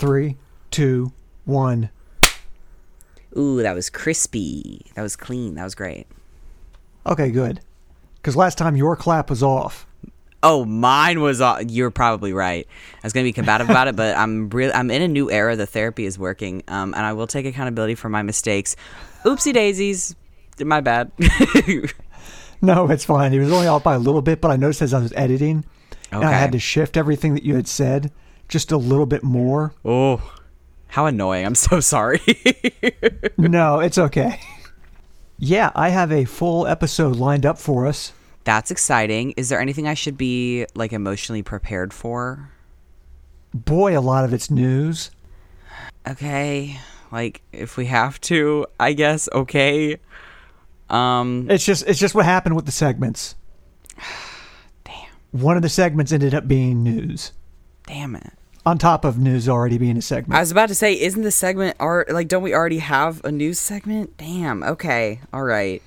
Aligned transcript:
Three, 0.00 0.38
two, 0.70 1.12
one. 1.44 1.90
Ooh, 3.36 3.60
that 3.60 3.74
was 3.74 3.90
crispy. 3.90 4.86
That 4.94 5.02
was 5.02 5.14
clean. 5.14 5.56
That 5.56 5.64
was 5.64 5.74
great. 5.74 6.06
Okay, 7.06 7.30
good. 7.30 7.60
Because 8.14 8.34
last 8.34 8.56
time 8.56 8.76
your 8.76 8.96
clap 8.96 9.28
was 9.28 9.42
off. 9.42 9.86
Oh, 10.42 10.64
mine 10.64 11.20
was. 11.20 11.42
off. 11.42 11.64
you're 11.68 11.90
probably 11.90 12.32
right. 12.32 12.66
I 12.94 13.00
was 13.06 13.12
gonna 13.12 13.24
be 13.24 13.34
combative 13.34 13.68
about 13.68 13.88
it, 13.88 13.96
but 13.96 14.16
I'm 14.16 14.48
really. 14.48 14.72
I'm 14.72 14.90
in 14.90 15.02
a 15.02 15.08
new 15.08 15.30
era. 15.30 15.54
The 15.54 15.66
therapy 15.66 16.06
is 16.06 16.18
working, 16.18 16.62
um, 16.66 16.94
and 16.94 17.04
I 17.04 17.12
will 17.12 17.26
take 17.26 17.44
accountability 17.44 17.94
for 17.94 18.08
my 18.08 18.22
mistakes. 18.22 18.76
Oopsie 19.26 19.52
daisies. 19.52 20.16
My 20.58 20.80
bad. 20.80 21.12
No, 22.62 22.90
it's 22.90 23.06
fine. 23.06 23.32
It 23.32 23.38
was 23.38 23.52
only 23.52 23.68
off 23.68 23.84
by 23.84 23.94
a 23.94 23.98
little 23.98 24.20
bit, 24.20 24.42
but 24.42 24.50
I 24.50 24.56
noticed 24.56 24.82
as 24.82 24.92
I 24.92 25.00
was 25.00 25.14
editing, 25.14 25.64
and 26.12 26.22
I 26.22 26.32
had 26.32 26.52
to 26.52 26.58
shift 26.58 26.98
everything 26.98 27.32
that 27.32 27.42
you 27.42 27.54
had 27.54 27.66
said 27.66 28.12
just 28.50 28.72
a 28.72 28.76
little 28.76 29.06
bit 29.06 29.22
more. 29.22 29.72
oh, 29.84 30.20
how 30.88 31.06
annoying! 31.06 31.46
I'm 31.46 31.54
so 31.54 31.80
sorry. 31.80 32.20
no, 33.38 33.80
it's 33.80 33.96
okay. 33.96 34.40
Yeah, 35.38 35.70
I 35.74 35.88
have 35.88 36.12
a 36.12 36.26
full 36.26 36.66
episode 36.66 37.16
lined 37.16 37.46
up 37.46 37.58
for 37.58 37.86
us. 37.86 38.12
That's 38.44 38.70
exciting. 38.70 39.32
Is 39.36 39.48
there 39.48 39.60
anything 39.60 39.86
I 39.86 39.94
should 39.94 40.18
be 40.18 40.66
like 40.74 40.92
emotionally 40.92 41.42
prepared 41.42 41.94
for? 41.94 42.50
Boy, 43.54 43.98
a 43.98 44.00
lot 44.00 44.24
of 44.24 44.34
it's 44.34 44.50
news. 44.50 45.10
Okay, 46.06 46.78
like 47.12 47.42
if 47.52 47.76
we 47.76 47.86
have 47.86 48.20
to, 48.22 48.66
I 48.78 48.92
guess. 48.92 49.28
Okay. 49.32 49.98
Um. 50.88 51.46
It's 51.48 51.64
just 51.64 51.86
it's 51.86 52.00
just 52.00 52.14
what 52.14 52.24
happened 52.24 52.56
with 52.56 52.66
the 52.66 52.72
segments. 52.72 53.36
Damn. 54.84 55.06
One 55.30 55.56
of 55.56 55.62
the 55.62 55.68
segments 55.68 56.10
ended 56.10 56.34
up 56.34 56.48
being 56.48 56.82
news. 56.82 57.32
Damn 57.86 58.16
it. 58.16 58.32
On 58.66 58.76
top 58.76 59.06
of 59.06 59.18
news 59.18 59.48
already 59.48 59.78
being 59.78 59.96
a 59.96 60.02
segment. 60.02 60.36
I 60.36 60.40
was 60.40 60.50
about 60.50 60.68
to 60.68 60.74
say, 60.74 60.98
isn't 61.00 61.22
the 61.22 61.30
segment 61.30 61.76
art 61.80 62.10
like? 62.12 62.28
Don't 62.28 62.42
we 62.42 62.54
already 62.54 62.78
have 62.78 63.24
a 63.24 63.32
news 63.32 63.58
segment? 63.58 64.16
Damn. 64.18 64.62
Okay. 64.62 65.20
All 65.32 65.42
right. 65.42 65.82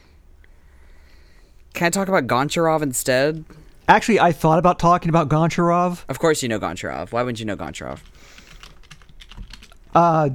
Can 1.73 1.87
I 1.87 1.89
talk 1.91 2.07
about 2.07 2.25
Goncharov 2.27 2.81
instead? 2.81 3.45
Actually, 3.87 4.19
I 4.19 4.31
thought 4.31 4.59
about 4.59 4.79
talking 4.79 5.09
about 5.09 5.29
Goncharov. 5.29 6.03
Of 6.07 6.17
course, 6.19 6.41
you 6.41 6.49
know 6.49 6.59
Goncharov. 6.59 7.11
Why 7.11 7.21
wouldn't 7.21 7.39
you 7.39 7.45
know 7.45 7.57
Goncharov? 7.57 7.99
Uh, 9.93 10.29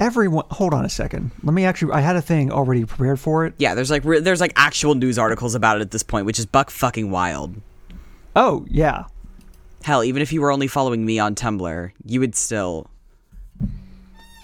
everyone, 0.00 0.46
hold 0.50 0.74
on 0.74 0.84
a 0.84 0.88
second. 0.88 1.30
Let 1.42 1.54
me 1.54 1.64
actually. 1.64 1.92
I 1.92 2.00
had 2.00 2.16
a 2.16 2.22
thing 2.22 2.50
already 2.50 2.84
prepared 2.84 3.20
for 3.20 3.46
it. 3.46 3.54
Yeah, 3.58 3.74
there's 3.74 3.90
like 3.90 4.04
re- 4.04 4.20
there's 4.20 4.40
like 4.40 4.52
actual 4.56 4.94
news 4.94 5.18
articles 5.18 5.54
about 5.54 5.76
it 5.78 5.82
at 5.82 5.90
this 5.90 6.02
point, 6.02 6.26
which 6.26 6.38
is 6.38 6.46
buck 6.46 6.70
fucking 6.70 7.10
wild. 7.10 7.54
Oh 8.34 8.66
yeah, 8.68 9.04
Hell, 9.82 10.04
even 10.04 10.22
if 10.22 10.32
you 10.32 10.40
were 10.40 10.50
only 10.50 10.66
following 10.66 11.04
me 11.04 11.18
on 11.18 11.34
Tumblr, 11.34 11.90
you 12.04 12.20
would 12.20 12.34
still. 12.34 12.90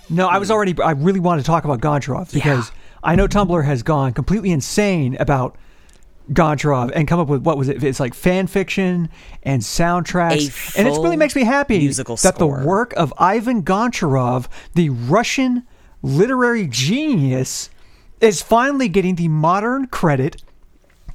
no, 0.08 0.28
I 0.28 0.38
was 0.38 0.50
already. 0.50 0.74
I 0.82 0.92
really 0.92 1.20
wanted 1.20 1.42
to 1.42 1.46
talk 1.46 1.64
about 1.64 1.80
Goncharov 1.80 2.32
because 2.32 2.70
I 3.02 3.14
know 3.16 3.26
Tumblr 3.26 3.64
has 3.64 3.82
gone 3.82 4.12
completely 4.12 4.50
insane 4.50 5.16
about 5.18 5.56
Goncharov 6.32 6.92
and 6.94 7.06
come 7.06 7.20
up 7.20 7.28
with 7.28 7.42
what 7.42 7.58
was 7.58 7.68
it? 7.68 7.82
It's 7.84 8.00
like 8.00 8.14
fan 8.14 8.46
fiction 8.46 9.10
and 9.42 9.60
soundtracks, 9.60 10.78
and 10.78 10.88
it 10.88 10.92
really 10.92 11.16
makes 11.16 11.36
me 11.36 11.44
happy 11.44 11.78
musical 11.78 12.16
that 12.16 12.36
score. 12.36 12.60
the 12.60 12.66
work 12.66 12.94
of 12.94 13.12
Ivan 13.18 13.62
Goncharov, 13.62 14.46
the 14.74 14.88
Russian 14.90 15.66
literary 16.02 16.66
genius, 16.66 17.68
is 18.20 18.40
finally 18.40 18.88
getting 18.88 19.16
the 19.16 19.28
modern 19.28 19.86
credit 19.88 20.42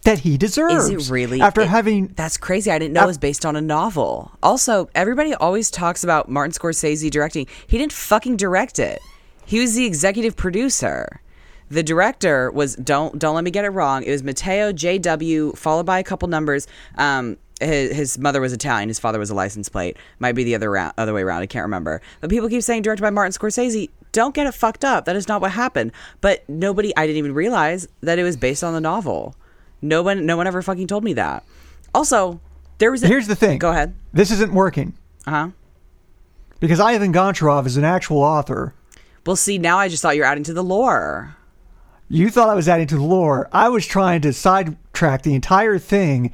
that 0.04 0.20
he 0.20 0.38
deserves. 0.38 0.90
Is 0.90 1.10
it 1.10 1.14
really? 1.14 1.42
After 1.42 1.62
It- 1.62 1.68
having 1.68 2.14
That's 2.16 2.38
crazy. 2.38 2.72
I 2.72 2.80
didn't 2.80 2.94
know 2.94 3.04
it 3.04 3.08
was 3.08 3.18
based 3.18 3.46
on 3.46 3.56
a 3.56 3.62
novel. 3.62 4.32
Also, 4.42 4.90
everybody 4.96 5.34
always 5.34 5.70
talks 5.70 6.04
about 6.04 6.30
Martin 6.30 6.52
Scorsese 6.54 7.10
directing. 7.12 7.48
He 7.68 7.78
didn't 7.78 7.94
fucking 7.94 8.38
direct 8.38 8.80
it. 8.80 9.02
He 9.46 9.60
was 9.60 9.76
the 9.76 9.86
executive 9.86 10.36
producer. 10.36 11.22
The 11.70 11.84
director 11.84 12.50
was 12.52 12.76
don't 12.76 13.20
don't 13.20 13.36
let 13.36 13.44
me 13.44 13.52
get 13.52 13.66
it 13.66 13.70
wrong. 13.70 14.04
It 14.04 14.12
was 14.12 14.24
Matteo 14.24 14.72
J.W. 14.72 15.54
followed 15.54 15.86
by 15.86 16.00
a 16.00 16.04
couple 16.04 16.28
numbers. 16.28 16.66
Um, 16.98 17.38
his, 17.62 17.92
his 17.96 18.18
mother 18.18 18.40
was 18.42 18.54
Italian. 18.54 18.88
His 18.90 19.00
father 19.00 19.20
was 19.20 19.30
a 19.30 19.36
license 19.36 19.70
plate. 19.70 19.98
Might 20.20 20.32
be 20.34 20.44
the 20.46 20.56
other 20.56 20.72
round, 20.72 20.94
other 20.98 21.14
way 21.14 21.22
around. 21.22 21.42
I 21.42 21.46
can't 21.46 21.64
remember. 21.64 22.02
But 22.22 22.30
people 22.30 22.48
keep 22.48 22.64
saying 22.64 22.84
directed 22.84 23.02
by 23.02 23.10
Martin 23.10 23.34
Scorsese. 23.34 23.90
Don't 24.14 24.34
get 24.34 24.48
it 24.48 24.54
fucked 24.54 24.84
up. 24.86 25.06
That 25.06 25.16
is 25.16 25.28
not 25.28 25.42
what 25.42 25.52
happened. 25.52 25.92
But 26.22 26.48
nobody. 26.50 26.96
I 26.96 27.06
didn't 27.06 27.18
even 27.18 27.34
realize 27.34 27.88
that 28.02 28.18
it 28.18 28.24
was 28.24 28.38
based 28.38 28.64
on 28.64 28.74
the 28.74 28.82
novel. 28.82 29.36
No 29.82 30.02
one, 30.04 30.26
no 30.26 30.38
one 30.38 30.48
ever 30.48 30.62
fucking 30.62 30.88
told 30.88 31.04
me 31.04 31.14
that. 31.14 31.44
Also, 31.94 32.40
there 32.78 32.92
was. 32.92 33.04
A, 33.04 33.08
Here's 33.08 33.28
the 33.28 33.36
thing. 33.36 33.60
Go 33.60 33.72
ahead. 33.72 33.94
This 34.14 34.32
isn't 34.32 34.54
working 34.54 34.94
Uh 35.26 35.32
huh. 35.32 35.50
because 36.60 36.80
Ivan 36.80 37.14
Goncharov 37.14 37.66
is 37.66 37.78
an 37.78 37.84
actual 37.86 38.18
author. 38.18 38.74
Well, 39.26 39.36
see, 39.36 39.58
now 39.58 39.78
I 39.78 39.88
just 39.90 40.02
thought 40.02 40.16
you 40.16 40.22
were 40.22 40.28
adding 40.28 40.44
to 40.46 40.54
the 40.54 40.64
lore. 40.64 41.36
You 42.10 42.30
thought 42.32 42.50
I 42.50 42.56
was 42.56 42.68
adding 42.68 42.88
to 42.88 42.96
the 42.96 43.04
lore. 43.04 43.48
I 43.54 43.70
was 43.70 43.86
trying 43.86 44.22
to 44.22 44.34
sidetrack 44.34 45.22
the 45.22 45.36
entire 45.36 45.78
thing 45.78 46.34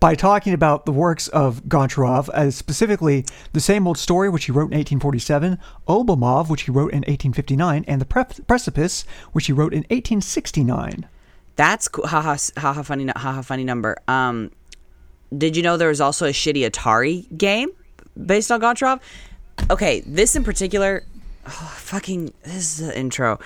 by 0.00 0.16
talking 0.16 0.52
about 0.52 0.84
the 0.84 0.90
works 0.90 1.28
of 1.28 1.62
Goncharov, 1.66 2.28
as 2.34 2.56
specifically 2.56 3.24
the 3.52 3.60
same 3.60 3.86
old 3.86 3.98
story 3.98 4.28
which 4.28 4.46
he 4.46 4.50
wrote 4.52 4.72
in 4.72 4.78
1847, 4.78 5.58
Oblomov, 5.86 6.48
which 6.48 6.62
he 6.62 6.72
wrote 6.72 6.90
in 6.90 6.98
1859, 7.02 7.84
and 7.86 8.00
the 8.00 8.04
Pre- 8.04 8.24
Precipice, 8.48 9.04
which 9.30 9.46
he 9.46 9.52
wrote 9.52 9.72
in 9.72 9.82
1869. 9.90 11.06
That's 11.62 11.86
cool. 11.86 12.08
Haha, 12.08 12.36
haha, 12.58 12.82
funny, 12.82 13.06
haha, 13.06 13.40
funny 13.42 13.62
number. 13.62 13.96
Um, 14.08 14.50
did 15.36 15.56
you 15.56 15.62
know 15.62 15.76
there 15.76 15.90
was 15.90 16.00
also 16.00 16.26
a 16.26 16.30
shitty 16.32 16.68
Atari 16.68 17.24
game 17.38 17.70
based 18.26 18.50
on 18.50 18.60
Goncharov? 18.60 18.98
Okay, 19.70 20.00
this 20.04 20.34
in 20.34 20.42
particular, 20.42 21.04
oh, 21.46 21.74
fucking, 21.78 22.32
this 22.42 22.56
is 22.80 22.86
the 22.88 22.98
intro. 22.98 23.38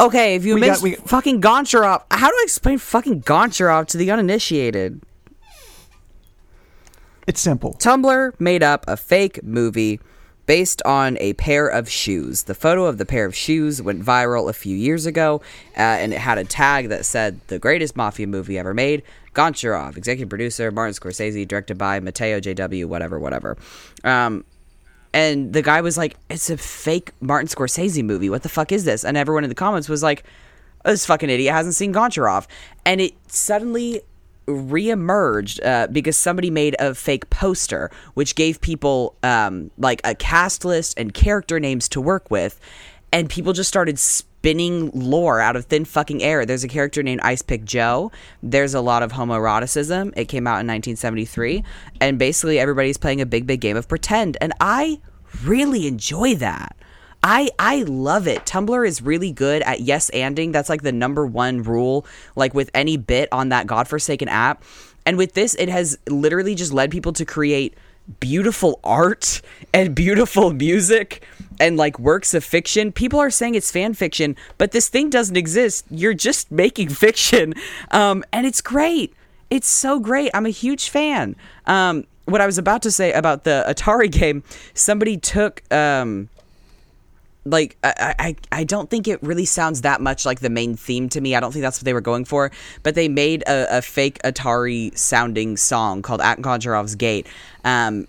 Okay, 0.00 0.36
if 0.36 0.46
you 0.46 0.54
We 0.54 0.60
got- 0.62 0.66
missed 0.70 0.82
we- 0.82 0.94
fucking 0.94 1.42
Goncharov, 1.42 2.04
how 2.10 2.28
do 2.30 2.34
I 2.34 2.40
explain 2.44 2.78
fucking 2.78 3.24
Goncharov 3.24 3.88
to 3.88 3.98
the 3.98 4.10
uninitiated? 4.10 5.02
It's 7.26 7.42
simple. 7.42 7.74
Tumblr 7.74 8.40
made 8.40 8.62
up 8.62 8.86
a 8.88 8.96
fake 8.96 9.44
movie 9.44 10.00
based 10.46 10.82
on 10.84 11.16
a 11.20 11.32
pair 11.34 11.66
of 11.66 11.88
shoes. 11.88 12.44
The 12.44 12.54
photo 12.54 12.84
of 12.86 12.98
the 12.98 13.06
pair 13.06 13.24
of 13.24 13.34
shoes 13.34 13.80
went 13.80 14.02
viral 14.02 14.48
a 14.48 14.52
few 14.52 14.76
years 14.76 15.06
ago, 15.06 15.40
uh, 15.76 15.80
and 15.80 16.12
it 16.12 16.18
had 16.18 16.38
a 16.38 16.44
tag 16.44 16.88
that 16.88 17.06
said 17.06 17.40
"the 17.48 17.58
greatest 17.58 17.96
mafia 17.96 18.26
movie 18.26 18.58
ever 18.58 18.74
made." 18.74 19.02
Goncharov, 19.34 19.96
executive 19.96 20.28
producer, 20.28 20.70
Martin 20.70 20.94
Scorsese, 20.94 21.46
directed 21.46 21.76
by 21.76 21.98
Matteo 22.00 22.40
J.W. 22.40 22.86
Whatever, 22.86 23.18
whatever. 23.18 23.56
Um, 24.04 24.44
and 25.12 25.52
the 25.52 25.62
guy 25.62 25.80
was 25.80 25.96
like, 25.96 26.16
"It's 26.28 26.50
a 26.50 26.56
fake 26.56 27.12
Martin 27.20 27.48
Scorsese 27.48 28.04
movie. 28.04 28.30
What 28.30 28.42
the 28.42 28.48
fuck 28.48 28.72
is 28.72 28.84
this?" 28.84 29.04
And 29.04 29.16
everyone 29.16 29.44
in 29.44 29.48
the 29.48 29.54
comments 29.54 29.88
was 29.88 30.02
like, 30.02 30.24
"This 30.84 31.06
fucking 31.06 31.30
idiot 31.30 31.54
hasn't 31.54 31.74
seen 31.74 31.92
Goncharov." 31.92 32.46
And 32.84 33.00
it 33.00 33.14
suddenly 33.28 34.02
reemerged 34.46 35.64
uh, 35.64 35.86
because 35.88 36.16
somebody 36.16 36.50
made 36.50 36.76
a 36.78 36.94
fake 36.94 37.30
poster, 37.30 37.90
which 38.14 38.34
gave 38.34 38.60
people 38.60 39.16
um, 39.22 39.70
like 39.78 40.00
a 40.04 40.14
cast 40.14 40.64
list 40.64 40.98
and 40.98 41.14
character 41.14 41.58
names 41.58 41.88
to 41.90 42.00
work 42.00 42.30
with, 42.30 42.60
and 43.12 43.30
people 43.30 43.52
just 43.52 43.68
started 43.68 43.98
spinning 43.98 44.90
lore 44.92 45.40
out 45.40 45.56
of 45.56 45.64
thin 45.66 45.84
fucking 45.84 46.22
air. 46.22 46.44
There's 46.44 46.64
a 46.64 46.68
character 46.68 47.02
named 47.02 47.20
Ice 47.22 47.42
Pick 47.42 47.64
Joe. 47.64 48.12
There's 48.42 48.74
a 48.74 48.80
lot 48.80 49.02
of 49.02 49.12
homoeroticism. 49.12 50.12
It 50.16 50.26
came 50.26 50.46
out 50.46 50.60
in 50.60 50.66
1973, 50.66 51.64
and 52.00 52.18
basically 52.18 52.58
everybody's 52.58 52.98
playing 52.98 53.20
a 53.20 53.26
big, 53.26 53.46
big 53.46 53.60
game 53.60 53.76
of 53.76 53.88
pretend, 53.88 54.36
and 54.40 54.52
I 54.60 55.00
really 55.42 55.86
enjoy 55.86 56.34
that. 56.36 56.76
I 57.24 57.48
I 57.58 57.84
love 57.84 58.28
it. 58.28 58.44
Tumblr 58.44 58.86
is 58.86 59.00
really 59.00 59.32
good 59.32 59.62
at 59.62 59.80
yes 59.80 60.10
anding. 60.10 60.52
That's 60.52 60.68
like 60.68 60.82
the 60.82 60.92
number 60.92 61.26
one 61.26 61.62
rule, 61.62 62.06
like 62.36 62.52
with 62.52 62.70
any 62.74 62.98
bit 62.98 63.30
on 63.32 63.48
that 63.48 63.66
godforsaken 63.66 64.28
app. 64.28 64.62
And 65.06 65.16
with 65.16 65.32
this, 65.32 65.54
it 65.54 65.70
has 65.70 65.98
literally 66.06 66.54
just 66.54 66.72
led 66.72 66.90
people 66.90 67.14
to 67.14 67.24
create 67.24 67.74
beautiful 68.20 68.78
art 68.84 69.40
and 69.72 69.94
beautiful 69.94 70.52
music 70.52 71.24
and 71.58 71.78
like 71.78 71.98
works 71.98 72.34
of 72.34 72.44
fiction. 72.44 72.92
People 72.92 73.18
are 73.20 73.30
saying 73.30 73.54
it's 73.54 73.70
fan 73.70 73.94
fiction, 73.94 74.36
but 74.58 74.72
this 74.72 74.88
thing 74.90 75.08
doesn't 75.08 75.36
exist. 75.36 75.86
You're 75.90 76.12
just 76.12 76.50
making 76.52 76.88
fiction. 76.90 77.54
Um, 77.90 78.22
and 78.34 78.46
it's 78.46 78.60
great. 78.60 79.14
It's 79.48 79.68
so 79.68 79.98
great. 79.98 80.30
I'm 80.34 80.44
a 80.44 80.50
huge 80.50 80.90
fan. 80.90 81.36
Um, 81.66 82.04
what 82.26 82.42
I 82.42 82.46
was 82.46 82.58
about 82.58 82.82
to 82.82 82.90
say 82.90 83.12
about 83.12 83.44
the 83.44 83.64
Atari 83.66 84.10
game, 84.10 84.42
somebody 84.74 85.16
took 85.16 85.62
um, 85.72 86.28
like 87.44 87.76
I, 87.82 88.14
I 88.18 88.36
I 88.52 88.64
don't 88.64 88.90
think 88.90 89.08
it 89.08 89.22
really 89.22 89.44
sounds 89.44 89.82
that 89.82 90.00
much 90.00 90.24
like 90.24 90.40
the 90.40 90.50
main 90.50 90.76
theme 90.76 91.08
to 91.10 91.20
me. 91.20 91.34
I 91.34 91.40
don't 91.40 91.52
think 91.52 91.62
that's 91.62 91.78
what 91.78 91.84
they 91.84 91.94
were 91.94 92.00
going 92.00 92.24
for. 92.24 92.50
But 92.82 92.94
they 92.94 93.08
made 93.08 93.42
a, 93.46 93.78
a 93.78 93.82
fake 93.82 94.18
Atari 94.24 94.96
sounding 94.96 95.56
song 95.56 96.02
called 96.02 96.20
At 96.20 96.38
Goncharov's 96.38 96.94
Gate. 96.94 97.26
Um 97.64 98.06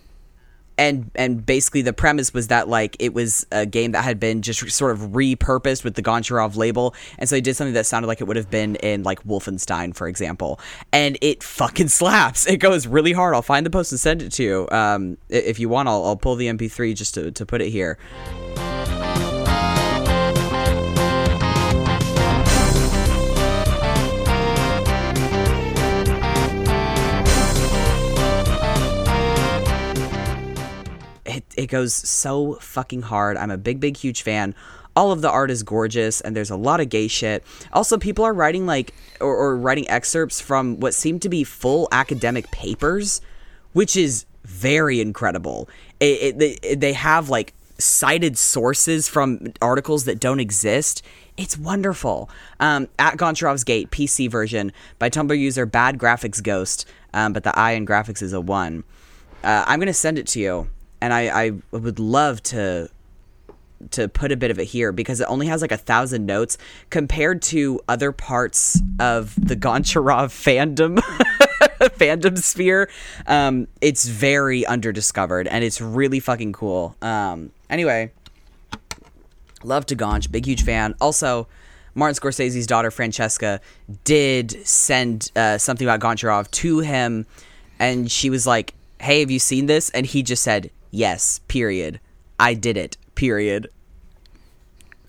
and 0.77 1.09
and 1.15 1.45
basically 1.45 1.81
the 1.81 1.93
premise 1.93 2.33
was 2.33 2.47
that 2.47 2.67
like 2.67 2.95
it 2.99 3.13
was 3.13 3.45
a 3.51 3.65
game 3.65 3.91
that 3.93 4.03
had 4.03 4.19
been 4.19 4.41
just 4.41 4.69
sort 4.71 4.91
of 4.91 4.99
repurposed 5.11 5.83
with 5.83 5.95
the 5.95 6.03
Goncharov 6.03 6.55
label, 6.55 6.93
and 7.17 7.29
so 7.29 7.35
they 7.35 7.41
did 7.41 7.55
something 7.55 7.73
that 7.73 7.85
sounded 7.85 8.07
like 8.07 8.21
it 8.21 8.25
would 8.25 8.35
have 8.35 8.49
been 8.49 8.75
in 8.77 9.03
like 9.03 9.23
Wolfenstein, 9.23 9.95
for 9.95 10.07
example, 10.07 10.59
and 10.91 11.17
it 11.21 11.43
fucking 11.43 11.87
slaps. 11.89 12.47
It 12.47 12.57
goes 12.57 12.87
really 12.87 13.13
hard. 13.13 13.33
I'll 13.35 13.41
find 13.41 13.65
the 13.65 13.69
post 13.69 13.91
and 13.91 13.99
send 13.99 14.21
it 14.21 14.31
to 14.33 14.43
you. 14.43 14.67
Um, 14.71 15.17
if 15.29 15.59
you 15.59 15.69
want, 15.69 15.87
I'll, 15.87 16.03
I'll 16.03 16.17
pull 16.17 16.35
the 16.35 16.47
MP3 16.47 16.95
just 16.95 17.13
to 17.15 17.31
to 17.31 17.45
put 17.45 17.61
it 17.61 17.69
here. 17.69 17.97
It, 31.57 31.63
it 31.63 31.67
goes 31.67 31.93
so 31.93 32.55
fucking 32.61 33.03
hard. 33.03 33.37
I'm 33.37 33.51
a 33.51 33.57
big, 33.57 33.79
big, 33.79 33.97
huge 33.97 34.21
fan. 34.21 34.55
All 34.95 35.11
of 35.11 35.21
the 35.21 35.29
art 35.29 35.51
is 35.51 35.63
gorgeous, 35.63 36.21
and 36.21 36.35
there's 36.35 36.49
a 36.49 36.55
lot 36.55 36.79
of 36.79 36.89
gay 36.89 37.07
shit. 37.07 37.43
Also, 37.73 37.97
people 37.97 38.23
are 38.23 38.33
writing 38.33 38.65
like 38.65 38.93
or, 39.19 39.35
or 39.35 39.57
writing 39.57 39.89
excerpts 39.89 40.39
from 40.39 40.79
what 40.79 40.93
seem 40.93 41.19
to 41.19 41.29
be 41.29 41.43
full 41.43 41.89
academic 41.91 42.49
papers, 42.51 43.19
which 43.73 43.97
is 43.97 44.25
very 44.45 45.01
incredible. 45.01 45.67
It, 45.99 46.05
it, 46.05 46.39
they, 46.39 46.75
they 46.75 46.93
have 46.93 47.29
like 47.29 47.53
cited 47.77 48.37
sources 48.37 49.09
from 49.09 49.53
articles 49.61 50.05
that 50.05 50.19
don't 50.19 50.39
exist. 50.39 51.01
It's 51.35 51.57
wonderful. 51.57 52.29
Um, 52.61 52.87
at 52.97 53.17
Goncharov's 53.17 53.65
Gate, 53.65 53.91
PC 53.91 54.31
version 54.31 54.71
by 54.97 55.09
Tumblr 55.09 55.37
user 55.37 55.65
Bad 55.65 55.97
Graphics 55.97 56.41
Ghost, 56.41 56.87
um, 57.13 57.33
but 57.33 57.43
the 57.43 57.57
I 57.57 57.71
in 57.71 57.85
graphics 57.85 58.21
is 58.21 58.31
a 58.31 58.39
one. 58.39 58.83
Uh, 59.43 59.63
I'm 59.67 59.79
gonna 59.79 59.93
send 59.93 60.17
it 60.17 60.27
to 60.27 60.39
you, 60.39 60.69
and 61.05 61.13
I, 61.13 61.45
I 61.45 61.51
would 61.69 61.99
love 61.99 62.41
to 62.43 62.89
to 63.91 64.09
put 64.09 64.31
a 64.31 64.37
bit 64.37 64.49
of 64.49 64.57
it 64.57 64.65
here 64.65 64.91
because 64.91 65.21
it 65.21 65.25
only 65.25 65.45
has 65.45 65.61
like 65.61 65.71
a 65.71 65.77
thousand 65.77 66.25
notes 66.25 66.57
compared 66.89 67.43
to 67.43 67.79
other 67.87 68.11
parts 68.11 68.81
of 68.99 69.35
the 69.37 69.55
Goncharov 69.55 70.31
fandom 70.33 70.97
fandom 71.99 72.39
sphere. 72.39 72.89
Um, 73.27 73.67
it's 73.81 74.07
very 74.07 74.63
underdiscovered 74.63 75.47
and 75.47 75.63
it's 75.63 75.79
really 75.79 76.19
fucking 76.19 76.53
cool. 76.53 76.95
Um, 77.03 77.51
anyway, 77.69 78.11
love 79.63 79.85
to 79.85 79.95
Gonch, 79.95 80.31
big 80.31 80.47
huge 80.47 80.63
fan. 80.63 80.95
Also, 80.99 81.47
Martin 81.93 82.15
Scorsese's 82.15 82.65
daughter 82.65 82.89
Francesca 82.89 83.61
did 84.05 84.65
send 84.65 85.31
uh, 85.35 85.59
something 85.59 85.87
about 85.87 85.99
Goncharov 85.99 86.49
to 86.49 86.79
him, 86.79 87.27
and 87.77 88.11
she 88.11 88.29
was 88.29 88.45
like, 88.45 88.73
"Hey, 88.99 89.21
have 89.21 89.31
you 89.31 89.39
seen 89.39 89.67
this?" 89.67 89.91
And 89.91 90.05
he 90.05 90.21
just 90.21 90.43
said, 90.43 90.71
"Yes." 90.91 91.39
Period. 91.47 91.99
I 92.39 92.53
did 92.53 92.77
it. 92.77 92.97
Period. 93.15 93.69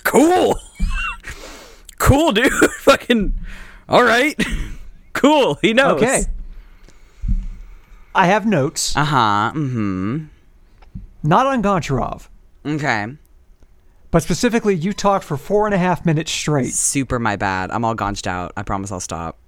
Cool. 0.04 0.58
cool, 1.98 2.32
dude. 2.32 2.52
Fucking. 2.80 3.34
All 3.88 4.04
right. 4.04 4.34
cool. 5.12 5.58
He 5.62 5.72
knows. 5.72 6.00
Okay. 6.02 6.24
I 8.14 8.26
have 8.26 8.46
notes, 8.46 8.96
Uh 8.96 9.04
huh. 9.04 9.52
Mm 9.54 9.70
hmm. 9.72 10.24
not 11.22 11.46
on 11.46 11.62
Goncharov. 11.62 12.28
Okay. 12.64 13.06
but 14.10 14.22
specifically, 14.22 14.74
you 14.74 14.92
talked 14.94 15.24
for 15.24 15.36
four 15.36 15.66
and 15.66 15.74
a 15.74 15.78
half 15.78 16.06
minutes 16.06 16.32
straight. 16.32 16.72
Super 16.72 17.18
my 17.18 17.36
bad. 17.36 17.70
I'm 17.70 17.84
all 17.84 17.94
gonched 17.94 18.26
out. 18.26 18.52
I 18.56 18.62
promise 18.62 18.90
I'll 18.90 19.00
stop. 19.00 19.38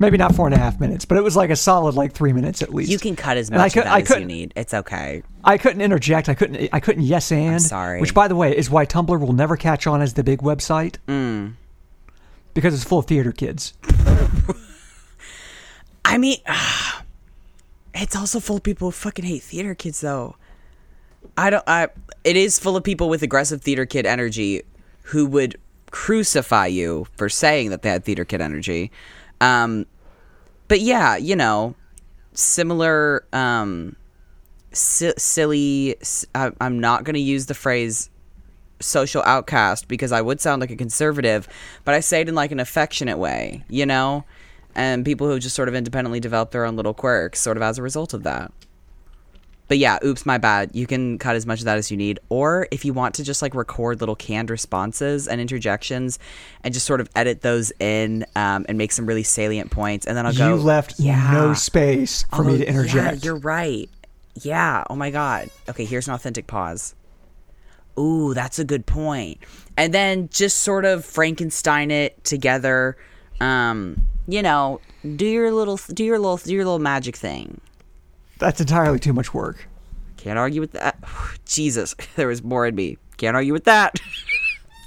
Maybe 0.00 0.16
not 0.16 0.34
four 0.34 0.46
and 0.46 0.54
a 0.54 0.58
half 0.58 0.80
minutes, 0.80 1.04
but 1.04 1.16
it 1.18 1.22
was 1.22 1.36
like 1.36 1.50
a 1.50 1.56
solid 1.56 1.94
like 1.94 2.12
three 2.12 2.32
minutes 2.32 2.62
at 2.62 2.74
least. 2.74 2.90
You 2.90 2.98
can 2.98 3.14
cut 3.14 3.36
as 3.36 3.48
And 3.48 3.58
I 3.60 3.64
much 3.64 3.74
could- 3.74 3.80
of 3.80 3.84
that 3.84 3.92
I 3.94 4.00
as 4.00 4.10
you 4.20 4.24
need. 4.26 4.52
It's 4.56 4.74
okay. 4.74 5.22
I 5.44 5.56
couldn't 5.56 5.80
interject. 5.82 6.28
I 6.28 6.34
couldn't. 6.34 6.68
I 6.72 6.80
couldn't 6.80 7.04
yes 7.04 7.30
and. 7.30 7.62
sorry. 7.62 8.00
Which, 8.00 8.12
by 8.12 8.26
the 8.26 8.34
way, 8.34 8.56
is 8.56 8.68
why 8.70 8.86
Tumblr 8.86 9.18
will 9.20 9.32
never 9.32 9.56
catch 9.56 9.86
on 9.86 10.02
as 10.02 10.14
the 10.14 10.24
big 10.24 10.40
website. 10.40 10.96
Mm. 11.06 11.54
Because 12.54 12.74
it's 12.74 12.82
full 12.84 12.98
of 13.00 13.06
theater 13.06 13.30
kids. 13.32 13.74
I 16.04 16.18
mean, 16.18 16.38
it's 17.94 18.16
also 18.16 18.40
full 18.40 18.56
of 18.56 18.62
people 18.62 18.88
who 18.88 18.92
fucking 18.92 19.24
hate 19.24 19.42
theater 19.42 19.74
kids, 19.74 20.00
though. 20.00 20.36
I 21.36 21.50
don't. 21.50 21.64
I. 21.66 21.88
It 22.24 22.36
is 22.36 22.58
full 22.58 22.76
of 22.76 22.84
people 22.84 23.08
with 23.08 23.22
aggressive 23.22 23.62
theater 23.62 23.86
kid 23.86 24.06
energy 24.06 24.62
who 25.04 25.26
would 25.26 25.56
crucify 25.90 26.66
you 26.66 27.06
for 27.16 27.28
saying 27.28 27.70
that 27.70 27.82
they 27.82 27.90
had 27.90 28.04
theater 28.04 28.24
kid 28.24 28.40
energy. 28.40 28.90
Um, 29.44 29.86
but 30.68 30.80
yeah, 30.80 31.16
you 31.16 31.36
know, 31.36 31.74
similar. 32.32 33.24
Um, 33.32 33.96
si- 34.72 35.14
silly. 35.16 35.96
I'm 36.34 36.80
not 36.80 37.04
going 37.04 37.14
to 37.14 37.20
use 37.20 37.46
the 37.46 37.54
phrase 37.54 38.10
social 38.80 39.22
outcast 39.24 39.88
because 39.88 40.12
I 40.12 40.20
would 40.20 40.40
sound 40.40 40.60
like 40.60 40.70
a 40.70 40.76
conservative, 40.76 41.48
but 41.84 41.94
I 41.94 42.00
say 42.00 42.20
it 42.20 42.28
in 42.28 42.34
like 42.34 42.52
an 42.52 42.60
affectionate 42.60 43.18
way, 43.18 43.64
you 43.68 43.86
know? 43.86 44.24
And 44.74 45.04
people 45.04 45.28
who 45.28 45.38
just 45.38 45.54
sort 45.54 45.68
of 45.68 45.74
independently 45.74 46.20
develop 46.20 46.50
their 46.50 46.64
own 46.64 46.76
little 46.76 46.94
quirks 46.94 47.40
sort 47.40 47.56
of 47.56 47.62
as 47.62 47.78
a 47.78 47.82
result 47.82 48.12
of 48.12 48.24
that. 48.24 48.52
But 49.66 49.78
yeah, 49.78 49.98
oops, 50.04 50.26
my 50.26 50.36
bad. 50.36 50.70
You 50.74 50.86
can 50.86 51.16
cut 51.18 51.36
as 51.36 51.46
much 51.46 51.60
of 51.60 51.64
that 51.64 51.78
as 51.78 51.90
you 51.90 51.96
need. 51.96 52.18
Or 52.28 52.68
if 52.70 52.84
you 52.84 52.92
want 52.92 53.14
to 53.14 53.24
just 53.24 53.40
like 53.40 53.54
record 53.54 54.00
little 54.00 54.14
canned 54.16 54.50
responses 54.50 55.26
and 55.26 55.40
interjections 55.40 56.18
and 56.62 56.74
just 56.74 56.84
sort 56.86 57.00
of 57.00 57.08
edit 57.16 57.40
those 57.40 57.72
in 57.80 58.26
um, 58.36 58.66
and 58.68 58.76
make 58.76 58.92
some 58.92 59.06
really 59.06 59.22
salient 59.22 59.70
points. 59.70 60.06
And 60.06 60.16
then 60.16 60.26
I'll 60.26 60.34
go. 60.34 60.48
you 60.50 60.62
left 60.62 61.00
yeah. 61.00 61.30
no 61.32 61.54
space 61.54 62.24
for 62.24 62.42
Oh, 62.42 62.44
me 62.44 62.58
to 62.58 62.64
Yeah, 62.64 62.70
interject. 62.70 63.24
you're 63.24 63.36
right. 63.36 63.88
Yeah. 64.42 64.84
Oh 64.90 64.96
my 64.96 65.10
god. 65.10 65.48
Okay, 65.68 65.84
here's 65.86 66.08
an 66.08 66.14
authentic 66.14 66.46
pause. 66.46 66.94
Ooh, 67.98 68.34
that's 68.34 68.58
a 68.58 68.64
good 68.64 68.84
point. 68.86 69.38
And 69.76 69.94
then 69.94 70.28
just 70.30 70.58
sort 70.58 70.84
of 70.84 71.04
Frankenstein 71.04 71.90
it 71.90 72.22
together. 72.24 72.96
Um, 73.40 74.02
you 74.26 74.42
know, 74.42 74.80
do 75.16 75.26
your 75.26 75.52
little 75.52 75.78
do 75.92 76.04
your 76.04 76.18
little 76.18 76.36
do 76.38 76.52
your 76.52 76.64
little 76.64 76.78
magic 76.80 77.16
thing. 77.16 77.60
That's 78.44 78.60
entirely 78.60 78.98
too 78.98 79.14
much 79.14 79.32
work. 79.32 79.66
Can't 80.18 80.38
argue 80.38 80.60
with 80.60 80.72
that. 80.72 80.98
Jesus, 81.46 81.94
there 82.16 82.28
was 82.28 82.44
more 82.44 82.66
in 82.66 82.74
me. 82.74 82.98
Can't 83.16 83.34
argue 83.34 83.54
with 83.54 83.64
that. 83.64 83.98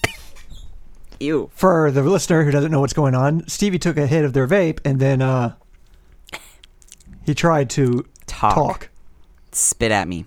Ew. 1.19 1.49
For 1.55 1.89
the 1.89 2.03
listener 2.03 2.43
who 2.43 2.51
doesn't 2.51 2.69
know 2.71 2.79
what's 2.81 2.93
going 2.93 3.15
on, 3.15 3.47
Stevie 3.47 3.79
took 3.79 3.97
a 3.97 4.05
hit 4.05 4.23
of 4.23 4.33
their 4.33 4.47
vape 4.47 4.77
and 4.85 4.99
then 4.99 5.23
uh, 5.23 5.55
he 7.25 7.33
tried 7.33 7.71
to 7.71 8.05
Talk. 8.27 8.53
talk, 8.53 8.89
Spit 9.51 9.91
at 9.91 10.07
me. 10.07 10.25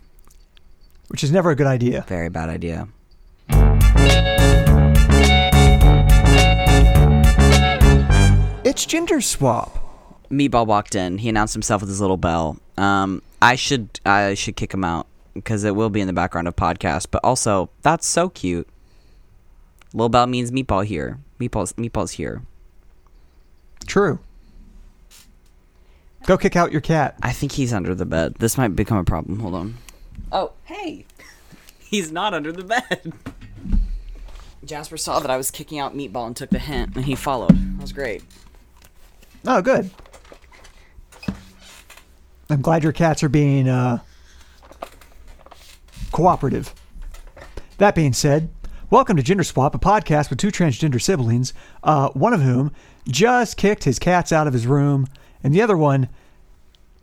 which 1.06 1.22
is 1.22 1.30
never 1.30 1.50
a 1.50 1.54
good 1.54 1.68
idea. 1.68 2.04
Very 2.08 2.30
bad 2.30 2.48
idea. 2.48 2.88
It's 8.64 8.86
gender 8.86 9.20
swap. 9.20 9.79
Meatball 10.30 10.66
walked 10.66 10.94
in. 10.94 11.18
He 11.18 11.28
announced 11.28 11.54
himself 11.54 11.82
with 11.82 11.88
his 11.88 12.00
little 12.00 12.16
bell. 12.16 12.58
Um, 12.76 13.22
I 13.42 13.56
should 13.56 14.00
I 14.06 14.34
should 14.34 14.56
kick 14.56 14.72
him 14.72 14.84
out 14.84 15.06
because 15.34 15.64
it 15.64 15.74
will 15.74 15.90
be 15.90 16.00
in 16.00 16.06
the 16.06 16.12
background 16.12 16.48
of 16.48 16.56
podcast. 16.56 17.08
But 17.10 17.24
also, 17.24 17.70
that's 17.82 18.06
so 18.06 18.28
cute. 18.28 18.68
Little 19.92 20.08
bell 20.08 20.26
means 20.26 20.50
meatball 20.50 20.84
here. 20.84 21.18
Meatballs 21.40 21.74
meatballs 21.74 22.12
here. 22.12 22.42
True. 23.86 24.20
Go 26.26 26.36
kick 26.36 26.54
out 26.54 26.70
your 26.70 26.82
cat. 26.82 27.16
I 27.22 27.32
think 27.32 27.52
he's 27.52 27.72
under 27.72 27.94
the 27.94 28.04
bed. 28.04 28.34
This 28.38 28.58
might 28.58 28.76
become 28.76 28.98
a 28.98 29.04
problem. 29.04 29.40
Hold 29.40 29.54
on. 29.54 29.76
Oh, 30.30 30.52
hey. 30.64 31.06
He's 31.80 32.12
not 32.12 32.34
under 32.34 32.52
the 32.52 32.62
bed. 32.62 33.12
Jasper 34.64 34.96
saw 34.96 35.18
that 35.18 35.30
I 35.30 35.36
was 35.36 35.50
kicking 35.50 35.78
out 35.78 35.96
Meatball 35.96 36.26
and 36.26 36.36
took 36.36 36.50
the 36.50 36.58
hint, 36.58 36.94
and 36.94 37.04
he 37.06 37.14
followed. 37.16 37.56
That 37.56 37.80
was 37.80 37.92
great. 37.92 38.22
Oh, 39.46 39.62
good. 39.62 39.90
I'm 42.50 42.62
glad 42.62 42.82
your 42.82 42.92
cats 42.92 43.22
are 43.22 43.28
being 43.28 43.68
uh, 43.68 44.00
cooperative. 46.10 46.74
That 47.78 47.94
being 47.94 48.12
said, 48.12 48.50
welcome 48.90 49.16
to 49.16 49.22
Gender 49.22 49.44
Swap, 49.44 49.72
a 49.74 49.78
podcast 49.78 50.30
with 50.30 50.40
two 50.40 50.48
transgender 50.48 51.00
siblings, 51.00 51.52
uh, 51.84 52.08
one 52.10 52.32
of 52.32 52.42
whom 52.42 52.72
just 53.08 53.56
kicked 53.56 53.84
his 53.84 54.00
cats 54.00 54.32
out 54.32 54.48
of 54.48 54.52
his 54.52 54.66
room, 54.66 55.06
and 55.44 55.54
the 55.54 55.62
other 55.62 55.76
one 55.76 56.08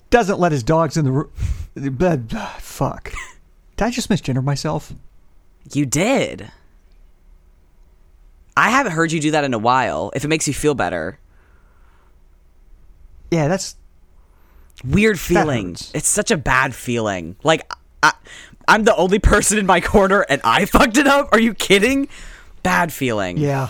doesn't 0.10 0.38
let 0.38 0.52
his 0.52 0.64
dogs 0.64 0.98
in 0.98 1.06
the 1.06 1.12
room. 1.12 1.32
Fuck. 2.60 3.14
Did 3.78 3.86
I 3.86 3.90
just 3.90 4.10
misgender 4.10 4.44
myself? 4.44 4.94
You 5.72 5.86
did. 5.86 6.52
I 8.58 8.70
haven't 8.70 8.92
heard 8.92 9.12
you 9.12 9.22
do 9.22 9.32
that 9.32 9.44
in 9.46 9.54
a 9.54 9.60
while. 9.60 10.12
If 10.14 10.26
it 10.26 10.28
makes 10.28 10.48
you 10.48 10.54
feel 10.54 10.76
better. 10.76 11.20
Yeah, 13.32 13.48
that's 13.48 13.76
Weird 14.86 15.20
feeling. 15.20 15.72
It's 15.94 16.08
such 16.08 16.32
a 16.32 16.38
bad 16.38 16.74
feeling. 16.76 17.36
Like 17.44 17.72
I, 18.04 18.14
I'm 18.68 18.84
the 18.84 18.96
only 18.96 19.20
person 19.20 19.58
in 19.58 19.66
my 19.66 19.82
corner 19.82 20.26
and 20.30 20.40
I 20.44 20.66
fucked 20.74 20.98
it 20.98 21.08
up. 21.08 21.30
Are 21.32 21.40
you 21.40 21.54
kidding? 21.54 22.08
Bad 22.64 22.92
feeling. 22.94 23.38
yeah. 23.38 23.70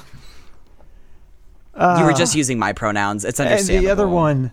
You 1.79 2.05
were 2.05 2.13
just 2.13 2.33
using 2.33 2.57
my 2.57 2.73
pronouns. 2.73 3.23
It's 3.23 3.39
And 3.39 3.47
understandable. 3.49 3.85
the 3.85 3.91
other 3.91 4.07
one 4.07 4.51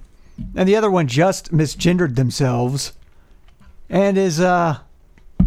and 0.55 0.69
the 0.69 0.77
other 0.77 0.91
one 0.91 1.07
just 1.09 1.53
misgendered 1.53 2.17
themselves 2.17 2.93
and 3.89 4.19
is 4.19 4.41
uh 4.41 4.79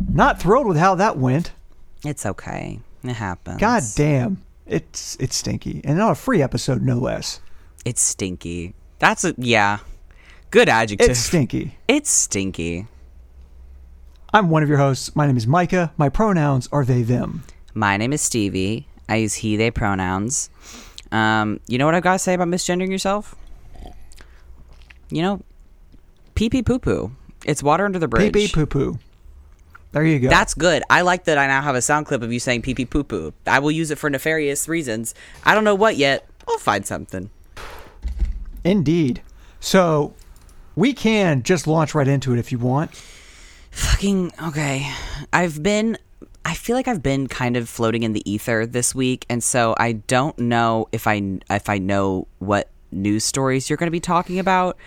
not 0.10 0.42
thrilled 0.42 0.66
with 0.66 0.78
how 0.78 0.96
that 0.96 1.18
went. 1.18 1.52
It's 2.04 2.26
okay. 2.26 2.80
It 3.04 3.14
happens. 3.14 3.60
God 3.60 3.84
damn. 3.96 4.42
It's 4.66 5.16
it's 5.20 5.36
stinky. 5.36 5.82
And 5.84 6.02
on 6.02 6.12
a 6.12 6.16
free 6.16 6.42
episode 6.42 6.82
no 6.82 6.98
less. 6.98 7.40
It's 7.86 8.02
stinky. 8.02 8.74
That's 8.98 9.24
a 9.24 9.36
yeah. 9.38 9.78
Good 10.50 10.70
adjective. 10.70 11.10
It's 11.10 11.20
stinky. 11.20 11.78
It's 11.88 12.10
stinky. 12.10 12.88
I'm 14.34 14.50
one 14.50 14.64
of 14.64 14.70
your 14.70 14.78
hosts. 14.78 15.16
My 15.16 15.28
name 15.28 15.38
is 15.38 15.48
Micah. 15.48 15.92
My 15.98 16.10
pronouns 16.10 16.70
are 16.72 16.86
they 16.86 17.02
them. 17.02 17.44
My 17.74 17.98
name 17.98 18.14
is 18.14 18.22
Stevie. 18.22 18.88
I 19.10 19.18
use 19.18 19.36
he 19.36 19.56
they 19.56 19.72
pronouns. 19.72 20.50
Um, 21.12 21.60
you 21.68 21.78
know 21.78 21.86
what 21.86 21.96
I've 21.96 22.04
got 22.04 22.14
to 22.14 22.20
say 22.20 22.34
about 22.34 22.48
misgendering 22.48 22.92
yourself? 22.92 23.36
You 25.10 25.22
know, 25.22 25.42
pee 26.36 26.50
pee 26.50 26.64
poo 26.64 26.80
poo. 26.80 27.12
It's 27.46 27.64
water 27.64 27.86
under 27.86 28.00
the 28.00 28.08
bridge. 28.08 28.34
Pee 28.34 28.48
pee 28.48 28.54
poo 28.54 28.66
poo. 28.66 29.00
There 29.92 30.04
you 30.04 30.20
go. 30.20 30.30
That's 30.30 30.54
good. 30.54 30.84
I 30.90 31.02
like 31.02 31.26
that 31.26 31.38
I 31.38 31.48
now 31.48 31.62
have 31.62 31.76
a 31.76 31.82
sound 31.82 32.06
clip 32.06 32.22
of 32.22 32.32
you 32.32 32.40
saying 32.40 32.62
pee 32.62 32.74
pee 32.74 32.86
poo 32.86 33.04
poo. 33.04 33.34
I 33.46 33.60
will 33.60 33.72
use 33.72 33.92
it 33.92 33.98
for 33.98 34.10
nefarious 34.10 34.68
reasons. 34.68 35.14
I 35.44 35.56
don't 35.56 35.64
know 35.64 35.76
what 35.76 35.96
yet. 35.96 36.28
I'll 36.48 36.58
find 36.58 36.86
something. 36.86 37.30
Indeed. 38.64 39.22
So 39.60 40.14
we 40.78 40.94
can 40.94 41.42
just 41.44 41.68
launch 41.68 41.94
right 41.96 42.08
into 42.08 42.32
it 42.32 42.40
if 42.40 42.52
you 42.52 42.60
want. 42.60 42.96
Fucking 43.72 44.32
okay. 44.44 44.90
I've 45.34 45.62
been 45.62 45.98
I 46.46 46.54
feel 46.54 46.78
like 46.78 46.88
I've 46.88 47.04
been 47.04 47.28
kind 47.28 47.58
of 47.58 47.68
floating 47.68 48.04
in 48.04 48.14
the 48.14 48.32
ether 48.32 48.66
this 48.66 48.96
week 48.96 49.26
and 49.30 49.44
so 49.44 49.76
I 49.78 49.94
don't 49.94 50.38
know 50.40 50.88
if 50.94 51.08
I 51.08 51.40
if 51.50 51.68
I 51.68 51.80
know 51.80 52.28
what 52.40 52.70
news 52.92 53.26
stories 53.26 53.70
you're 53.70 53.78
going 53.78 53.88
to 53.88 53.92
be 53.92 54.00
talking 54.00 54.40
about. 54.40 54.78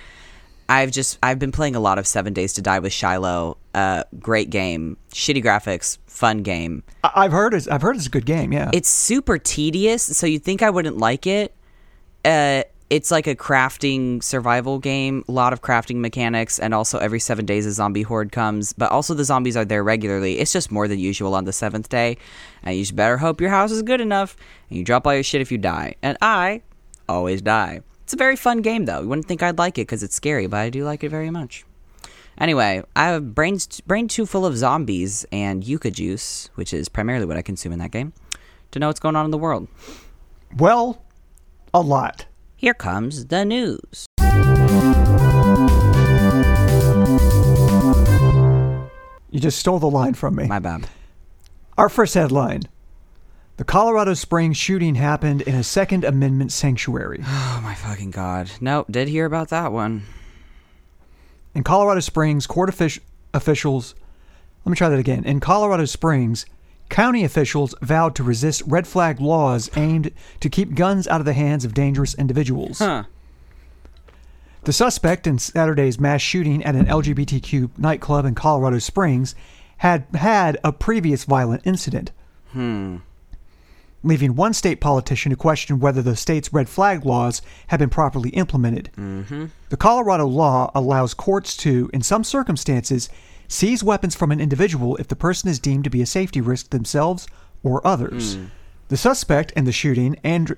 I've 0.69 0.93
just 0.93 1.19
I've 1.23 1.41
been 1.41 1.53
playing 1.53 1.75
a 1.75 1.81
lot 1.81 1.99
of 1.99 2.07
7 2.07 2.33
Days 2.33 2.53
to 2.55 2.63
Die 2.63 2.79
with 2.79 2.93
Shiloh. 2.93 3.59
Uh 3.75 4.05
great 4.21 4.51
game. 4.51 4.97
Shitty 5.13 5.43
graphics, 5.43 5.99
fun 6.07 6.45
game. 6.45 6.85
I've 7.03 7.33
heard 7.33 7.53
it's 7.53 7.67
I've 7.67 7.83
heard 7.83 7.97
it's 7.97 8.07
a 8.07 8.11
good 8.11 8.27
game, 8.27 8.53
yeah. 8.53 8.71
It's 8.73 8.89
super 8.89 9.39
tedious, 9.39 10.05
so 10.05 10.27
you'd 10.27 10.45
think 10.45 10.63
I 10.63 10.71
wouldn't 10.71 10.99
like 10.99 11.27
it. 11.27 11.53
Uh, 12.25 12.63
it's 12.91 13.13
like 13.13 13.29
a 13.29 13.37
crafting 13.37 14.23
survival 14.23 14.81
game, 14.81 15.25
a 15.29 15.33
lot 15.33 15.53
of 15.53 15.63
crafting 15.63 15.97
mechanics, 15.97 16.59
and 16.59 16.75
also 16.75 16.99
every 16.99 17.21
seven 17.21 17.47
days 17.47 17.65
a 17.65 17.71
zombie 17.73 18.03
horde 18.03 18.33
comes. 18.33 18.73
But 18.73 18.91
also 18.91 19.15
the 19.15 19.25
zombies 19.25 19.57
are 19.57 19.65
there 19.65 19.85
regularly. 19.85 20.41
It's 20.41 20.53
just 20.53 20.73
more 20.73 20.89
than 20.89 20.99
usual 20.99 21.35
on 21.37 21.45
the 21.45 21.53
seventh 21.53 21.89
day, 21.89 22.19
and 22.65 22.77
you 22.77 22.83
just 22.83 22.97
better 22.97 23.17
hope 23.17 23.41
your 23.41 23.51
house 23.51 23.71
is 23.71 23.83
good 23.83 24.01
enough, 24.01 24.37
and 24.69 24.79
you 24.79 24.85
drop 24.85 25.07
all 25.07 25.15
your 25.15 25.23
shit 25.23 25.41
if 25.41 25.53
you 25.53 25.59
die. 25.59 25.95
And 26.03 26.19
I 26.21 26.63
always 27.09 27.41
die. 27.41 27.81
It's 28.03 28.13
a 28.13 28.17
very 28.17 28.35
fun 28.35 28.61
game 28.61 28.87
though. 28.87 29.03
You 29.03 29.09
wouldn't 29.09 29.29
think 29.29 29.41
I'd 29.41 29.59
like 29.59 29.79
it 29.79 29.83
because 29.83 30.03
it's 30.03 30.17
scary, 30.17 30.49
but 30.49 30.59
I 30.59 30.69
do 30.69 30.85
like 30.85 31.05
it 31.05 31.11
very 31.11 31.31
much. 31.31 31.65
Anyway, 32.39 32.83
I 32.97 33.07
have 33.07 33.37
brains 33.37 33.81
brain 33.83 34.09
too 34.09 34.27
full 34.27 34.45
of 34.45 34.57
zombies 34.57 35.25
and 35.31 35.63
yucca 35.63 35.93
juice, 35.93 36.51
which 36.57 36.73
is 36.73 36.89
primarily 36.89 37.27
what 37.27 37.37
I 37.37 37.43
consume 37.43 37.73
in 37.73 37.79
that 37.79 37.93
game, 37.93 38.13
to 38.73 38.81
know 38.81 38.89
what's 38.89 38.99
going 38.99 39.15
on 39.15 39.27
in 39.27 39.31
the 39.31 39.39
world. 39.39 39.69
well, 40.57 41.05
a 41.73 41.81
lot. 41.81 42.27
Here 42.61 42.75
comes 42.75 43.29
the 43.29 43.43
news. 43.47 44.05
You 49.31 49.41
just 49.41 49.59
stole 49.59 49.79
the 49.79 49.89
line 49.89 50.13
from 50.13 50.35
me. 50.37 50.47
My 50.47 50.59
bad. 50.59 50.87
Our 51.79 51.89
first 51.89 52.13
headline. 52.13 52.65
The 53.57 53.65
Colorado 53.65 54.13
Springs 54.13 54.59
shooting 54.59 54.97
happened 54.97 55.41
in 55.41 55.55
a 55.55 55.65
Second 55.65 56.05
Amendment 56.05 56.53
sanctuary. 56.53 57.25
Oh 57.27 57.61
my 57.63 57.75
fucking 57.75 58.11
god. 58.11 58.51
Nope, 58.61 58.89
did 58.91 59.09
hear 59.09 59.25
about 59.25 59.49
that 59.49 59.73
one. 59.73 60.03
In 61.55 61.65
Colorado 61.65 62.01
Springs, 62.01 62.47
court 62.47 62.69
offic- 62.69 63.01
officials. 63.33 63.95
Let 64.67 64.71
me 64.71 64.77
try 64.77 64.91
that 64.91 64.99
again. 64.99 65.25
In 65.25 65.41
Colorado 65.41 65.87
Springs, 65.87 66.45
county 66.91 67.25
officials 67.25 67.75
vowed 67.81 68.15
to 68.17 68.23
resist 68.23 68.63
red 68.67 68.87
flag 68.87 69.21
laws 69.21 69.71
aimed 69.77 70.11
to 70.41 70.51
keep 70.51 70.75
guns 70.75 71.07
out 71.09 71.21
of 71.21 71.25
the 71.25 71.33
hands 71.33 71.65
of 71.65 71.73
dangerous 71.73 72.15
individuals. 72.15 72.81
Huh. 72.81 73.05
The 74.65 74.73
suspect 74.75 75.27
in 75.27 75.39
Saturday's 75.39 75.99
mass 75.99 76.21
shooting 76.21 76.63
at 76.65 76.75
an 76.75 76.85
LGBTQ 76.85 77.79
nightclub 77.79 78.27
in 78.27 78.35
Colorado 78.35 78.79
Springs 78.79 79.35
had 79.79 80.05
had 80.15 80.59
a 80.63 80.73
previous 80.73 81.25
violent 81.25 81.63
incident. 81.65 82.13
Hmm. 82.53 82.97
Leaving 84.03 84.35
one 84.35 84.53
state 84.53 84.81
politician 84.81 85.31
to 85.31 85.37
question 85.37 85.79
whether 85.79 86.03
the 86.03 86.17
state's 86.17 86.53
red 86.53 86.69
flag 86.69 87.05
laws 87.07 87.41
have 87.69 87.81
been 87.81 87.91
properly 87.91 88.31
implemented. 88.31 88.91
Mm-hmm. 88.97 89.47
The 89.69 89.77
Colorado 89.77 90.27
law 90.27 90.71
allows 90.75 91.13
courts 91.13 91.57
to, 91.59 91.91
in 91.93 92.03
some 92.03 92.25
circumstances, 92.25 93.11
seize 93.51 93.83
weapons 93.83 94.15
from 94.15 94.31
an 94.31 94.41
individual 94.41 94.97
if 94.97 95.09
the 95.09 95.17
person 95.17 95.51
is 95.51 95.59
deemed 95.59 95.83
to 95.85 95.91
be 95.91 96.01
a 96.01 96.07
safety 96.07 96.41
risk 96.41 96.71
themselves 96.71 97.27
or 97.65 97.85
others. 97.87 98.37
Hmm. 98.37 98.45
The 98.89 98.97
suspect 98.97 99.51
in 99.53 99.65
the 99.65 99.73
shooting, 99.73 100.17
And- 100.25 100.57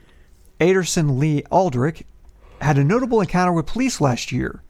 Anderson 0.61 1.19
Lee 1.19 1.43
Aldrich, 1.51 2.05
had 2.61 2.79
a 2.79 2.85
notable 2.85 3.21
encounter 3.21 3.53
with 3.53 3.67
police 3.67 4.01
last 4.01 4.31
year. 4.31 4.63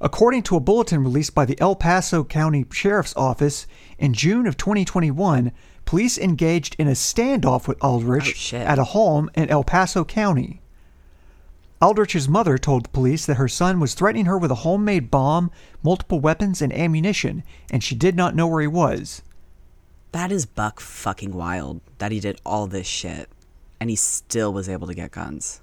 According 0.00 0.42
to 0.44 0.56
a 0.56 0.60
bulletin 0.60 1.04
released 1.04 1.34
by 1.34 1.44
the 1.44 1.60
El 1.60 1.76
Paso 1.76 2.24
County 2.24 2.64
Sheriff's 2.72 3.14
Office 3.16 3.66
in 3.98 4.14
June 4.14 4.46
of 4.46 4.56
2021, 4.56 5.52
police 5.84 6.16
engaged 6.16 6.74
in 6.78 6.88
a 6.88 6.92
standoff 6.92 7.68
with 7.68 7.78
Aldrich 7.84 8.54
Oh, 8.54 8.56
at 8.56 8.78
a 8.78 8.84
home 8.84 9.30
in 9.34 9.50
El 9.50 9.62
Paso 9.62 10.04
County. 10.04 10.62
Aldrich's 11.80 12.28
mother 12.28 12.58
told 12.58 12.92
police 12.92 13.24
that 13.26 13.36
her 13.36 13.48
son 13.48 13.80
was 13.80 13.94
threatening 13.94 14.26
her 14.26 14.36
with 14.36 14.50
a 14.50 14.56
homemade 14.66 15.10
bomb, 15.10 15.50
multiple 15.82 16.20
weapons, 16.20 16.60
and 16.60 16.72
ammunition, 16.72 17.42
and 17.70 17.82
she 17.82 17.94
did 17.94 18.14
not 18.14 18.34
know 18.34 18.46
where 18.46 18.60
he 18.60 18.66
was. 18.66 19.22
That 20.12 20.30
is 20.30 20.44
buck 20.44 20.80
fucking 20.80 21.32
wild 21.32 21.80
that 21.98 22.12
he 22.12 22.20
did 22.20 22.40
all 22.44 22.66
this 22.66 22.86
shit 22.86 23.30
and 23.80 23.88
he 23.88 23.96
still 23.96 24.52
was 24.52 24.68
able 24.68 24.86
to 24.86 24.94
get 24.94 25.10
guns. 25.10 25.62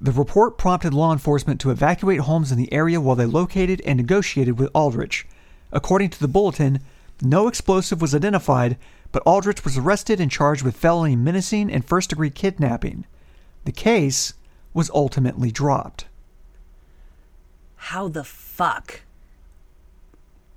The 0.00 0.12
report 0.12 0.58
prompted 0.58 0.94
law 0.94 1.12
enforcement 1.12 1.60
to 1.60 1.70
evacuate 1.70 2.20
homes 2.20 2.52
in 2.52 2.58
the 2.58 2.72
area 2.72 3.00
while 3.00 3.16
they 3.16 3.26
located 3.26 3.82
and 3.86 3.96
negotiated 3.96 4.58
with 4.58 4.70
Aldrich. 4.74 5.26
According 5.72 6.10
to 6.10 6.20
the 6.20 6.28
bulletin, 6.28 6.80
no 7.22 7.48
explosive 7.48 8.00
was 8.00 8.14
identified, 8.14 8.76
but 9.12 9.22
Aldrich 9.26 9.64
was 9.64 9.76
arrested 9.76 10.20
and 10.20 10.30
charged 10.30 10.62
with 10.62 10.76
felony 10.76 11.16
menacing 11.16 11.70
and 11.70 11.84
first 11.84 12.10
degree 12.10 12.30
kidnapping. 12.30 13.06
The 13.64 13.72
case 13.72 14.34
was 14.72 14.90
ultimately 14.90 15.50
dropped. 15.50 16.06
How 17.76 18.08
the 18.08 18.24
fuck? 18.24 19.02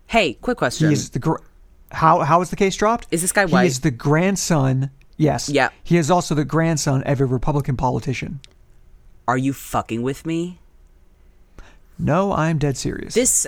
Hey, 0.08 0.34
quick 0.36 0.58
question. 0.58 0.88
He 0.88 0.94
is 0.94 1.10
the 1.12 1.20
gr- 1.20 1.38
how 1.92 2.20
how 2.22 2.42
is 2.42 2.50
the 2.50 2.56
case 2.56 2.76
dropped? 2.76 3.08
Is 3.12 3.22
this 3.22 3.32
guy 3.32 3.46
why? 3.46 3.64
He 3.64 3.68
is 3.68 3.80
the 3.80 3.92
grandson. 3.92 4.92
Yes. 5.18 5.50
Yeah. 5.50 5.70
He 5.84 5.98
is 5.98 6.12
also 6.12 6.36
the 6.36 6.46
grandson 6.46 7.04
of 7.04 7.22
a 7.22 7.26
Republican 7.26 7.78
politician. 7.78 8.40
Are 9.28 9.38
you 9.38 9.54
fucking 9.54 10.02
with 10.02 10.26
me? 10.26 10.60
No, 11.98 12.34
I'm 12.34 12.58
dead 12.58 12.76
serious. 12.78 13.14
This 13.14 13.48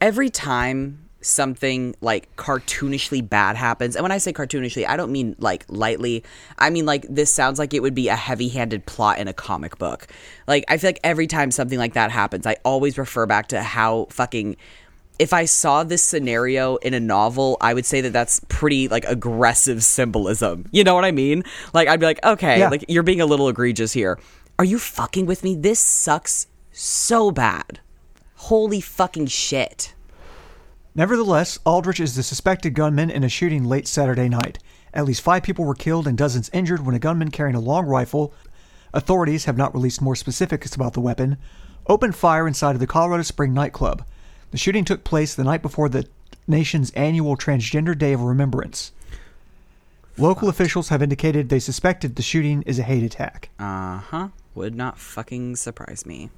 every 0.00 0.30
time 0.30 1.07
something 1.20 1.94
like 2.00 2.34
cartoonishly 2.36 3.28
bad 3.28 3.56
happens, 3.56 3.96
and 3.96 4.02
when 4.02 4.12
I 4.12 4.18
say 4.18 4.32
cartoonishly, 4.32 4.86
I 4.86 4.96
don't 4.96 5.12
mean 5.12 5.34
like 5.38 5.64
lightly. 5.68 6.24
I 6.58 6.70
mean 6.70 6.86
like 6.86 7.06
this 7.08 7.32
sounds 7.32 7.58
like 7.58 7.74
it 7.74 7.82
would 7.82 7.94
be 7.94 8.08
a 8.08 8.16
heavy-handed 8.16 8.86
plot 8.86 9.18
in 9.18 9.28
a 9.28 9.32
comic 9.32 9.78
book. 9.78 10.06
Like 10.46 10.64
I 10.68 10.76
feel 10.78 10.88
like 10.88 11.00
every 11.04 11.26
time 11.26 11.50
something 11.50 11.78
like 11.78 11.94
that 11.94 12.10
happens, 12.10 12.46
I 12.46 12.56
always 12.64 12.98
refer 12.98 13.26
back 13.26 13.48
to 13.48 13.62
how 13.62 14.06
fucking 14.10 14.56
if 15.18 15.32
I 15.32 15.46
saw 15.46 15.82
this 15.82 16.02
scenario 16.02 16.76
in 16.76 16.94
a 16.94 17.00
novel, 17.00 17.56
I 17.60 17.74
would 17.74 17.84
say 17.84 18.00
that 18.02 18.12
that's 18.12 18.40
pretty 18.48 18.86
like 18.86 19.04
aggressive 19.04 19.82
symbolism. 19.82 20.66
You 20.70 20.84
know 20.84 20.94
what 20.94 21.04
I 21.04 21.10
mean? 21.10 21.42
Like 21.74 21.88
I'd 21.88 21.98
be 21.98 22.06
like, 22.06 22.24
okay, 22.24 22.60
Yeah. 22.60 22.68
like 22.68 22.84
you're 22.88 23.02
being 23.02 23.20
a 23.20 23.26
little 23.26 23.48
egregious 23.48 23.92
here. 23.92 24.18
Are 24.60 24.64
you 24.64 24.78
fucking 24.78 25.26
with 25.26 25.42
me? 25.42 25.56
This 25.56 25.80
sucks 25.80 26.46
so 26.70 27.32
bad. 27.32 27.80
Holy 28.36 28.80
fucking 28.80 29.26
shit. 29.26 29.92
Nevertheless, 30.98 31.60
Aldrich 31.64 32.00
is 32.00 32.16
the 32.16 32.24
suspected 32.24 32.74
gunman 32.74 33.08
in 33.08 33.22
a 33.22 33.28
shooting 33.28 33.62
late 33.62 33.86
Saturday 33.86 34.28
night. 34.28 34.58
At 34.92 35.04
least 35.04 35.20
five 35.20 35.44
people 35.44 35.64
were 35.64 35.76
killed 35.76 36.08
and 36.08 36.18
dozens 36.18 36.50
injured 36.52 36.84
when 36.84 36.96
a 36.96 36.98
gunman 36.98 37.30
carrying 37.30 37.54
a 37.54 37.60
long 37.60 37.86
rifle, 37.86 38.34
authorities 38.92 39.44
have 39.44 39.56
not 39.56 39.72
released 39.72 40.02
more 40.02 40.16
specifics 40.16 40.74
about 40.74 40.94
the 40.94 41.00
weapon, 41.00 41.36
opened 41.86 42.16
fire 42.16 42.48
inside 42.48 42.72
of 42.74 42.80
the 42.80 42.86
Colorado 42.88 43.22
Spring 43.22 43.54
nightclub. 43.54 44.04
The 44.50 44.58
shooting 44.58 44.84
took 44.84 45.04
place 45.04 45.36
the 45.36 45.44
night 45.44 45.62
before 45.62 45.88
the 45.88 46.08
nation's 46.48 46.90
annual 46.94 47.36
Transgender 47.36 47.96
Day 47.96 48.12
of 48.12 48.22
Remembrance. 48.22 48.90
Local 50.16 50.48
officials 50.48 50.88
have 50.88 51.00
indicated 51.00 51.48
they 51.48 51.60
suspected 51.60 52.16
the 52.16 52.22
shooting 52.22 52.62
is 52.62 52.80
a 52.80 52.82
hate 52.82 53.04
attack. 53.04 53.50
Uh 53.60 53.98
huh. 53.98 54.28
Would 54.56 54.74
not 54.74 54.98
fucking 54.98 55.54
surprise 55.54 56.04
me. 56.04 56.30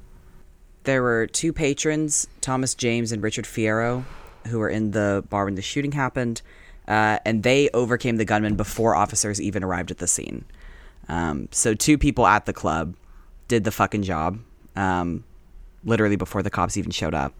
There 0.84 1.02
were 1.02 1.26
two 1.26 1.54
patrons, 1.54 2.26
Thomas 2.42 2.74
James 2.74 3.10
and 3.10 3.22
Richard 3.22 3.46
Fierro, 3.46 4.04
who 4.46 4.58
were 4.58 4.68
in 4.68 4.92
the 4.92 5.24
bar 5.28 5.44
when 5.44 5.54
the 5.54 5.62
shooting 5.62 5.92
happened, 5.92 6.42
uh, 6.88 7.18
and 7.24 7.42
they 7.42 7.68
overcame 7.70 8.16
the 8.16 8.24
gunman 8.24 8.56
before 8.56 8.94
officers 8.94 9.40
even 9.40 9.62
arrived 9.62 9.90
at 9.90 9.98
the 9.98 10.06
scene. 10.06 10.44
Um, 11.08 11.48
so 11.50 11.74
two 11.74 11.98
people 11.98 12.26
at 12.26 12.46
the 12.46 12.52
club 12.52 12.94
did 13.48 13.64
the 13.64 13.70
fucking 13.70 14.02
job, 14.02 14.38
um, 14.76 15.24
literally 15.84 16.16
before 16.16 16.42
the 16.42 16.50
cops 16.50 16.76
even 16.76 16.90
showed 16.90 17.14
up. 17.14 17.34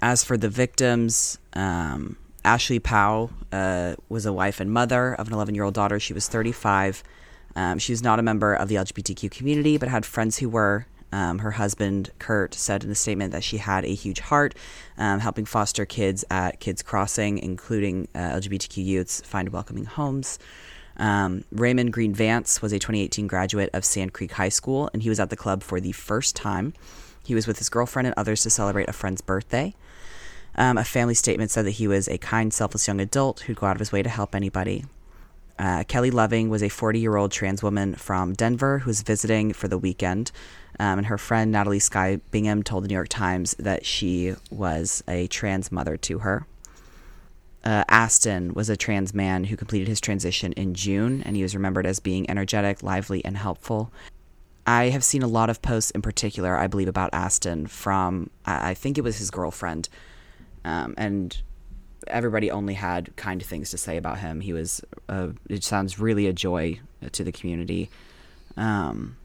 As 0.00 0.24
for 0.24 0.36
the 0.36 0.48
victims, 0.48 1.38
um, 1.52 2.16
Ashley 2.44 2.80
Powell 2.80 3.30
uh, 3.52 3.94
was 4.08 4.26
a 4.26 4.32
wife 4.32 4.58
and 4.58 4.72
mother 4.72 5.14
of 5.14 5.28
an 5.28 5.34
11 5.34 5.54
year 5.54 5.64
old 5.64 5.74
daughter. 5.74 6.00
She 6.00 6.12
was 6.12 6.28
35. 6.28 7.04
Um, 7.54 7.78
she 7.78 7.92
was 7.92 8.02
not 8.02 8.18
a 8.18 8.22
member 8.22 8.54
of 8.54 8.68
the 8.68 8.76
LGBTQ 8.76 9.30
community, 9.30 9.76
but 9.76 9.88
had 9.88 10.04
friends 10.04 10.38
who 10.38 10.48
were. 10.48 10.86
Um, 11.12 11.38
her 11.40 11.52
husband, 11.52 12.10
Kurt, 12.18 12.54
said 12.54 12.84
in 12.84 12.90
a 12.90 12.94
statement 12.94 13.32
that 13.32 13.44
she 13.44 13.58
had 13.58 13.84
a 13.84 13.94
huge 13.94 14.20
heart, 14.20 14.54
um, 14.96 15.20
helping 15.20 15.44
foster 15.44 15.84
kids 15.84 16.24
at 16.30 16.58
Kids 16.58 16.82
Crossing, 16.82 17.38
including 17.38 18.08
uh, 18.14 18.18
LGBTQ 18.18 18.84
youths, 18.84 19.20
find 19.20 19.50
welcoming 19.50 19.84
homes. 19.84 20.38
Um, 20.96 21.44
Raymond 21.52 21.92
Green 21.92 22.14
Vance 22.14 22.62
was 22.62 22.72
a 22.72 22.78
2018 22.78 23.26
graduate 23.26 23.70
of 23.72 23.84
Sand 23.84 24.12
Creek 24.12 24.32
High 24.32 24.48
School, 24.48 24.90
and 24.92 25.02
he 25.02 25.08
was 25.08 25.20
at 25.20 25.30
the 25.30 25.36
club 25.36 25.62
for 25.62 25.80
the 25.80 25.92
first 25.92 26.34
time. 26.34 26.74
He 27.24 27.34
was 27.34 27.46
with 27.46 27.58
his 27.58 27.68
girlfriend 27.68 28.06
and 28.06 28.14
others 28.16 28.42
to 28.42 28.50
celebrate 28.50 28.88
a 28.88 28.92
friend's 28.92 29.20
birthday. 29.20 29.74
Um, 30.54 30.76
a 30.76 30.84
family 30.84 31.14
statement 31.14 31.50
said 31.50 31.64
that 31.64 31.72
he 31.72 31.88
was 31.88 32.08
a 32.08 32.18
kind, 32.18 32.52
selfless 32.52 32.86
young 32.86 33.00
adult 33.00 33.40
who'd 33.40 33.56
go 33.56 33.66
out 33.66 33.76
of 33.76 33.80
his 33.80 33.92
way 33.92 34.02
to 34.02 34.08
help 34.10 34.34
anybody. 34.34 34.84
Uh, 35.62 35.84
Kelly 35.84 36.10
Loving 36.10 36.48
was 36.48 36.60
a 36.60 36.68
40 36.68 36.98
year 36.98 37.14
old 37.14 37.30
trans 37.30 37.62
woman 37.62 37.94
from 37.94 38.32
Denver 38.32 38.80
who 38.80 38.90
was 38.90 39.02
visiting 39.02 39.52
for 39.52 39.68
the 39.68 39.78
weekend. 39.78 40.32
Um, 40.80 40.98
and 40.98 41.06
her 41.06 41.18
friend 41.18 41.52
Natalie 41.52 41.78
Sky 41.78 42.16
Bingham 42.32 42.64
told 42.64 42.82
the 42.82 42.88
New 42.88 42.94
York 42.94 43.08
Times 43.08 43.54
that 43.60 43.86
she 43.86 44.34
was 44.50 45.04
a 45.06 45.28
trans 45.28 45.70
mother 45.70 45.96
to 45.98 46.18
her. 46.18 46.48
Uh, 47.62 47.84
Aston 47.88 48.54
was 48.54 48.68
a 48.68 48.76
trans 48.76 49.14
man 49.14 49.44
who 49.44 49.56
completed 49.56 49.86
his 49.86 50.00
transition 50.00 50.52
in 50.54 50.74
June, 50.74 51.22
and 51.22 51.36
he 51.36 51.44
was 51.44 51.54
remembered 51.54 51.86
as 51.86 52.00
being 52.00 52.28
energetic, 52.28 52.82
lively, 52.82 53.24
and 53.24 53.36
helpful. 53.36 53.92
I 54.66 54.88
have 54.88 55.04
seen 55.04 55.22
a 55.22 55.28
lot 55.28 55.48
of 55.48 55.62
posts 55.62 55.92
in 55.92 56.02
particular, 56.02 56.56
I 56.56 56.66
believe, 56.66 56.88
about 56.88 57.10
Aston 57.12 57.68
from, 57.68 58.30
I 58.44 58.74
think 58.74 58.98
it 58.98 59.04
was 59.04 59.18
his 59.18 59.30
girlfriend. 59.30 59.88
Um, 60.64 60.94
and 60.98 61.40
everybody 62.06 62.50
only 62.50 62.74
had 62.74 63.14
kind 63.16 63.42
things 63.42 63.70
to 63.70 63.78
say 63.78 63.96
about 63.96 64.18
him. 64.18 64.40
He 64.40 64.52
was, 64.52 64.82
uh, 65.08 65.28
it 65.48 65.64
sounds 65.64 65.98
really 65.98 66.26
a 66.26 66.32
joy 66.32 66.80
to 67.12 67.24
the 67.24 67.32
community. 67.32 67.90
Um, 68.56 69.16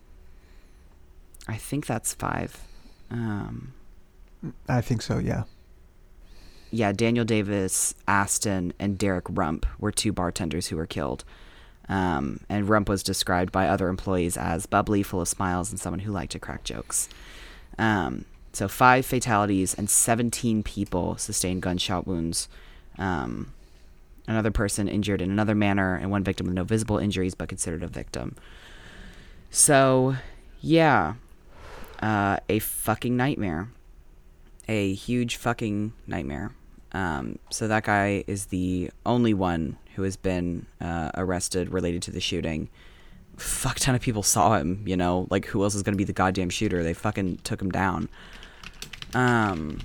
I 1.48 1.56
think 1.56 1.86
that's 1.86 2.14
five. 2.14 2.62
Um, 3.10 3.74
I 4.68 4.82
think 4.82 5.02
so, 5.02 5.18
yeah. 5.18 5.44
Yeah, 6.70 6.92
Daniel 6.92 7.26
Davis, 7.26 7.96
Aston, 8.08 8.74
and 8.78 8.98
Derek 8.98 9.26
Rump 9.30 9.66
were 9.80 9.92
two 9.92 10.12
bartenders 10.12 10.68
who 10.68 10.76
were 10.76 10.86
killed. 10.86 11.24
Um, 11.88 12.42
and 12.50 12.68
Rump 12.68 12.90
was 12.90 13.04
described 13.04 13.54
by 13.54 13.68
other 13.68 13.88
employees 13.88 14.36
as 14.36 14.66
bubbly, 14.66 15.04
full 15.04 15.22
of 15.22 15.30
smiles, 15.30 15.72
and 15.72 15.80
someone 15.80 16.00
who 16.00 16.12
liked 16.12 16.34
to 16.34 16.40
crack 16.40 16.66
jokes. 16.66 17.08
Um, 17.80 18.26
so, 18.52 18.68
five 18.68 19.06
fatalities 19.06 19.74
and 19.74 19.90
17 19.90 20.64
people 20.64 21.18
sustained 21.18 21.62
gunshot 21.62 22.06
wounds. 22.06 22.50
Um, 22.98 23.54
another 24.27 24.51
person 24.51 24.88
injured 24.88 25.22
in 25.22 25.32
another 25.32 25.56
manner, 25.56 25.96
and 25.96 26.12
one 26.12 26.24
victim 26.24 26.48
with 26.48 26.56
no 26.56 26.63
visible 26.63 26.98
injuries 26.98 27.36
but 27.36 27.50
considered 27.50 27.84
a 27.84 27.88
victim. 27.88 28.36
So, 29.50 30.16
yeah, 30.62 31.16
uh, 32.01 32.38
a 32.50 32.60
fucking 32.60 33.16
nightmare. 33.16 33.70
A 34.68 34.94
huge 34.94 35.38
fucking 35.38 35.94
nightmare. 36.08 36.51
Um, 36.92 37.39
so 37.50 37.68
that 37.68 37.84
guy 37.84 38.24
is 38.27 38.46
the 38.46 38.92
only 39.06 39.34
one 39.34 39.77
who 39.96 40.04
has 40.04 40.18
been 40.18 40.66
uh, 40.82 41.12
arrested 41.16 41.72
related 41.72 42.01
to 42.04 42.12
the 42.12 42.20
shooting. 42.20 42.70
Fuck 43.38 43.80
ton 43.80 43.96
of 43.96 44.01
people 44.01 44.24
saw 44.24 44.58
him, 44.58 44.84
you 44.86 44.98
know, 44.98 45.27
like 45.30 45.46
who 45.46 45.63
else 45.63 45.75
is 45.75 45.84
gonna 45.84 45.98
be 45.98 46.04
the 46.04 46.13
goddamn 46.13 46.50
shooter? 46.50 46.84
They 46.84 46.94
fucking 46.94 47.38
took 47.44 47.62
him 47.62 47.70
down. 47.70 48.10
Um, 49.13 49.80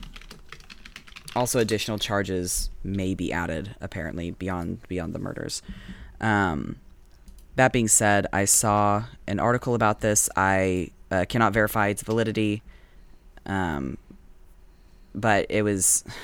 also, 1.34 1.58
additional 1.58 1.98
charges 1.98 2.70
may 2.84 3.14
be 3.14 3.32
added 3.32 3.74
apparently 3.80 4.32
beyond 4.32 4.86
beyond 4.88 5.14
the 5.14 5.18
murders. 5.18 5.62
Um, 6.20 6.76
that 7.56 7.72
being 7.72 7.88
said, 7.88 8.26
I 8.32 8.44
saw 8.44 9.04
an 9.26 9.40
article 9.40 9.74
about 9.74 10.00
this. 10.00 10.28
I 10.36 10.90
uh, 11.10 11.24
cannot 11.28 11.52
verify 11.52 11.88
its 11.88 12.02
validity, 12.02 12.62
um, 13.46 13.98
but 15.14 15.46
it 15.48 15.62
was. 15.62 16.04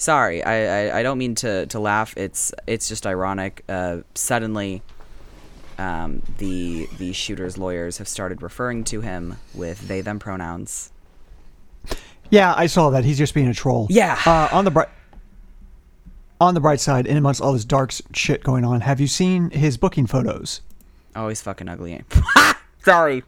Sorry, 0.00 0.44
I, 0.44 0.90
I, 0.90 0.98
I, 1.00 1.02
don't 1.02 1.18
mean 1.18 1.34
to, 1.36 1.66
to 1.66 1.80
laugh. 1.80 2.16
It's 2.16 2.52
it's 2.68 2.86
just 2.86 3.04
ironic. 3.04 3.64
Uh, 3.68 3.98
suddenly, 4.14 4.80
um, 5.76 6.22
the 6.38 6.86
the 6.98 7.12
shooter's 7.12 7.58
lawyers 7.58 7.98
have 7.98 8.06
started 8.06 8.40
referring 8.40 8.84
to 8.84 9.00
him 9.00 9.38
with 9.54 9.88
they 9.88 10.00
them 10.00 10.20
pronouns. 10.20 10.92
Yeah, 12.30 12.54
I 12.56 12.66
saw 12.66 12.90
that. 12.90 13.04
He's 13.04 13.18
just 13.18 13.34
being 13.34 13.48
a 13.48 13.54
troll. 13.54 13.86
Yeah. 13.90 14.18
Uh, 14.24 14.48
on 14.52 14.64
the 14.64 14.70
bright 14.70 14.88
on 16.40 16.54
the 16.54 16.60
bright 16.60 16.80
side, 16.80 17.06
in 17.06 17.16
amongst 17.16 17.40
all 17.40 17.52
this 17.52 17.64
dark 17.64 17.92
shit 18.14 18.44
going 18.44 18.64
on, 18.64 18.82
have 18.82 19.00
you 19.00 19.06
seen 19.08 19.50
his 19.50 19.76
booking 19.76 20.06
photos? 20.06 20.60
Oh, 21.16 21.28
he's 21.28 21.42
fucking 21.42 21.68
ugly. 21.68 22.02
Sorry. 22.84 23.24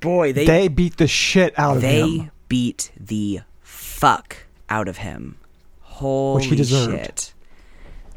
Boy, 0.00 0.32
they 0.32 0.44
they 0.46 0.68
beat 0.68 0.96
the 0.96 1.06
shit 1.06 1.58
out 1.58 1.76
of 1.78 1.82
him. 1.82 2.18
They 2.18 2.30
beat 2.48 2.92
the 2.98 3.40
fuck 3.62 4.36
out 4.68 4.88
of 4.88 4.98
him. 4.98 5.38
Holy 5.80 6.36
Which 6.36 6.46
he 6.46 6.56
deserved. 6.56 6.92
shit. 7.04 7.34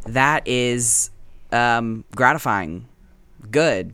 That 0.06 0.48
is 0.48 1.10
um, 1.52 2.04
gratifying. 2.16 2.88
Good. 3.52 3.94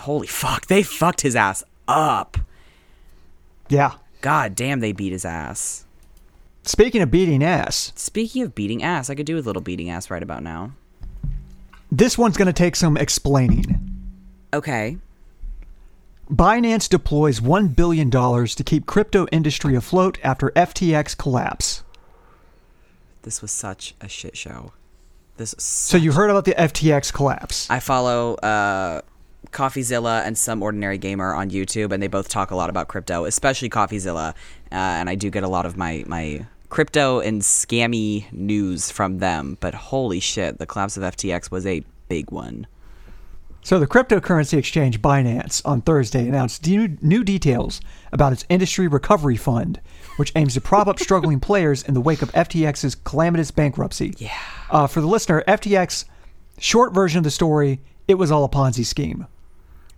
Holy 0.00 0.26
fuck. 0.26 0.66
They 0.66 0.82
fucked 0.82 1.22
his 1.22 1.36
ass 1.36 1.62
up. 1.88 2.36
Yeah. 3.68 3.92
God 4.20 4.54
damn, 4.54 4.80
they 4.80 4.92
beat 4.92 5.12
his 5.12 5.24
ass. 5.24 5.84
Speaking 6.64 7.00
of 7.00 7.10
beating 7.10 7.44
ass. 7.44 7.92
Speaking 7.94 8.42
of 8.42 8.54
beating 8.54 8.82
ass, 8.82 9.08
I 9.08 9.14
could 9.14 9.26
do 9.26 9.36
with 9.36 9.46
a 9.46 9.48
little 9.48 9.62
beating 9.62 9.88
ass 9.88 10.10
right 10.10 10.22
about 10.22 10.42
now. 10.42 10.72
This 11.92 12.18
one's 12.18 12.36
going 12.36 12.46
to 12.46 12.52
take 12.52 12.74
some 12.74 12.96
explaining. 12.96 13.80
Okay. 14.52 14.98
Binance 16.30 16.88
deploys 16.88 17.38
$1 17.38 17.76
billion 17.76 18.10
to 18.10 18.64
keep 18.64 18.86
crypto 18.86 19.28
industry 19.30 19.76
afloat 19.76 20.18
after 20.24 20.50
FTX 20.50 21.16
collapse. 21.16 21.84
This 23.22 23.40
was 23.40 23.52
such 23.52 23.94
a 24.00 24.08
shit 24.08 24.36
show. 24.36 24.72
This 25.36 25.54
So 25.58 25.96
you 25.96 26.12
heard 26.12 26.30
about 26.30 26.44
the 26.44 26.54
FTX 26.54 27.12
collapse? 27.12 27.70
I 27.70 27.78
follow 27.78 28.34
uh, 28.36 29.02
CoffeeZilla 29.56 30.24
and 30.24 30.36
some 30.36 30.62
ordinary 30.62 30.98
gamer 30.98 31.34
on 31.34 31.50
YouTube, 31.50 31.92
and 31.92 32.02
they 32.02 32.08
both 32.08 32.28
talk 32.28 32.50
a 32.50 32.56
lot 32.56 32.70
about 32.70 32.88
crypto, 32.88 33.24
especially 33.24 33.70
CoffeeZilla. 33.70 34.30
Uh, 34.30 34.34
and 34.70 35.08
I 35.08 35.14
do 35.14 35.30
get 35.30 35.42
a 35.42 35.48
lot 35.48 35.66
of 35.66 35.76
my 35.76 36.04
my 36.06 36.46
crypto 36.68 37.20
and 37.20 37.42
scammy 37.42 38.30
news 38.32 38.90
from 38.90 39.18
them. 39.18 39.56
But 39.60 39.74
holy 39.74 40.20
shit, 40.20 40.58
the 40.58 40.66
collapse 40.66 40.96
of 40.96 41.02
FTX 41.02 41.50
was 41.50 41.66
a 41.66 41.82
big 42.08 42.30
one. 42.30 42.66
So 43.62 43.80
the 43.80 43.86
cryptocurrency 43.88 44.56
exchange 44.56 45.02
Binance 45.02 45.60
on 45.64 45.80
Thursday 45.80 46.28
announced 46.28 46.64
new, 46.64 46.96
new 47.02 47.24
details 47.24 47.80
about 48.12 48.32
its 48.32 48.44
industry 48.48 48.86
recovery 48.86 49.36
fund, 49.36 49.80
which 50.18 50.30
aims 50.36 50.54
to 50.54 50.60
prop 50.60 50.86
up 50.86 51.00
struggling 51.00 51.40
players 51.40 51.82
in 51.82 51.92
the 51.94 52.00
wake 52.00 52.22
of 52.22 52.30
FTX's 52.30 52.94
calamitous 52.94 53.50
bankruptcy. 53.50 54.14
Yeah. 54.18 54.38
Uh, 54.70 54.86
for 54.86 55.00
the 55.00 55.08
listener, 55.08 55.42
FTX, 55.48 56.04
short 56.58 56.94
version 56.94 57.18
of 57.18 57.24
the 57.24 57.30
story, 57.32 57.80
it 58.06 58.14
was 58.14 58.30
all 58.30 58.44
a 58.44 58.48
Ponzi 58.48 58.86
scheme. 58.86 59.26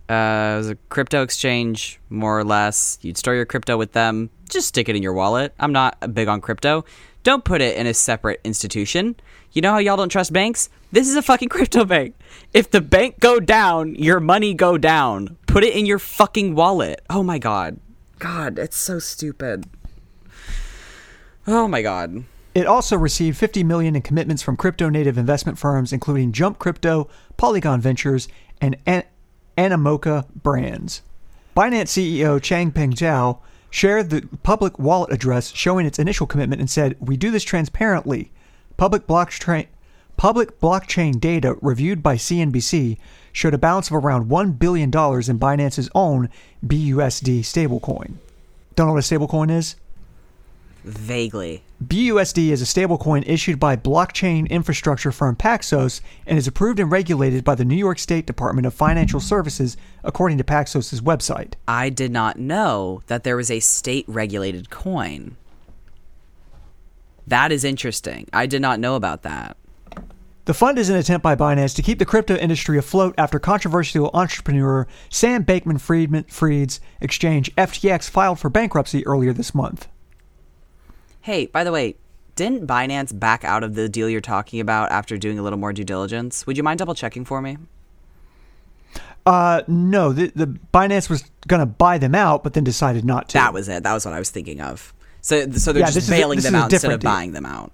Uh, 0.09 0.53
it 0.55 0.57
was 0.57 0.69
a 0.71 0.75
crypto 0.89 1.21
exchange, 1.21 1.99
more 2.09 2.39
or 2.39 2.43
less. 2.43 2.97
You'd 3.01 3.17
store 3.17 3.35
your 3.35 3.45
crypto 3.45 3.77
with 3.77 3.91
them. 3.91 4.31
Just 4.49 4.67
stick 4.69 4.89
it 4.89 4.95
in 4.95 5.03
your 5.03 5.13
wallet. 5.13 5.53
I'm 5.59 5.71
not 5.71 6.13
big 6.15 6.27
on 6.27 6.41
crypto. 6.41 6.83
Don't 7.21 7.45
put 7.45 7.61
it 7.61 7.77
in 7.77 7.85
a 7.85 7.93
separate 7.93 8.41
institution. 8.43 9.15
You 9.51 9.61
know 9.61 9.71
how 9.71 9.77
y'all 9.77 9.97
don't 9.97 10.09
trust 10.09 10.33
banks? 10.33 10.69
This 10.91 11.07
is 11.07 11.15
a 11.15 11.21
fucking 11.21 11.49
crypto 11.49 11.85
bank. 11.85 12.15
If 12.53 12.71
the 12.71 12.81
bank 12.81 13.19
go 13.19 13.39
down, 13.39 13.93
your 13.95 14.19
money 14.19 14.55
go 14.55 14.79
down. 14.79 15.37
Put 15.45 15.63
it 15.63 15.75
in 15.75 15.85
your 15.85 15.99
fucking 15.99 16.55
wallet. 16.55 17.01
Oh 17.09 17.21
my 17.21 17.37
god. 17.37 17.79
God, 18.17 18.57
it's 18.57 18.77
so 18.77 18.97
stupid. 18.97 19.65
Oh 21.45 21.67
my 21.67 21.81
god. 21.81 22.23
It 22.55 22.65
also 22.65 22.97
received 22.97 23.37
50 23.37 23.63
million 23.63 23.95
in 23.95 24.01
commitments 24.01 24.41
from 24.41 24.57
crypto 24.57 24.89
native 24.89 25.17
investment 25.17 25.59
firms 25.59 25.93
including 25.93 26.31
Jump 26.31 26.57
Crypto, 26.57 27.07
Polygon 27.37 27.79
Ventures, 27.79 28.27
and 28.59 28.75
An- 28.85 29.03
Animoca 29.59 30.25
Brands. 30.41 31.01
Binance 31.53 31.89
CEO 31.89 32.39
Changpeng 32.39 32.93
Zhao 32.93 33.39
shared 33.69 34.09
the 34.09 34.25
public 34.41 34.79
wallet 34.79 35.11
address 35.11 35.51
showing 35.53 35.85
its 35.85 35.99
initial 35.99 36.25
commitment 36.25 36.61
and 36.61 36.69
said, 36.69 36.95
"We 37.01 37.17
do 37.17 37.29
this 37.29 37.43
transparently. 37.43 38.31
Public 38.77 39.05
blockchain 39.05 39.67
public 40.15 40.61
blockchain 40.61 41.19
data 41.19 41.57
reviewed 41.61 42.01
by 42.01 42.15
CNBC 42.15 42.97
showed 43.33 43.53
a 43.53 43.57
balance 43.57 43.89
of 43.89 43.95
around 43.97 44.29
$1 44.29 44.57
billion 44.59 44.87
in 44.87 44.91
Binance's 44.91 45.89
own 45.93 46.29
BUSD 46.65 47.41
stablecoin. 47.41 48.13
Don't 48.75 48.87
know 48.87 48.93
what 48.93 49.11
a 49.11 49.15
stablecoin 49.15 49.51
is? 49.51 49.75
Vaguely. 50.83 51.63
BUSD 51.83 52.49
is 52.49 52.61
a 52.61 52.65
stablecoin 52.65 53.23
issued 53.27 53.59
by 53.59 53.75
blockchain 53.75 54.49
infrastructure 54.49 55.11
firm 55.11 55.35
Paxos 55.35 56.01
and 56.25 56.37
is 56.37 56.47
approved 56.47 56.79
and 56.79 56.91
regulated 56.91 57.43
by 57.43 57.55
the 57.55 57.65
New 57.65 57.75
York 57.75 57.99
State 57.99 58.25
Department 58.25 58.65
of 58.65 58.73
Financial 58.73 59.19
Services, 59.19 59.77
according 60.03 60.37
to 60.37 60.43
Paxos' 60.43 61.01
website. 61.01 61.53
I 61.67 61.89
did 61.89 62.11
not 62.11 62.39
know 62.39 63.01
that 63.07 63.23
there 63.23 63.35
was 63.35 63.51
a 63.51 63.59
state 63.59 64.05
regulated 64.07 64.69
coin. 64.69 65.35
That 67.27 67.51
is 67.51 67.63
interesting. 67.63 68.27
I 68.33 68.45
did 68.45 68.61
not 68.61 68.79
know 68.79 68.95
about 68.95 69.23
that. 69.23 69.55
The 70.45 70.53
fund 70.55 70.79
is 70.79 70.89
an 70.89 70.95
attempt 70.95 71.23
by 71.23 71.35
Binance 71.35 71.75
to 71.75 71.83
keep 71.83 71.99
the 71.99 72.05
crypto 72.05 72.35
industry 72.35 72.79
afloat 72.79 73.13
after 73.19 73.37
controversial 73.37 74.09
entrepreneur 74.15 74.87
Sam 75.09 75.45
Bankman 75.45 75.79
Fried's 76.27 76.79
exchange 76.99 77.53
FTX 77.55 78.09
filed 78.09 78.39
for 78.39 78.49
bankruptcy 78.49 79.05
earlier 79.05 79.31
this 79.31 79.53
month. 79.53 79.87
Hey, 81.21 81.47
by 81.47 81.63
the 81.63 81.71
way, 81.71 81.95
didn't 82.35 82.67
Binance 82.67 83.17
back 83.17 83.43
out 83.43 83.63
of 83.63 83.75
the 83.75 83.89
deal 83.89 84.09
you're 84.09 84.21
talking 84.21 84.59
about 84.59 84.91
after 84.91 85.17
doing 85.17 85.37
a 85.37 85.43
little 85.43 85.59
more 85.59 85.73
due 85.73 85.83
diligence? 85.83 86.47
Would 86.47 86.57
you 86.57 86.63
mind 86.63 86.79
double 86.79 86.95
checking 86.95 87.25
for 87.25 87.41
me? 87.41 87.57
Uh, 89.25 89.61
no, 89.67 90.13
the, 90.13 90.31
the 90.35 90.47
Binance 90.73 91.09
was 91.09 91.23
going 91.47 91.59
to 91.59 91.65
buy 91.65 91.97
them 91.97 92.15
out, 92.15 92.43
but 92.43 92.53
then 92.53 92.63
decided 92.63 93.05
not 93.05 93.29
to. 93.29 93.33
That 93.33 93.53
was 93.53 93.67
it. 93.67 93.83
That 93.83 93.93
was 93.93 94.05
what 94.05 94.13
I 94.13 94.19
was 94.19 94.29
thinking 94.29 94.61
of. 94.61 94.93
So, 95.21 95.51
so 95.51 95.73
they're 95.73 95.81
yeah, 95.81 95.91
just 95.91 96.09
bailing 96.09 96.39
a, 96.39 96.41
them 96.41 96.55
out 96.55 96.71
instead 96.71 96.91
of 96.91 97.01
deal. 97.01 97.11
buying 97.11 97.33
them 97.33 97.45
out. 97.45 97.71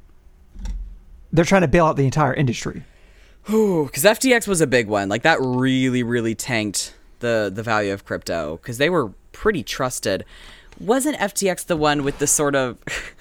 They're 1.31 1.45
trying 1.45 1.61
to 1.61 1.67
bail 1.67 1.85
out 1.85 1.95
the 1.95 2.05
entire 2.05 2.33
industry. 2.33 2.83
Because 3.45 4.03
FTX 4.03 4.47
was 4.47 4.61
a 4.61 4.67
big 4.67 4.87
one. 4.87 5.07
Like 5.07 5.21
that 5.21 5.37
really, 5.39 6.01
really 6.01 6.33
tanked 6.33 6.95
the 7.19 7.51
the 7.53 7.61
value 7.61 7.93
of 7.93 8.03
crypto 8.03 8.57
because 8.57 8.77
they 8.79 8.89
were 8.89 9.09
pretty 9.31 9.63
trusted. 9.63 10.25
Wasn't 10.79 11.15
FTX 11.17 11.65
the 11.65 11.77
one 11.77 12.03
with 12.03 12.17
the 12.19 12.27
sort 12.27 12.55
of 12.55 12.77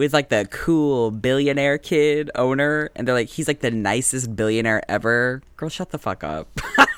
with 0.00 0.14
like 0.14 0.30
the 0.30 0.48
cool 0.50 1.10
billionaire 1.10 1.76
kid 1.76 2.30
owner, 2.34 2.90
and 2.96 3.06
they're 3.06 3.14
like, 3.14 3.28
he's 3.28 3.46
like 3.46 3.60
the 3.60 3.70
nicest 3.70 4.34
billionaire 4.34 4.82
ever. 4.88 5.42
Girl, 5.58 5.68
shut 5.68 5.90
the 5.90 5.98
fuck 5.98 6.24
up. 6.24 6.48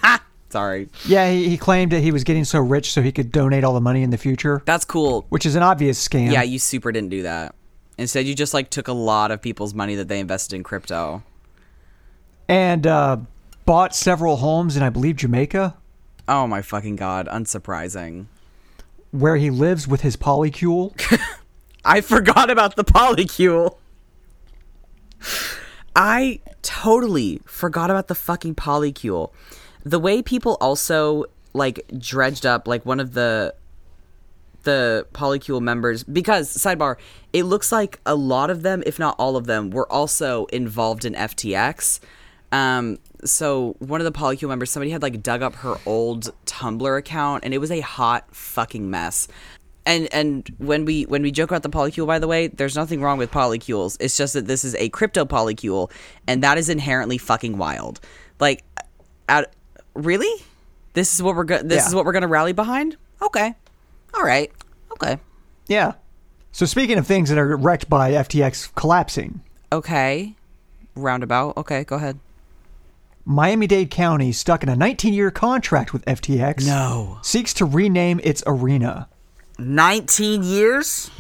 Sorry. 0.51 0.89
Yeah, 1.05 1.29
he, 1.29 1.49
he 1.49 1.59
claimed 1.59 1.91
that 1.91 2.01
he 2.01 2.13
was 2.13 2.23
getting 2.23 2.45
so 2.45 2.61
rich 2.61 2.93
so 2.93 3.03
he 3.03 3.11
could 3.11 3.33
donate 3.33 3.65
all 3.65 3.75
the 3.75 3.81
money 3.81 4.05
in 4.05 4.11
the 4.11 4.19
future. 4.19 4.63
That's 4.67 4.85
cool. 4.85 5.27
Which 5.31 5.45
is 5.45 5.57
an 5.57 5.65
obvious 5.65 6.07
scam. 6.07 6.31
Yeah, 6.31 6.43
you 6.45 6.61
super 6.61 6.93
didn't 6.93 7.09
do 7.09 7.23
that. 7.23 7.57
Instead, 7.99 8.25
you 8.27 8.37
just 8.37 8.55
like 8.55 8.71
took 8.71 8.87
a 8.87 8.93
lot 8.93 9.33
of 9.33 9.43
people's 9.43 9.75
money 9.75 9.97
that 9.97 10.07
they 10.07 10.21
invested 10.21 10.55
in 10.55 10.63
crypto. 10.63 11.25
And 12.49 12.87
uh, 12.87 13.17
bought 13.65 13.97
several 13.97 14.37
homes 14.37 14.77
in, 14.77 14.83
I 14.85 14.91
believe, 14.91 15.17
Jamaica. 15.17 15.77
Oh 16.29 16.47
my 16.47 16.63
fucking 16.63 16.97
god! 16.97 17.27
Unsurprising. 17.27 18.27
Where 19.11 19.37
he 19.37 19.51
lives 19.51 19.89
with 19.89 20.03
his 20.03 20.17
polycule. 20.17 20.95
I 21.85 22.01
forgot 22.01 22.51
about 22.51 22.77
the 22.77 22.85
polycule. 22.85 23.77
I 25.95 26.41
totally 26.63 27.41
forgot 27.45 27.91
about 27.91 28.09
the 28.09 28.15
fucking 28.15 28.55
polycule. 28.55 29.33
The 29.85 29.99
way 29.99 30.23
people 30.23 30.57
also 30.61 31.25
like 31.53 31.85
dredged 31.99 32.47
up 32.47 32.67
like 32.67 32.87
one 32.87 33.01
of 33.01 33.13
the 33.13 33.55
the 34.63 35.07
polycule 35.13 35.61
members 35.61 36.05
because 36.05 36.57
sidebar 36.57 36.97
it 37.33 37.43
looks 37.43 37.73
like 37.73 38.01
a 38.07 38.15
lot 38.15 38.49
of 38.49 38.63
them 38.63 38.83
if 38.87 38.99
not 38.99 39.15
all 39.19 39.37
of 39.37 39.47
them 39.47 39.71
were 39.71 39.91
also 39.93 40.47
involved 40.47 41.05
in 41.05 41.15
ftx 41.15 41.99
um, 42.53 42.99
so 43.25 43.75
one 43.81 44.01
of 44.01 44.05
the 44.05 44.13
polycule 44.13 44.49
members 44.49 44.71
somebody 44.71 44.91
had 44.93 45.03
like 45.03 45.23
dug 45.23 45.43
up 45.43 45.57
her 45.57 45.77
old 45.85 46.33
tumblr 46.47 46.97
account 46.97 47.45
and 47.45 47.53
it 47.53 47.59
was 47.59 47.71
a 47.73 47.81
hot 47.81 48.25
fucking 48.35 48.89
mess 48.89 49.27
and 49.87 50.13
and 50.13 50.49
when 50.59 50.85
we 50.85 51.05
when 51.05 51.23
we 51.23 51.31
joke 51.31 51.51
about 51.51 51.63
the 51.63 51.71
polycule 51.71 52.07
by 52.07 52.19
the 52.19 52.29
way 52.29 52.47
there's 52.47 52.77
nothing 52.77 53.01
wrong 53.01 53.19
with 53.19 53.31
polycules. 53.31 53.97
It's 54.01 54.17
just 54.17 54.35
that 54.35 54.47
this 54.47 54.65
is 54.65 54.75
a 54.77 54.89
crypto 54.91 55.25
polycule 55.25 55.91
and 56.27 56.43
that 56.43 56.59
is 56.59 56.69
inherently 56.69 57.19
fucking 57.19 57.59
wild. 57.59 58.01
Like 58.39 58.65
uh, 58.77 58.83
at, 59.29 59.53
really? 59.95 60.45
This 60.95 61.15
is 61.15 61.23
what 61.23 61.35
we're 61.35 61.45
go- 61.45 61.63
this 61.63 61.83
yeah. 61.83 61.89
is 61.89 61.95
what 61.95 62.05
we're 62.05 62.13
gonna 62.13 62.29
rally 62.29 62.53
behind? 62.53 62.97
Okay. 63.21 63.55
All 64.15 64.23
right. 64.23 64.53
Okay. 64.93 65.19
Yeah. 65.67 65.95
So 66.53 66.67
speaking 66.67 66.99
of 66.99 67.07
things 67.07 67.29
that 67.31 67.39
are 67.39 67.57
wrecked 67.57 67.89
by 67.89 68.13
ftx 68.13 68.75
collapsing. 68.75 69.41
Okay. 69.73 70.37
Roundabout. 70.95 71.57
Okay 71.57 71.85
go 71.85 71.97
ahead. 71.97 72.19
Miami-Dade 73.25 73.89
County, 73.89 74.33
stuck 74.33 74.65
in 74.65 74.69
a 74.69 74.75
19-year 74.75 75.31
contract 75.31 75.93
with 75.93 76.05
FTX, 76.07 76.67
no. 76.67 77.19
Seeks 77.23 77.55
to 77.55 77.65
rename 77.65 78.21
its 78.25 78.43
arena. 78.49 79.09
19 79.63 80.43
years? 80.43 81.11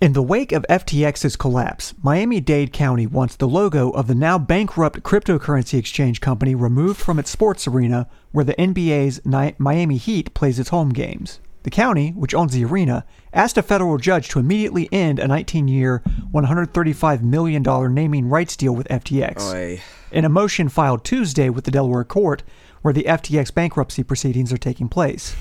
In 0.00 0.14
the 0.14 0.22
wake 0.22 0.50
of 0.50 0.66
FTX's 0.68 1.36
collapse, 1.36 1.94
Miami 2.02 2.40
Dade 2.40 2.72
County 2.72 3.06
wants 3.06 3.36
the 3.36 3.46
logo 3.46 3.90
of 3.90 4.08
the 4.08 4.14
now 4.16 4.36
bankrupt 4.36 5.04
cryptocurrency 5.04 5.78
exchange 5.78 6.20
company 6.20 6.54
removed 6.54 7.00
from 7.00 7.18
its 7.18 7.30
sports 7.30 7.68
arena 7.68 8.08
where 8.32 8.44
the 8.44 8.54
NBA's 8.54 9.20
Miami 9.58 9.96
Heat 9.96 10.34
plays 10.34 10.58
its 10.58 10.70
home 10.70 10.88
games. 10.88 11.38
The 11.62 11.70
county, 11.70 12.10
which 12.10 12.34
owns 12.34 12.52
the 12.52 12.64
arena, 12.64 13.04
asked 13.32 13.56
a 13.56 13.62
federal 13.62 13.96
judge 13.96 14.28
to 14.30 14.40
immediately 14.40 14.88
end 14.90 15.20
a 15.20 15.28
19 15.28 15.68
year, 15.68 16.02
$135 16.34 17.22
million 17.22 17.62
naming 17.94 18.28
rights 18.28 18.56
deal 18.56 18.74
with 18.74 18.88
FTX. 18.88 19.52
Oy. 19.52 19.80
In 20.10 20.24
a 20.24 20.28
motion 20.28 20.68
filed 20.68 21.04
Tuesday 21.04 21.48
with 21.48 21.64
the 21.64 21.70
Delaware 21.70 22.02
court, 22.02 22.42
where 22.82 22.92
the 22.92 23.04
FTX 23.04 23.54
bankruptcy 23.54 24.02
proceedings 24.02 24.52
are 24.52 24.58
taking 24.58 24.88
place. 24.88 25.36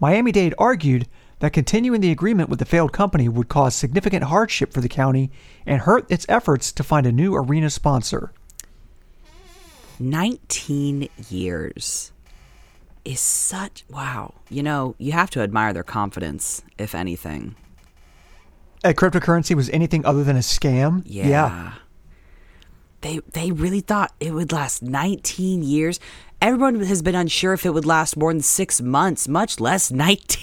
Miami 0.00 0.32
Dade 0.32 0.54
argued 0.56 1.06
that 1.42 1.52
continuing 1.52 2.00
the 2.00 2.12
agreement 2.12 2.48
with 2.48 2.60
the 2.60 2.64
failed 2.64 2.92
company 2.92 3.28
would 3.28 3.48
cause 3.48 3.74
significant 3.74 4.22
hardship 4.22 4.72
for 4.72 4.80
the 4.80 4.88
county 4.88 5.28
and 5.66 5.80
hurt 5.80 6.08
its 6.08 6.24
efforts 6.28 6.70
to 6.70 6.84
find 6.84 7.04
a 7.04 7.10
new 7.10 7.34
arena 7.34 7.68
sponsor. 7.68 8.32
19 9.98 11.08
years 11.28 12.12
is 13.04 13.18
such 13.18 13.84
wow. 13.90 14.34
You 14.50 14.62
know, 14.62 14.94
you 14.98 15.10
have 15.10 15.30
to 15.30 15.40
admire 15.40 15.72
their 15.72 15.82
confidence, 15.82 16.62
if 16.78 16.94
anything. 16.94 17.56
A 18.84 18.94
cryptocurrency 18.94 19.56
was 19.56 19.68
anything 19.70 20.06
other 20.06 20.22
than 20.22 20.36
a 20.36 20.40
scam? 20.40 21.02
Yeah. 21.04 21.26
yeah. 21.26 21.72
They 23.00 23.18
they 23.32 23.50
really 23.50 23.80
thought 23.80 24.12
it 24.20 24.32
would 24.32 24.52
last 24.52 24.80
19 24.80 25.64
years 25.64 25.98
everyone 26.42 26.80
has 26.80 27.02
been 27.02 27.14
unsure 27.14 27.52
if 27.52 27.64
it 27.64 27.70
would 27.70 27.86
last 27.86 28.16
more 28.16 28.32
than 28.32 28.42
six 28.42 28.80
months, 28.80 29.28
much 29.28 29.60
less 29.60 29.92
19 29.92 30.42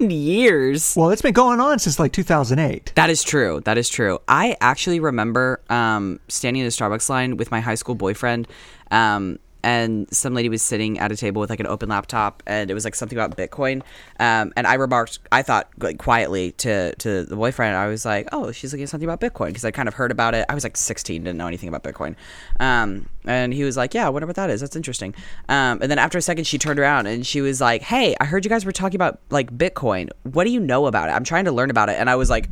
years. 0.10 0.94
Well, 0.96 1.10
it's 1.10 1.22
been 1.22 1.32
going 1.32 1.60
on 1.60 1.78
since 1.78 2.00
like 2.00 2.12
2008. 2.12 2.92
That 2.96 3.08
is 3.08 3.22
true. 3.22 3.60
That 3.64 3.78
is 3.78 3.88
true. 3.88 4.18
I 4.26 4.56
actually 4.60 4.98
remember 4.98 5.62
um, 5.70 6.18
standing 6.26 6.62
in 6.62 6.66
a 6.66 6.70
Starbucks 6.70 7.08
line 7.08 7.36
with 7.36 7.52
my 7.52 7.60
high 7.60 7.76
school 7.76 7.94
boyfriend. 7.94 8.48
Um, 8.90 9.38
and 9.62 10.12
some 10.12 10.34
lady 10.34 10.48
was 10.48 10.62
sitting 10.62 10.98
at 10.98 11.12
a 11.12 11.16
table 11.16 11.40
with 11.40 11.50
like 11.50 11.60
an 11.60 11.66
open 11.66 11.88
laptop 11.88 12.42
and 12.46 12.70
it 12.70 12.74
was 12.74 12.84
like 12.84 12.94
something 12.94 13.18
about 13.18 13.36
bitcoin 13.36 13.82
um, 14.18 14.52
and 14.56 14.66
i 14.66 14.74
remarked 14.74 15.18
i 15.32 15.42
thought 15.42 15.68
like 15.78 15.98
quietly 15.98 16.52
to 16.52 16.94
to 16.96 17.24
the 17.24 17.36
boyfriend 17.36 17.76
i 17.76 17.86
was 17.86 18.04
like 18.04 18.28
oh 18.32 18.52
she's 18.52 18.72
looking 18.72 18.84
at 18.84 18.88
something 18.88 19.08
about 19.08 19.20
bitcoin 19.20 19.48
because 19.48 19.64
i 19.64 19.70
kind 19.70 19.88
of 19.88 19.94
heard 19.94 20.10
about 20.10 20.34
it. 20.34 20.44
I 20.48 20.54
was 20.54 20.64
like 20.64 20.76
16 20.76 21.24
didn't 21.24 21.36
know 21.36 21.46
anything 21.46 21.68
about 21.68 21.82
bitcoin. 21.82 22.16
Um, 22.58 23.08
and 23.24 23.52
he 23.52 23.64
was 23.64 23.76
like 23.76 23.94
yeah 23.94 24.06
i 24.06 24.10
wonder 24.10 24.26
what 24.26 24.36
that 24.36 24.50
is. 24.50 24.60
That's 24.60 24.76
interesting. 24.76 25.14
Um, 25.48 25.80
and 25.82 25.90
then 25.90 25.98
after 25.98 26.18
a 26.18 26.22
second 26.22 26.44
she 26.44 26.58
turned 26.58 26.78
around 26.78 27.06
and 27.06 27.26
she 27.26 27.40
was 27.40 27.60
like 27.60 27.82
hey 27.82 28.14
i 28.20 28.24
heard 28.24 28.44
you 28.44 28.48
guys 28.48 28.64
were 28.64 28.72
talking 28.72 28.96
about 28.96 29.20
like 29.30 29.56
bitcoin. 29.56 30.10
What 30.22 30.44
do 30.44 30.50
you 30.50 30.60
know 30.60 30.86
about 30.86 31.08
it? 31.08 31.12
I'm 31.12 31.24
trying 31.24 31.44
to 31.44 31.52
learn 31.52 31.70
about 31.70 31.88
it 31.88 31.96
and 31.98 32.08
i 32.08 32.16
was 32.16 32.30
like 32.30 32.48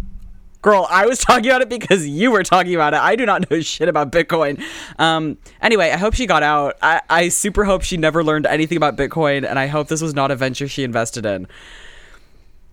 girl, 0.63 0.87
I 0.91 1.07
was 1.07 1.19
talking 1.25 1.47
about 1.47 1.63
it 1.63 1.69
because 1.69 2.07
you 2.07 2.31
were 2.31 2.43
talking 2.43 2.75
about 2.75 2.95
it. 2.95 3.01
I 3.01 3.17
do 3.17 3.27
not 3.27 3.51
know 3.51 3.61
shit 3.61 3.89
about 3.89 4.13
Bitcoin. 4.13 4.63
Um, 4.99 5.39
anyway, 5.61 5.91
I 5.91 5.97
hope 5.97 6.15
she 6.15 6.27
got 6.27 6.43
out. 6.43 6.77
I, 6.83 7.01
I 7.09 7.29
super 7.29 7.65
hope 7.65 7.83
she 7.83 7.97
never 7.97 8.23
learned 8.25 8.47
anything 8.47 8.77
about 8.77 8.97
Bitcoin, 8.97 9.49
and 9.49 9.59
I 9.59 9.67
hope 9.67 9.89
this 9.89 10.03
was 10.03 10.15
not 10.15 10.31
a 10.31 10.37
venture 10.37 10.69
she 10.69 10.85
invested 10.85 11.27
in. 11.27 11.47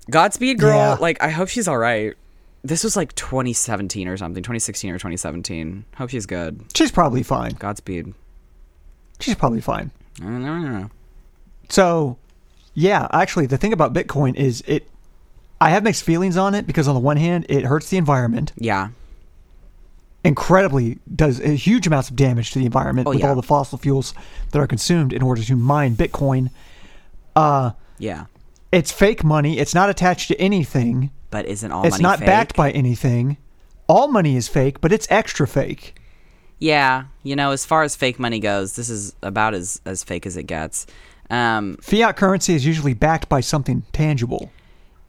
Godspeed, 0.09 0.59
girl. 0.59 0.75
Yeah. 0.77 0.93
Like, 0.99 1.21
I 1.21 1.29
hope 1.29 1.49
she's 1.49 1.67
all 1.67 1.77
right. 1.77 2.13
This 2.63 2.83
was 2.83 2.95
like 2.95 3.13
2017 3.15 4.07
or 4.07 4.17
something, 4.17 4.41
2016 4.41 4.91
or 4.91 4.95
2017. 4.95 5.85
Hope 5.97 6.09
she's 6.09 6.25
good. 6.25 6.63
She's 6.75 6.91
probably 6.91 7.21
fine. 7.23 7.51
Godspeed. 7.51 8.13
She's 9.19 9.35
probably 9.35 9.61
fine. 9.61 9.91
I 10.19 10.25
don't 10.25 10.43
know. 10.43 10.89
So, 11.69 12.17
yeah, 12.73 13.07
actually, 13.11 13.45
the 13.45 13.57
thing 13.57 13.73
about 13.73 13.93
Bitcoin 13.93 14.35
is 14.35 14.63
it 14.67 14.87
I 15.59 15.69
have 15.69 15.83
mixed 15.83 16.03
feelings 16.03 16.37
on 16.37 16.53
it 16.53 16.67
because 16.67 16.87
on 16.87 16.95
the 16.95 17.01
one 17.01 17.17
hand, 17.17 17.45
it 17.49 17.63
hurts 17.63 17.89
the 17.89 17.97
environment. 17.97 18.51
Yeah. 18.57 18.89
Incredibly 20.23 20.99
does 21.13 21.37
huge 21.37 21.87
amounts 21.87 22.09
of 22.09 22.15
damage 22.15 22.51
to 22.51 22.59
the 22.59 22.65
environment 22.65 23.07
oh, 23.07 23.11
with 23.11 23.19
yeah. 23.19 23.29
all 23.29 23.35
the 23.35 23.43
fossil 23.43 23.77
fuels 23.77 24.13
that 24.51 24.59
are 24.59 24.67
consumed 24.67 25.13
in 25.13 25.21
order 25.21 25.43
to 25.43 25.55
mine 25.55 25.95
Bitcoin. 25.95 26.49
Uh, 27.35 27.71
yeah. 27.99 28.25
It's 28.71 28.91
fake 28.91 29.23
money. 29.23 29.59
It's 29.59 29.73
not 29.73 29.89
attached 29.89 30.27
to 30.29 30.39
anything. 30.41 31.11
But 31.29 31.45
isn't 31.45 31.71
all 31.71 31.85
it's 31.85 31.99
not 31.99 32.19
fake? 32.19 32.25
backed 32.25 32.55
by 32.55 32.71
anything. 32.71 33.37
All 33.87 34.07
money 34.07 34.35
is 34.35 34.47
fake, 34.47 34.81
but 34.81 34.91
it's 34.91 35.07
extra 35.09 35.47
fake. 35.47 35.95
Yeah, 36.59 37.05
you 37.23 37.35
know, 37.35 37.51
as 37.51 37.65
far 37.65 37.83
as 37.83 37.95
fake 37.95 38.17
money 38.19 38.39
goes, 38.39 38.75
this 38.75 38.89
is 38.89 39.13
about 39.21 39.53
as 39.53 39.81
as 39.85 40.03
fake 40.03 40.25
as 40.25 40.37
it 40.37 40.43
gets. 40.43 40.87
Um, 41.29 41.77
Fiat 41.81 42.15
currency 42.15 42.55
is 42.55 42.65
usually 42.65 42.93
backed 42.93 43.29
by 43.29 43.41
something 43.41 43.83
tangible. 43.91 44.51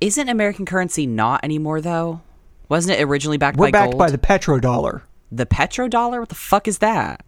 Isn't 0.00 0.28
American 0.28 0.66
currency 0.66 1.06
not 1.06 1.42
anymore 1.44 1.80
though? 1.80 2.20
Wasn't 2.68 2.98
it 2.98 3.02
originally 3.02 3.38
backed 3.38 3.56
We're 3.58 3.68
by 3.68 3.70
backed 3.70 3.92
gold? 3.92 3.98
by 3.98 4.10
the 4.10 4.18
petrodollar, 4.18 5.02
the 5.30 5.46
petrodollar? 5.46 6.18
What 6.20 6.28
the 6.28 6.34
fuck 6.34 6.66
is 6.68 6.78
that? 6.78 7.24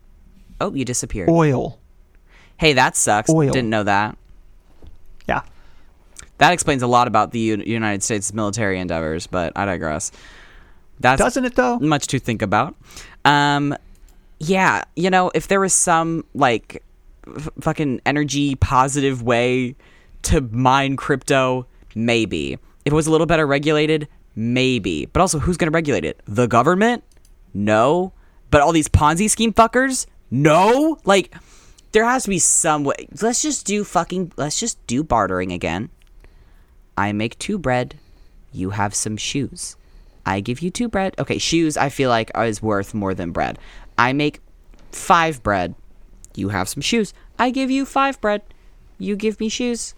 Oh, 0.60 0.74
you 0.74 0.84
disappeared. 0.84 1.28
oil. 1.30 1.78
Hey, 2.58 2.72
that 2.72 2.96
sucks. 2.96 3.30
Oil. 3.30 3.52
Didn't 3.52 3.70
know 3.70 3.84
that. 3.84 4.18
Yeah. 5.28 5.42
That 6.38 6.52
explains 6.52 6.82
a 6.82 6.88
lot 6.88 7.06
about 7.06 7.30
the 7.30 7.38
U- 7.38 7.62
United 7.64 8.02
States 8.02 8.34
military 8.34 8.80
endeavors, 8.80 9.28
but 9.28 9.52
I 9.56 9.64
digress. 9.64 10.10
That's 11.00 11.20
Doesn't 11.22 11.44
it 11.44 11.54
though? 11.54 11.78
much 11.78 12.08
to 12.08 12.18
think 12.18 12.42
about. 12.42 12.74
Um, 13.24 13.76
yeah, 14.40 14.82
you 14.96 15.10
know, 15.10 15.30
if 15.34 15.46
there 15.46 15.60
was 15.60 15.72
some 15.72 16.24
like 16.34 16.82
f- 17.36 17.48
fucking 17.60 18.00
energy 18.04 18.56
positive 18.56 19.22
way 19.22 19.76
to 20.22 20.40
mine 20.40 20.96
crypto, 20.96 21.66
maybe. 21.94 22.54
If 22.84 22.92
it 22.92 22.92
was 22.92 23.06
a 23.06 23.10
little 23.10 23.26
better 23.26 23.46
regulated, 23.46 24.08
maybe. 24.34 25.06
But 25.06 25.20
also, 25.20 25.38
who's 25.38 25.56
going 25.56 25.70
to 25.70 25.74
regulate 25.74 26.04
it? 26.04 26.20
The 26.26 26.46
government? 26.46 27.04
No. 27.52 28.12
But 28.50 28.62
all 28.62 28.72
these 28.72 28.88
Ponzi 28.88 29.28
scheme 29.28 29.52
fuckers? 29.52 30.06
No. 30.30 30.98
Like, 31.04 31.34
there 31.92 32.04
has 32.04 32.24
to 32.24 32.30
be 32.30 32.38
some 32.38 32.84
way. 32.84 33.08
Let's 33.20 33.42
just 33.42 33.66
do 33.66 33.84
fucking. 33.84 34.32
Let's 34.36 34.60
just 34.60 34.84
do 34.86 35.02
bartering 35.02 35.52
again. 35.52 35.90
I 36.96 37.12
make 37.12 37.38
two 37.38 37.58
bread. 37.58 37.98
You 38.52 38.70
have 38.70 38.94
some 38.94 39.16
shoes. 39.16 39.76
I 40.26 40.40
give 40.40 40.60
you 40.60 40.70
two 40.70 40.88
bread. 40.88 41.14
Okay, 41.18 41.38
shoes 41.38 41.76
I 41.76 41.88
feel 41.88 42.10
like 42.10 42.30
is 42.36 42.62
worth 42.62 42.92
more 42.92 43.14
than 43.14 43.32
bread. 43.32 43.58
I 43.96 44.12
make 44.12 44.40
five 44.92 45.42
bread. 45.42 45.74
You 46.34 46.50
have 46.50 46.68
some 46.68 46.82
shoes. 46.82 47.14
I 47.38 47.50
give 47.50 47.70
you 47.70 47.84
five 47.84 48.20
bread. 48.20 48.42
You 48.98 49.16
give 49.16 49.40
me 49.40 49.48
shoes. 49.48 49.94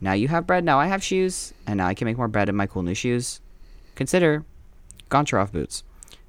Now 0.00 0.12
you 0.12 0.28
have 0.28 0.46
bread. 0.46 0.64
Now 0.64 0.78
I 0.78 0.86
have 0.86 1.02
shoes. 1.02 1.52
And 1.66 1.78
now 1.78 1.86
I 1.86 1.94
can 1.94 2.06
make 2.06 2.16
more 2.16 2.28
bread 2.28 2.48
in 2.48 2.56
my 2.56 2.66
cool 2.66 2.82
new 2.82 2.94
shoes. 2.94 3.40
Consider 3.94 4.44
Goncharov 5.10 5.52
boots. 5.52 5.82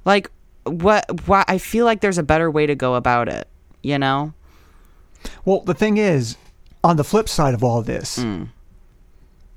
Like, 0.06 0.32
what, 0.64 1.28
what? 1.28 1.46
I 1.50 1.58
feel 1.58 1.86
like 1.86 2.02
there's 2.02 2.18
a 2.18 2.24
better 2.24 2.50
way 2.50 2.66
to 2.66 2.76
go 2.76 2.96
about 2.96 3.28
it. 3.28 3.48
You 3.82 4.00
know? 4.00 4.34
Well, 5.46 5.62
the 5.62 5.74
thing 5.74 5.98
is, 5.98 6.38
on 6.84 6.98
the 6.98 7.04
flip 7.04 7.28
side 7.28 7.54
of 7.54 7.64
all 7.64 7.82
this, 7.82 8.18
mm. 8.18 8.48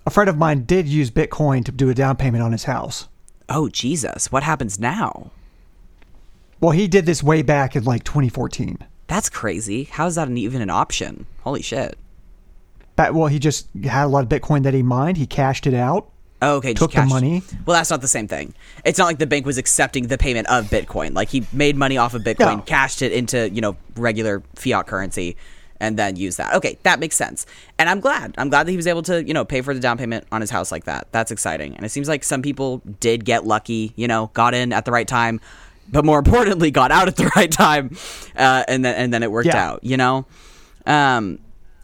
a 0.06 0.10
friend 0.10 0.28
of 0.28 0.36
mine 0.36 0.64
did 0.64 0.88
use 0.88 1.10
Bitcoin 1.10 1.64
to 1.64 1.72
do 1.72 1.90
a 1.90 1.94
down 1.94 2.16
payment 2.16 2.42
on 2.42 2.52
his 2.52 2.64
house. 2.64 3.08
Oh, 3.48 3.68
Jesus. 3.68 4.30
What 4.30 4.42
happens 4.42 4.78
now? 4.78 5.30
Well, 6.60 6.72
he 6.72 6.88
did 6.88 7.06
this 7.06 7.22
way 7.22 7.42
back 7.42 7.74
in 7.74 7.84
like 7.84 8.04
2014. 8.04 8.78
That's 9.06 9.28
crazy. 9.28 9.84
How 9.84 10.06
is 10.06 10.14
that 10.14 10.28
an, 10.28 10.36
even 10.36 10.62
an 10.62 10.70
option? 10.70 11.26
Holy 11.42 11.62
shit. 11.62 11.98
Back, 13.00 13.14
well, 13.14 13.28
he 13.28 13.38
just 13.38 13.66
had 13.84 14.04
a 14.04 14.08
lot 14.08 14.22
of 14.24 14.28
Bitcoin 14.28 14.62
that 14.64 14.74
he 14.74 14.82
mined. 14.82 15.16
He 15.16 15.26
cashed 15.26 15.66
it 15.66 15.74
out. 15.74 16.10
Oh, 16.42 16.56
okay. 16.56 16.74
just 16.74 16.82
Took 16.82 16.92
the 16.92 17.06
money. 17.06 17.42
Well, 17.66 17.76
that's 17.76 17.90
not 17.90 18.00
the 18.02 18.08
same 18.08 18.28
thing. 18.28 18.54
It's 18.84 18.98
not 18.98 19.06
like 19.06 19.18
the 19.18 19.26
bank 19.26 19.44
was 19.46 19.58
accepting 19.58 20.06
the 20.08 20.16
payment 20.18 20.48
of 20.48 20.66
Bitcoin. 20.66 21.14
Like 21.14 21.28
he 21.30 21.46
made 21.52 21.76
money 21.76 21.96
off 21.98 22.14
of 22.14 22.22
Bitcoin, 22.22 22.56
No. 22.58 22.62
cashed 22.62 23.02
it 23.02 23.12
into 23.12 23.48
you 23.50 23.60
know 23.60 23.76
regular 23.96 24.42
fiat 24.54 24.86
currency, 24.86 25.36
and 25.80 25.98
then 25.98 26.16
used 26.16 26.36
that. 26.38 26.54
Okay, 26.54 26.78
that 26.82 26.98
makes 27.00 27.16
sense. 27.16 27.46
And 27.78 27.88
I'm 27.90 28.00
glad. 28.00 28.34
I'm 28.38 28.48
glad 28.50 28.66
that 28.66 28.70
he 28.70 28.76
was 28.76 28.86
able 28.86 29.02
to 29.02 29.22
you 29.22 29.32
know 29.34 29.44
pay 29.44 29.60
for 29.62 29.72
the 29.74 29.80
down 29.80 29.96
payment 29.98 30.26
on 30.32 30.40
his 30.40 30.50
house 30.50 30.70
like 30.72 30.84
that. 30.84 31.08
That's 31.12 31.30
exciting. 31.30 31.74
And 31.76 31.84
it 31.86 31.90
seems 31.90 32.08
like 32.08 32.24
some 32.24 32.42
people 32.42 32.82
did 33.00 33.24
get 33.26 33.46
lucky. 33.46 33.92
You 33.96 34.08
know, 34.08 34.30
got 34.34 34.54
in 34.54 34.72
at 34.72 34.84
the 34.86 34.92
right 34.92 35.08
time, 35.08 35.40
but 35.92 36.04
more 36.06 36.18
importantly, 36.24 36.70
got 36.70 36.90
out 36.90 37.06
at 37.08 37.16
the 37.16 37.30
right 37.36 37.52
time, 37.52 37.96
uh, 38.36 38.64
and 38.66 38.82
then 38.84 38.94
and 38.94 39.12
then 39.12 39.22
it 39.22 39.30
worked 39.30 39.48
Yeah. 39.48 39.70
out. 39.72 39.84
You 39.84 39.96
know. 39.98 40.26
Um, 40.86 41.38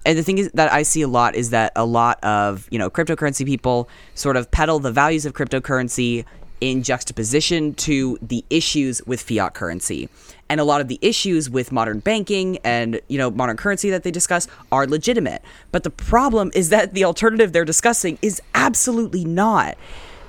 and 0.06 0.16
the 0.16 0.22
thing 0.22 0.38
is 0.38 0.50
that 0.54 0.72
I 0.72 0.84
see 0.84 1.02
a 1.02 1.08
lot 1.08 1.34
is 1.34 1.50
that 1.50 1.72
a 1.74 1.84
lot 1.84 2.22
of 2.22 2.68
you 2.70 2.78
know 2.78 2.88
cryptocurrency 2.88 3.44
people 3.44 3.88
sort 4.14 4.36
of 4.36 4.50
peddle 4.50 4.78
the 4.78 4.92
values 4.92 5.26
of 5.26 5.34
cryptocurrency 5.34 6.24
in 6.60 6.82
juxtaposition 6.82 7.74
to 7.74 8.16
the 8.22 8.42
issues 8.48 9.02
with 9.04 9.20
fiat 9.20 9.52
currency. 9.52 10.08
And 10.48 10.58
a 10.60 10.64
lot 10.64 10.80
of 10.80 10.88
the 10.88 10.98
issues 11.02 11.50
with 11.50 11.72
modern 11.72 11.98
banking 11.98 12.58
and 12.58 13.00
you 13.08 13.18
know 13.18 13.30
modern 13.30 13.56
currency 13.56 13.90
that 13.90 14.04
they 14.04 14.12
discuss 14.12 14.46
are 14.70 14.86
legitimate. 14.86 15.42
But 15.72 15.82
the 15.82 15.90
problem 15.90 16.52
is 16.54 16.68
that 16.70 16.94
the 16.94 17.04
alternative 17.04 17.52
they're 17.52 17.64
discussing 17.64 18.16
is 18.22 18.40
absolutely 18.54 19.24
not. 19.24 19.76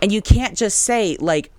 And 0.01 0.11
you 0.11 0.23
can't 0.23 0.57
just 0.57 0.81
say 0.81 1.17
like 1.19 1.51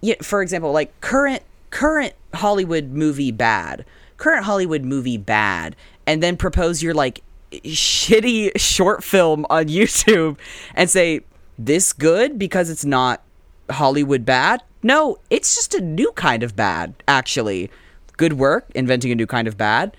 yeah, 0.00 0.14
for 0.22 0.40
example, 0.40 0.70
like 0.70 0.98
current 1.00 1.42
current 1.70 2.14
Hollywood 2.32 2.90
movie 2.90 3.32
bad, 3.32 3.84
current 4.18 4.44
Hollywood 4.44 4.82
movie 4.84 5.18
bad, 5.18 5.74
and 6.06 6.22
then 6.22 6.36
propose 6.36 6.80
your 6.80 6.94
like 6.94 7.22
shitty 7.50 8.52
short 8.56 9.02
film 9.04 9.46
on 9.50 9.64
YouTube 9.68 10.38
and 10.74 10.88
say 10.88 11.20
this 11.58 11.92
good 11.92 12.38
because 12.38 12.70
it's 12.70 12.84
not 12.84 13.22
Hollywood 13.70 14.24
bad. 14.24 14.62
No, 14.82 15.18
it's 15.28 15.54
just 15.54 15.74
a 15.74 15.80
new 15.80 16.12
kind 16.12 16.42
of 16.42 16.56
bad. 16.56 16.94
Actually, 17.06 17.70
good 18.16 18.34
work 18.34 18.66
inventing 18.74 19.12
a 19.12 19.14
new 19.14 19.26
kind 19.26 19.46
of 19.46 19.56
bad. 19.56 19.96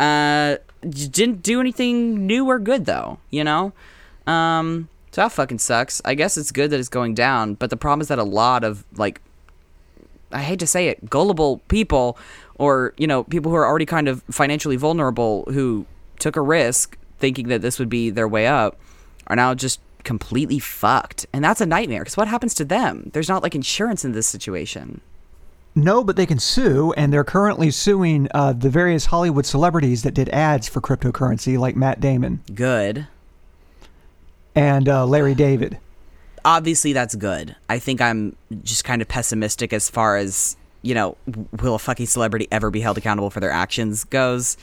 Uh, 0.00 0.56
didn't 0.82 1.42
do 1.42 1.60
anything 1.60 2.26
new 2.26 2.46
or 2.46 2.58
good 2.58 2.84
though. 2.86 3.18
You 3.30 3.44
know. 3.44 3.72
Um, 4.26 4.88
so 5.12 5.20
that 5.20 5.32
fucking 5.32 5.60
sucks. 5.60 6.02
I 6.04 6.14
guess 6.14 6.36
it's 6.36 6.50
good 6.50 6.70
that 6.70 6.80
it's 6.80 6.88
going 6.88 7.14
down, 7.14 7.54
but 7.54 7.70
the 7.70 7.76
problem 7.76 8.00
is 8.00 8.08
that 8.08 8.18
a 8.18 8.24
lot 8.24 8.64
of 8.64 8.84
like 8.96 9.20
I 10.32 10.42
hate 10.42 10.58
to 10.58 10.66
say 10.66 10.88
it, 10.88 11.08
gullible 11.08 11.58
people 11.68 12.18
or, 12.56 12.92
you 12.96 13.06
know, 13.06 13.22
people 13.24 13.50
who 13.50 13.56
are 13.56 13.66
already 13.66 13.86
kind 13.86 14.08
of 14.08 14.22
financially 14.30 14.76
vulnerable 14.76 15.44
who 15.52 15.86
took 16.18 16.36
a 16.36 16.40
risk 16.40 16.96
thinking 17.18 17.48
that 17.48 17.62
this 17.62 17.78
would 17.78 17.88
be 17.88 18.10
their 18.10 18.28
way 18.28 18.46
up 18.46 18.78
are 19.26 19.36
now 19.36 19.54
just 19.54 19.80
completely 20.04 20.58
fucked. 20.58 21.26
And 21.32 21.44
that's 21.44 21.60
a 21.60 21.66
nightmare 21.66 22.00
because 22.00 22.16
what 22.16 22.28
happens 22.28 22.54
to 22.54 22.64
them? 22.64 23.10
There's 23.12 23.28
not 23.28 23.42
like 23.42 23.54
insurance 23.54 24.04
in 24.04 24.12
this 24.12 24.26
situation. 24.26 25.00
No, 25.76 26.04
but 26.04 26.14
they 26.14 26.26
can 26.26 26.38
sue, 26.38 26.92
and 26.92 27.12
they're 27.12 27.24
currently 27.24 27.72
suing 27.72 28.28
uh, 28.32 28.52
the 28.52 28.70
various 28.70 29.06
Hollywood 29.06 29.44
celebrities 29.44 30.04
that 30.04 30.14
did 30.14 30.28
ads 30.28 30.68
for 30.68 30.80
cryptocurrency, 30.80 31.58
like 31.58 31.74
Matt 31.74 32.00
Damon 32.00 32.42
Good. 32.54 33.08
and 34.54 34.88
uh, 34.88 35.04
Larry 35.04 35.34
David. 35.34 35.78
Obviously, 36.44 36.92
that's 36.92 37.16
good. 37.16 37.56
I 37.68 37.80
think 37.80 38.00
I'm 38.00 38.36
just 38.62 38.84
kind 38.84 39.02
of 39.02 39.08
pessimistic 39.08 39.72
as 39.72 39.90
far 39.90 40.16
as, 40.16 40.56
you 40.82 40.94
know, 40.94 41.16
will 41.60 41.74
a 41.74 41.78
fucking 41.80 42.06
celebrity 42.06 42.46
ever 42.52 42.70
be 42.70 42.80
held 42.80 42.96
accountable 42.96 43.30
for 43.30 43.40
their 43.40 43.50
actions 43.50 44.04
goes, 44.04 44.56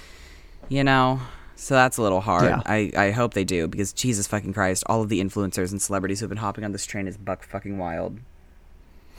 you 0.69 0.83
know? 0.83 1.19
So 1.62 1.76
that's 1.76 1.97
a 1.97 2.02
little 2.02 2.21
hard. 2.21 2.45
Yeah. 2.45 2.62
I, 2.65 2.91
I 2.97 3.12
hope 3.12 3.36
they 3.36 3.43
do 3.43 3.67
because 3.67 3.93
Jesus 3.93 4.26
fucking 4.26 4.52
Christ, 4.52 4.84
all 4.88 5.04
of 5.04 5.10
the 5.10 5.21
influencers 5.21 5.71
and 5.71 5.80
celebrities 5.80 6.19
who've 6.19 6.28
been 6.28 6.39
hopping 6.39 6.63
on 6.63 6.71
this 6.71 6.88
train 6.88 7.08
is 7.08 7.17
buck 7.17 7.43
fucking 7.43 7.78
wild. 7.78 8.17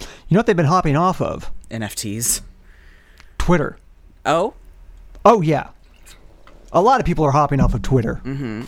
You 0.01 0.07
know 0.35 0.41
what 0.41 0.47
they've 0.47 0.57
been 0.57 0.67
hopping 0.67 0.97
off 0.97 1.21
of? 1.23 1.53
NFTs. 1.71 2.41
Twitter. 3.39 3.79
Oh? 4.27 4.55
Oh, 5.25 5.41
yeah. 5.41 5.69
A 6.73 6.83
lot 6.83 6.99
of 6.99 7.07
people 7.07 7.25
are 7.25 7.31
hopping 7.31 7.61
off 7.61 7.75
of 7.75 7.83
Twitter. 7.83 8.21
Mm-hmm. 8.25 8.63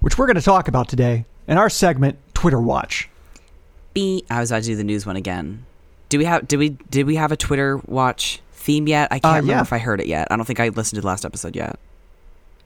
Which 0.00 0.16
we're 0.16 0.26
going 0.26 0.36
to 0.36 0.42
talk 0.42 0.66
about 0.66 0.88
today 0.88 1.26
in 1.46 1.58
our 1.58 1.68
segment, 1.68 2.18
Twitter 2.32 2.58
Watch. 2.60 3.10
B 3.92 4.24
I 4.30 4.40
was 4.40 4.50
about 4.50 4.62
to 4.62 4.68
do 4.68 4.76
the 4.76 4.84
news 4.84 5.04
one 5.04 5.16
again. 5.16 5.66
Do 6.08 6.16
we 6.16 6.24
have 6.24 6.48
did 6.48 6.56
we 6.56 6.70
did 6.70 7.06
we 7.06 7.16
have 7.16 7.30
a 7.30 7.36
Twitter 7.36 7.76
watch 7.84 8.40
theme 8.52 8.88
yet? 8.88 9.08
I 9.10 9.18
can't 9.18 9.34
Uh, 9.34 9.40
remember 9.40 9.62
if 9.62 9.72
I 9.72 9.78
heard 9.78 10.00
it 10.00 10.06
yet. 10.06 10.28
I 10.30 10.36
don't 10.36 10.46
think 10.46 10.60
I 10.60 10.68
listened 10.68 10.96
to 10.96 11.00
the 11.02 11.06
last 11.06 11.24
episode 11.26 11.54
yet. 11.54 11.78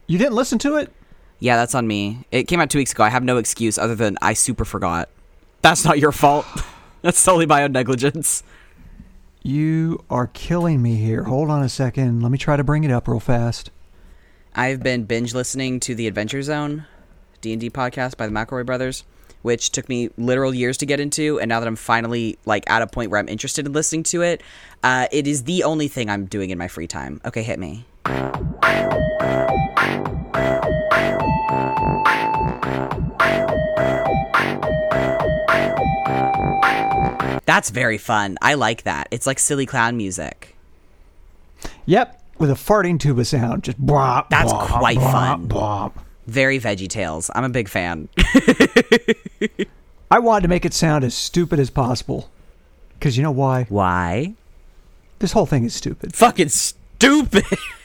You 0.09 0.17
didn't 0.17 0.35
listen 0.35 0.59
to 0.61 0.77
it? 0.77 0.91
Yeah, 1.39 1.57
that's 1.57 1.75
on 1.75 1.87
me. 1.87 2.25
It 2.33 2.45
came 2.45 2.61
out 2.61 2.71
two 2.71 2.79
weeks 2.79 2.93
ago. 2.93 3.05
I 3.05 3.11
have 3.11 3.23
no 3.23 3.37
excuse 3.37 3.77
other 3.77 3.95
than 3.95 4.17
I 4.23 4.33
super 4.33 4.65
forgot. 4.65 5.11
That's 5.61 5.85
not 5.85 5.99
your 5.99 6.13
fault. 6.13 6.47
That's 7.03 7.19
solely 7.19 7.47
my 7.47 7.63
own 7.63 7.71
negligence. 7.71 8.43
You 9.43 10.03
are 10.11 10.27
killing 10.27 10.83
me 10.83 10.97
here. 10.97 11.25
Hold 11.25 11.49
on 11.49 11.63
a 11.63 11.69
second. 11.69 12.23
Let 12.23 12.33
me 12.33 12.39
try 12.39 12.57
to 12.57 12.65
bring 12.65 12.83
it 12.83 12.91
up 12.91 13.07
real 13.07 13.21
fast. 13.21 13.71
I've 14.55 14.83
been 14.83 15.05
binge 15.05 15.33
listening 15.33 15.79
to 15.81 15.95
the 15.95 16.09
Adventure 16.09 16.43
Zone 16.43 16.87
D 17.41 17.53
and 17.53 17.61
D 17.61 17.71
podcast 17.71 18.17
by 18.17 18.27
the 18.27 18.33
McElroy 18.33 18.67
brothers, 18.67 19.05
which 19.43 19.71
took 19.71 19.89
me 19.89 20.11
literal 20.17 20.53
years 20.53 20.77
to 20.79 20.87
get 20.87 20.99
into, 20.99 21.39
and 21.39 21.49
now 21.49 21.61
that 21.61 21.69
I'm 21.69 21.77
finally 21.77 22.37
like 22.47 22.69
at 22.69 22.83
a 22.83 22.87
point 22.89 23.11
where 23.11 23.21
I'm 23.21 23.29
interested 23.29 23.65
in 23.67 23.73
listening 23.73 24.03
to 24.05 24.23
it, 24.23 24.43
uh, 24.83 25.07
it 25.13 25.29
is 25.29 25.45
the 25.45 25.63
only 25.63 25.87
thing 25.87 26.11
I'm 26.11 26.25
doing 26.27 26.51
in 26.51 26.59
my 26.59 26.67
free 26.67 26.89
time. 26.89 27.21
Okay, 27.25 27.45
hit 27.45 27.61
me. 27.61 27.85
That's 37.45 37.71
very 37.71 37.99
fun. 37.99 38.37
I 38.43 38.55
like 38.55 38.83
that. 38.83 39.09
It's 39.11 39.27
like 39.27 39.39
silly 39.39 39.67
clown 39.67 39.97
music. 39.97 40.55
Yep, 41.87 42.23
with 42.39 42.51
a 42.51 42.55
farting 42.55 43.01
tuba 43.01 43.25
sound. 43.25 43.65
Just 43.65 43.79
blah. 43.79 44.27
That's 44.29 44.53
blah, 44.53 44.67
quite 44.67 44.99
blah, 44.99 45.13
fun. 45.13 45.47
blah. 45.47 45.91
Very 46.27 46.61
Veggie 46.61 46.89
Tales. 46.89 47.31
I'm 47.35 47.45
a 47.45 47.49
big 47.49 47.69
fan. 47.69 48.11
I 50.11 50.19
wanted 50.19 50.43
to 50.43 50.49
make 50.49 50.65
it 50.67 50.75
sound 50.75 51.05
as 51.05 51.15
stupid 51.15 51.59
as 51.59 51.71
possible. 51.71 52.31
Because 52.99 53.17
you 53.17 53.23
know 53.23 53.31
why? 53.31 53.65
Why? 53.71 54.35
This 55.19 55.33
whole 55.33 55.47
thing 55.47 55.65
is 55.65 55.75
stupid. 55.75 56.15
Fucking 56.15 56.51
stupid. 56.51 57.45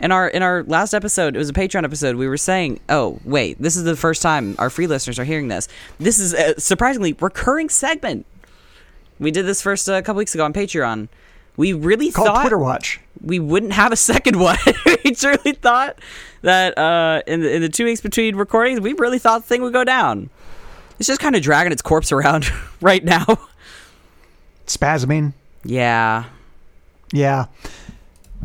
In 0.00 0.12
our 0.12 0.28
in 0.28 0.42
our 0.42 0.62
last 0.64 0.94
episode, 0.94 1.34
it 1.34 1.38
was 1.38 1.48
a 1.48 1.52
Patreon 1.52 1.82
episode. 1.84 2.16
We 2.16 2.28
were 2.28 2.36
saying, 2.36 2.80
"Oh, 2.88 3.18
wait, 3.24 3.60
this 3.60 3.76
is 3.76 3.82
the 3.84 3.96
first 3.96 4.22
time 4.22 4.54
our 4.58 4.70
free 4.70 4.86
listeners 4.86 5.18
are 5.18 5.24
hearing 5.24 5.48
this. 5.48 5.66
This 5.98 6.20
is 6.20 6.34
a 6.34 6.58
surprisingly 6.60 7.14
recurring 7.14 7.68
segment. 7.68 8.24
We 9.18 9.32
did 9.32 9.44
this 9.46 9.60
first 9.60 9.88
a 9.88 9.94
uh, 9.96 10.02
couple 10.02 10.18
weeks 10.18 10.34
ago 10.34 10.44
on 10.44 10.52
Patreon. 10.52 11.08
We 11.56 11.72
really 11.72 12.12
Called 12.12 12.28
thought 12.28 12.40
Twitter 12.42 12.58
Watch. 12.58 13.00
we 13.20 13.40
wouldn't 13.40 13.72
have 13.72 13.90
a 13.90 13.96
second 14.12 14.38
one. 14.38 14.58
we 15.04 15.10
truly 15.12 15.52
thought 15.52 15.98
that 16.42 16.78
uh, 16.78 17.22
in 17.26 17.40
the 17.40 17.52
in 17.56 17.62
the 17.62 17.68
two 17.68 17.84
weeks 17.84 18.00
between 18.00 18.36
recordings, 18.36 18.80
we 18.80 18.92
really 18.92 19.18
thought 19.18 19.42
the 19.42 19.48
thing 19.48 19.62
would 19.62 19.72
go 19.72 19.82
down. 19.82 20.30
It's 21.00 21.08
just 21.08 21.20
kind 21.20 21.34
of 21.34 21.42
dragging 21.42 21.72
its 21.72 21.82
corpse 21.82 22.12
around 22.12 22.50
right 22.80 23.04
now. 23.04 23.26
Spasming. 24.66 25.32
Yeah, 25.64 26.24
Yeah. 27.12 27.46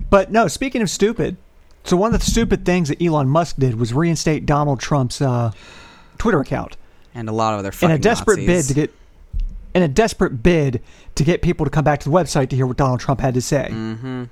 But 0.09 0.31
no, 0.31 0.47
speaking 0.47 0.81
of 0.81 0.89
stupid, 0.89 1.37
so 1.83 1.97
one 1.97 2.13
of 2.13 2.19
the 2.19 2.25
stupid 2.25 2.65
things 2.65 2.89
that 2.89 3.01
Elon 3.01 3.27
Musk 3.29 3.57
did 3.57 3.75
was 3.75 3.93
reinstate 3.93 4.45
Donald 4.45 4.79
Trump's 4.79 5.21
uh, 5.21 5.51
Twitter 6.17 6.39
account 6.39 6.77
and 7.13 7.29
a 7.29 7.31
lot 7.31 7.53
of 7.53 7.59
other 7.59 7.71
in 7.85 7.91
a 7.91 7.99
desperate 7.99 8.39
Nazis. 8.39 8.67
bid 8.67 8.67
to 8.67 8.73
get 8.73 8.93
in 9.75 9.83
a 9.83 9.87
desperate 9.87 10.43
bid 10.43 10.81
to 11.15 11.23
get 11.23 11.41
people 11.41 11.65
to 11.65 11.69
come 11.69 11.83
back 11.83 11.99
to 12.01 12.09
the 12.09 12.15
website 12.15 12.49
to 12.49 12.55
hear 12.55 12.65
what 12.67 12.77
Donald 12.77 12.99
Trump 12.99 13.19
had 13.19 13.33
to 13.33 13.41
say. 13.41 13.69
Mm-hmm. 13.71 14.25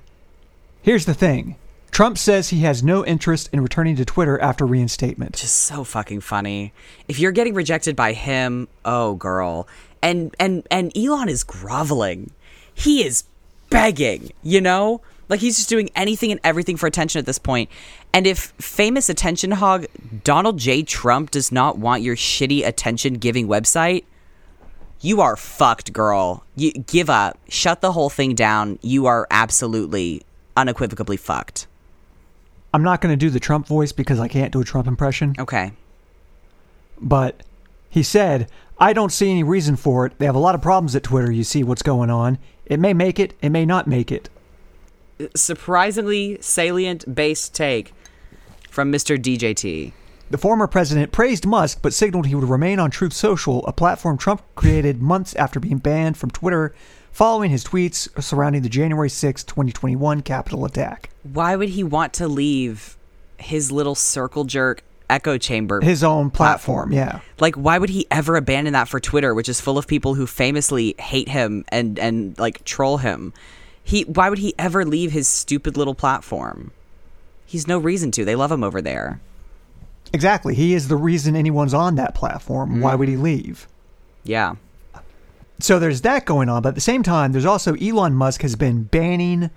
Here's 0.82 1.04
the 1.04 1.14
thing. 1.14 1.56
Trump 1.90 2.16
says 2.16 2.48
he 2.48 2.60
has 2.60 2.82
no 2.82 3.04
interest 3.04 3.50
in 3.52 3.60
returning 3.60 3.96
to 3.96 4.04
Twitter 4.04 4.40
after 4.40 4.64
reinstatement. 4.64 5.34
just 5.36 5.54
so 5.56 5.84
fucking 5.84 6.20
funny. 6.20 6.72
If 7.06 7.18
you're 7.18 7.32
getting 7.32 7.52
rejected 7.52 7.94
by 7.94 8.14
him, 8.14 8.68
oh 8.84 9.14
girl. 9.14 9.68
And 10.00 10.34
and 10.40 10.66
and 10.70 10.96
Elon 10.96 11.28
is 11.28 11.44
groveling. 11.44 12.30
He 12.74 13.04
is 13.04 13.24
begging, 13.68 14.32
you 14.42 14.60
know? 14.60 15.02
Like 15.32 15.40
he's 15.40 15.56
just 15.56 15.70
doing 15.70 15.88
anything 15.96 16.30
and 16.30 16.38
everything 16.44 16.76
for 16.76 16.86
attention 16.86 17.18
at 17.18 17.24
this 17.24 17.38
point. 17.38 17.70
And 18.12 18.26
if 18.26 18.52
famous 18.58 19.08
attention 19.08 19.52
hog 19.52 19.86
Donald 20.24 20.58
J. 20.58 20.82
Trump 20.82 21.30
does 21.30 21.50
not 21.50 21.78
want 21.78 22.02
your 22.02 22.16
shitty 22.16 22.66
attention 22.66 23.14
giving 23.14 23.48
website, 23.48 24.04
you 25.00 25.22
are 25.22 25.34
fucked, 25.34 25.94
girl. 25.94 26.44
You 26.54 26.72
give 26.72 27.08
up. 27.08 27.38
Shut 27.48 27.80
the 27.80 27.92
whole 27.92 28.10
thing 28.10 28.34
down. 28.34 28.78
You 28.82 29.06
are 29.06 29.26
absolutely 29.30 30.20
unequivocally 30.54 31.16
fucked. 31.16 31.66
I'm 32.74 32.82
not 32.82 33.00
going 33.00 33.12
to 33.12 33.16
do 33.16 33.30
the 33.30 33.40
Trump 33.40 33.66
voice 33.66 33.90
because 33.90 34.20
I 34.20 34.28
can't 34.28 34.52
do 34.52 34.60
a 34.60 34.64
Trump 34.64 34.86
impression, 34.86 35.34
Okay. 35.38 35.72
but 37.00 37.42
he 37.88 38.02
said, 38.02 38.50
I 38.78 38.92
don't 38.92 39.12
see 39.12 39.30
any 39.30 39.42
reason 39.42 39.76
for 39.76 40.04
it. 40.04 40.12
They 40.18 40.26
have 40.26 40.34
a 40.34 40.38
lot 40.38 40.54
of 40.54 40.60
problems 40.60 40.94
at 40.94 41.02
Twitter. 41.02 41.32
You 41.32 41.44
see 41.44 41.64
what's 41.64 41.82
going 41.82 42.10
on. 42.10 42.36
It 42.66 42.78
may 42.78 42.92
make 42.92 43.18
it, 43.18 43.32
it 43.40 43.48
may 43.48 43.64
not 43.64 43.86
make 43.86 44.12
it. 44.12 44.28
Surprisingly 45.34 46.38
salient 46.40 47.14
base 47.14 47.48
take 47.48 47.92
from 48.68 48.90
Mr. 48.90 49.18
DJT. 49.18 49.92
The 50.30 50.38
former 50.38 50.66
president 50.66 51.12
praised 51.12 51.46
Musk 51.46 51.80
but 51.82 51.92
signaled 51.92 52.26
he 52.26 52.34
would 52.34 52.48
remain 52.48 52.78
on 52.78 52.90
Truth 52.90 53.12
Social, 53.12 53.66
a 53.66 53.72
platform 53.72 54.16
Trump 54.16 54.42
created 54.54 55.02
months 55.02 55.34
after 55.34 55.60
being 55.60 55.76
banned 55.76 56.16
from 56.16 56.30
Twitter 56.30 56.74
following 57.12 57.50
his 57.50 57.64
tweets 57.64 58.08
surrounding 58.22 58.62
the 58.62 58.68
January 58.68 59.10
6, 59.10 59.44
2021 59.44 60.22
Capitol 60.22 60.64
attack. 60.64 61.10
Why 61.22 61.54
would 61.54 61.68
he 61.68 61.84
want 61.84 62.14
to 62.14 62.26
leave 62.26 62.96
his 63.36 63.70
little 63.70 63.94
circle 63.94 64.44
jerk 64.44 64.82
echo 65.10 65.36
chamber? 65.36 65.82
His 65.82 66.02
own 66.02 66.30
platform, 66.30 66.92
yeah. 66.92 67.20
like 67.38 67.54
why 67.54 67.76
would 67.78 67.90
he 67.90 68.06
ever 68.10 68.36
abandon 68.36 68.72
that 68.72 68.88
for 68.88 68.98
Twitter, 68.98 69.34
which 69.34 69.48
is 69.50 69.60
full 69.60 69.76
of 69.76 69.86
people 69.86 70.14
who 70.14 70.26
famously 70.26 70.94
hate 70.98 71.28
him 71.28 71.64
and 71.68 71.98
and 71.98 72.38
like 72.38 72.64
troll 72.64 72.96
him? 72.96 73.34
He 73.84 74.02
why 74.02 74.28
would 74.30 74.38
he 74.38 74.54
ever 74.58 74.84
leave 74.84 75.12
his 75.12 75.26
stupid 75.28 75.76
little 75.76 75.94
platform? 75.94 76.70
He's 77.46 77.66
no 77.66 77.78
reason 77.78 78.10
to. 78.12 78.24
They 78.24 78.36
love 78.36 78.52
him 78.52 78.64
over 78.64 78.80
there. 78.80 79.20
Exactly. 80.12 80.54
He 80.54 80.74
is 80.74 80.88
the 80.88 80.96
reason 80.96 81.34
anyone's 81.36 81.74
on 81.74 81.94
that 81.96 82.14
platform. 82.14 82.80
Why 82.80 82.94
would 82.94 83.08
he 83.08 83.14
Mm. 83.16 83.22
leave? 83.22 83.66
Yeah. 84.24 84.54
So 85.58 85.78
there's 85.78 86.00
that 86.02 86.24
going 86.26 86.48
on, 86.48 86.62
but 86.62 86.70
at 86.70 86.74
the 86.74 86.80
same 86.80 87.02
time, 87.02 87.32
there's 87.32 87.44
also 87.44 87.74
Elon 87.74 88.14
Musk 88.14 88.42
has 88.42 88.56
been 88.56 88.84
banning 88.84 89.50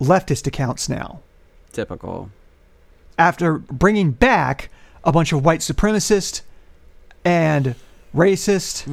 leftist 0.00 0.46
accounts 0.46 0.88
now 0.88 1.20
Typical. 1.72 2.30
after 3.18 3.58
bringing 3.58 4.10
back 4.12 4.70
a 5.04 5.12
bunch 5.12 5.32
of 5.32 5.44
white 5.44 5.60
supremacist 5.60 6.40
and 7.24 7.74
racist 8.14 8.86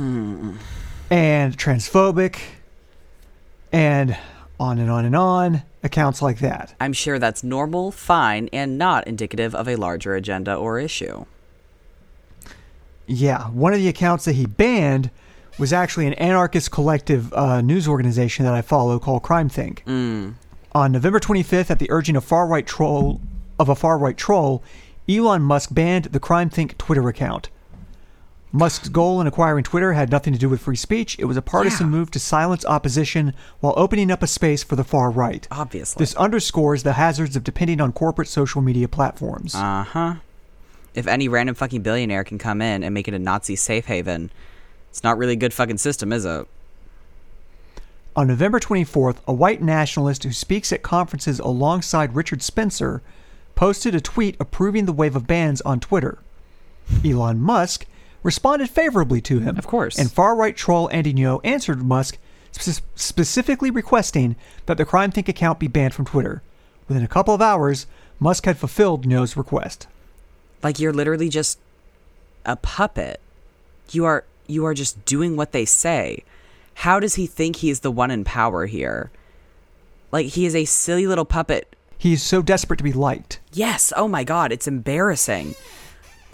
and 1.09 1.57
transphobic 1.57 2.37
and 3.71 4.17
on 4.59 4.79
and 4.79 4.89
on 4.89 5.05
and 5.05 5.15
on 5.15 5.63
accounts 5.83 6.21
like 6.21 6.39
that. 6.39 6.73
I'm 6.79 6.93
sure 6.93 7.19
that's 7.19 7.43
normal, 7.43 7.91
fine, 7.91 8.49
and 8.51 8.77
not 8.77 9.07
indicative 9.07 9.53
of 9.53 9.67
a 9.67 9.75
larger 9.75 10.15
agenda 10.15 10.55
or 10.55 10.79
issue. 10.79 11.25
Yeah, 13.05 13.45
one 13.49 13.73
of 13.73 13.79
the 13.79 13.87
accounts 13.87 14.25
that 14.25 14.33
he 14.33 14.45
banned 14.45 15.09
was 15.57 15.73
actually 15.73 16.07
an 16.07 16.13
anarchist 16.15 16.71
collective 16.71 17.33
uh, 17.33 17.61
news 17.61 17.87
organization 17.87 18.45
that 18.45 18.53
I 18.53 18.61
follow 18.61 18.99
called 18.99 19.23
CrimethInc. 19.23 19.83
Mm. 19.85 20.33
On 20.73 20.91
November 20.91 21.19
25th, 21.19 21.71
at 21.71 21.79
the 21.79 21.89
urging 21.89 22.15
of 22.15 22.23
far 22.23 22.47
right 22.47 22.65
troll 22.65 23.21
of 23.57 23.69
a 23.69 23.75
far 23.75 23.97
right 23.97 24.17
troll, 24.17 24.63
Elon 25.09 25.41
Musk 25.41 25.73
banned 25.73 26.05
the 26.05 26.19
CrimethInc 26.19 26.77
Twitter 26.77 27.07
account. 27.07 27.49
Musk's 28.51 28.87
goal 28.89 29.19
in 29.19 29.27
acquiring 29.27 29.63
Twitter 29.63 29.93
had 29.93 30.09
nothing 30.09 30.31
to 30.33 30.39
do 30.39 30.47
with 30.49 30.61
free 30.61 30.75
speech. 30.75 31.17
It 31.19 31.25
was 31.25 31.35
a 31.37 31.41
partisan 31.41 31.87
Yeah. 31.87 31.91
move 31.97 32.11
to 32.11 32.19
silence 32.19 32.63
opposition 32.65 33.33
while 33.59 33.73
opening 33.75 34.09
up 34.09 34.23
a 34.23 34.27
space 34.27 34.63
for 34.63 34.75
the 34.75 34.83
far 34.85 35.11
right. 35.11 35.45
Obviously. 35.51 35.99
This 35.99 36.15
underscores 36.15 36.83
the 36.83 36.93
hazards 36.93 37.35
of 37.35 37.43
depending 37.43 37.81
on 37.81 37.91
corporate 37.91 38.29
social 38.29 38.61
media 38.61 38.87
platforms. 38.87 39.53
Uh 39.53 39.83
huh. 39.83 40.13
If 40.95 41.07
any 41.07 41.27
random 41.27 41.55
fucking 41.55 41.81
billionaire 41.81 42.23
can 42.23 42.37
come 42.37 42.61
in 42.61 42.83
and 42.83 42.93
make 42.93 43.07
it 43.07 43.13
a 43.13 43.19
Nazi 43.19 43.55
safe 43.55 43.85
haven, 43.85 44.31
it's 44.89 45.03
not 45.03 45.17
really 45.17 45.33
a 45.33 45.37
good 45.37 45.53
fucking 45.53 45.77
system, 45.77 46.11
is 46.13 46.25
it? 46.25 46.47
On 48.15 48.25
November 48.27 48.59
24th, 48.59 49.17
a 49.27 49.33
white 49.33 49.61
nationalist 49.61 50.23
who 50.23 50.31
speaks 50.31 50.73
at 50.73 50.81
conferences 50.81 51.37
alongside 51.39 52.15
Richard 52.15 52.41
Spencer 52.41 53.03
posted 53.53 53.93
a 53.93 54.01
tweet 54.01 54.35
approving 54.39 54.85
the 54.85 54.93
wave 54.93 55.15
of 55.15 55.27
bans 55.27 55.61
on 55.61 55.79
Twitter. 55.79 56.17
Elon 57.05 57.39
Musk 57.39 57.85
responded 58.27 58.69
favorably 58.69 59.21
to 59.21 59.39
him. 59.39 59.57
Of 59.57 59.65
course. 59.65 59.97
And 59.97 60.11
far 60.11 60.35
right 60.35 60.55
troll 60.55 60.89
Andy 60.91 61.13
Ngo 61.13 61.39
answered 61.45 61.81
Musk, 61.81 62.17
spe- 62.51 62.83
specifically 62.93 63.71
requesting 63.71 64.35
that 64.65 64.77
the 64.77 64.85
CrimethInc 64.85 65.29
account 65.29 65.59
be 65.59 65.67
banned 65.67 65.93
from 65.93 66.03
Twitter. 66.05 66.43
Within 66.89 67.05
a 67.05 67.07
couple 67.07 67.33
of 67.33 67.41
hours, 67.41 67.87
Musk 68.19 68.45
had 68.45 68.57
fulfilled 68.57 69.07
Ngo's 69.07 69.37
request. 69.37 69.87
Like 70.61 70.77
you're 70.77 70.91
literally 70.91 71.29
just 71.29 71.57
a 72.45 72.57
puppet. 72.57 73.21
You 73.91 74.03
are 74.03 74.25
you 74.45 74.65
are 74.65 74.73
just 74.73 75.05
doing 75.05 75.37
what 75.37 75.53
they 75.53 75.63
say. 75.63 76.23
How 76.73 76.99
does 76.99 77.15
he 77.15 77.27
think 77.27 77.57
he 77.57 77.69
is 77.69 77.79
the 77.79 77.91
one 77.91 78.11
in 78.11 78.25
power 78.25 78.65
here? 78.65 79.09
Like 80.11 80.27
he 80.27 80.45
is 80.45 80.55
a 80.55 80.65
silly 80.65 81.07
little 81.07 81.25
puppet. 81.25 81.73
He's 81.97 82.21
so 82.21 82.41
desperate 82.41 82.77
to 82.77 82.83
be 82.83 82.93
liked. 82.93 83.39
Yes, 83.53 83.93
oh 83.95 84.09
my 84.09 84.25
god, 84.25 84.51
it's 84.51 84.67
embarrassing. 84.67 85.55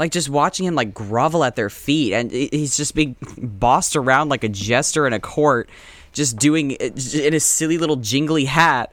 Like 0.03 0.11
just 0.11 0.27
watching 0.27 0.65
him 0.65 0.75
like 0.75 0.93
grovel 0.93 1.45
at 1.45 1.55
their 1.55 1.69
feet 1.69 2.11
and 2.11 2.29
he's 2.29 2.75
just 2.75 2.93
being 2.93 3.15
bossed 3.37 3.95
around 3.95 4.27
like 4.27 4.43
a 4.43 4.49
jester 4.49 5.07
in 5.07 5.13
a 5.13 5.19
court 5.21 5.69
just 6.11 6.35
doing 6.35 6.73
eh, 6.81 6.89
in 7.13 7.33
a 7.33 7.39
silly 7.39 7.77
little 7.77 7.95
jingly 7.95 8.43
hat 8.43 8.91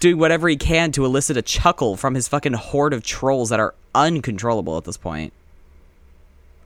doing 0.00 0.18
whatever 0.18 0.48
he 0.48 0.56
can 0.56 0.90
to 0.90 1.04
elicit 1.04 1.36
a 1.36 1.42
chuckle 1.42 1.96
from 1.96 2.16
his 2.16 2.26
fucking 2.26 2.54
horde 2.54 2.92
of 2.92 3.04
trolls 3.04 3.50
that 3.50 3.60
are 3.60 3.72
uncontrollable 3.94 4.76
at 4.76 4.82
this 4.82 4.96
point. 4.96 5.32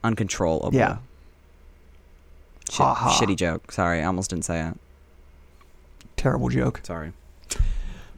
Uncontrollable. 0.02 0.74
Yeah. 0.74 0.96
Ha. 2.70 3.18
Shitty 3.20 3.36
joke. 3.36 3.72
Sorry, 3.72 4.00
I 4.00 4.04
almost 4.04 4.30
didn't 4.30 4.46
say 4.46 4.68
it. 4.68 4.74
Terrible 6.16 6.48
joke. 6.48 6.80
Sorry. 6.82 7.12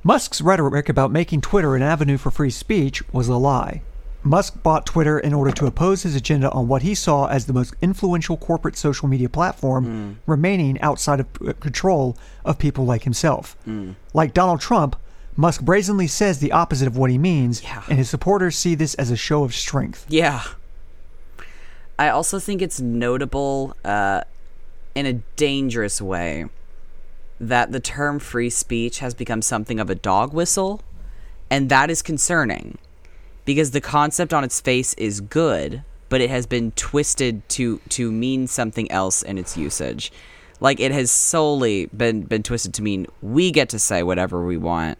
Musk's 0.04 0.40
rhetoric 0.40 0.88
about 0.88 1.10
making 1.10 1.40
Twitter 1.40 1.74
an 1.74 1.82
avenue 1.82 2.16
for 2.16 2.30
free 2.30 2.50
speech 2.50 3.02
was 3.12 3.26
a 3.26 3.34
lie. 3.34 3.82
Musk 4.24 4.62
bought 4.62 4.86
Twitter 4.86 5.18
in 5.18 5.34
order 5.34 5.50
to 5.52 5.66
oppose 5.66 6.02
his 6.02 6.16
agenda 6.16 6.50
on 6.50 6.66
what 6.66 6.82
he 6.82 6.94
saw 6.94 7.26
as 7.26 7.44
the 7.46 7.52
most 7.52 7.74
influential 7.82 8.36
corporate 8.38 8.76
social 8.76 9.06
media 9.06 9.28
platform 9.28 10.18
remaining 10.26 10.80
outside 10.80 11.20
of 11.20 11.26
uh, 11.46 11.52
control 11.60 12.16
of 12.44 12.58
people 12.58 12.84
like 12.86 13.02
himself. 13.04 13.56
Like 14.14 14.32
Donald 14.32 14.60
Trump, 14.60 14.96
Musk 15.36 15.60
brazenly 15.62 16.06
says 16.06 16.38
the 16.38 16.52
opposite 16.52 16.86
of 16.86 16.96
what 16.96 17.10
he 17.10 17.18
means, 17.18 17.62
Yeah. 17.62 17.82
and 17.88 17.98
his 17.98 18.08
supporters 18.08 18.56
see 18.56 18.74
this 18.74 18.94
as 18.94 19.10
a 19.10 19.16
show 19.16 19.44
of 19.44 19.54
strength. 19.54 20.06
Yeah. 20.08 20.42
I 21.98 22.08
also 22.08 22.38
think 22.38 22.62
it's 22.62 22.80
notable 22.80 23.76
uh, 23.84 24.22
in 24.94 25.06
a 25.06 25.14
dangerous 25.36 26.00
way 26.00 26.46
that 27.40 27.72
the 27.72 27.80
term 27.80 28.18
free 28.20 28.48
speech 28.50 29.00
has 29.00 29.12
become 29.12 29.42
something 29.42 29.78
of 29.80 29.90
a 29.90 29.94
dog 29.94 30.32
whistle, 30.32 30.80
and 31.50 31.68
that 31.68 31.90
is 31.90 32.00
concerning 32.00 32.78
because 33.44 33.70
the 33.72 33.80
concept 33.80 34.32
on 34.32 34.44
its 34.44 34.60
face 34.60 34.94
is 34.94 35.20
good, 35.20 35.82
but 36.08 36.20
it 36.20 36.30
has 36.30 36.46
been 36.46 36.70
twisted 36.72 37.46
to 37.50 37.80
to 37.90 38.10
mean 38.12 38.46
something 38.46 38.90
else 38.90 39.22
in 39.22 39.38
its 39.38 39.56
usage. 39.56 40.12
Like 40.60 40.80
it 40.80 40.92
has 40.92 41.10
solely 41.10 41.86
been 41.86 42.22
been 42.22 42.42
twisted 42.42 42.74
to 42.74 42.82
mean 42.82 43.06
we 43.22 43.50
get 43.50 43.68
to 43.70 43.78
say 43.78 44.02
whatever 44.02 44.44
we 44.46 44.56
want 44.56 44.98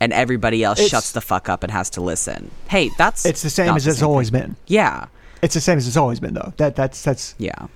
and 0.00 0.12
everybody 0.12 0.64
else 0.64 0.78
It's- 0.78 0.90
shuts 0.90 1.12
the 1.12 1.20
fuck 1.20 1.48
up 1.48 1.62
and 1.62 1.70
has 1.72 1.88
to 1.90 2.00
listen. 2.00 2.50
Hey, 2.68 2.90
that's 2.98 3.24
It's 3.24 3.42
the 3.42 3.50
same 3.50 3.74
as 3.76 3.84
the 3.84 3.90
it's 3.90 4.00
same 4.00 4.08
always 4.08 4.30
thing. 4.30 4.40
been. 4.40 4.56
Yeah, 4.66 5.06
It's 5.40 5.54
the 5.54 5.60
same 5.60 5.78
as 5.78 5.86
it's 5.86 5.96
always 5.96 6.20
been, 6.20 6.34
though. 6.34 6.52
That 6.56 6.74
that's 6.76 7.02
that's 7.02 7.34
yeah. 7.38 7.68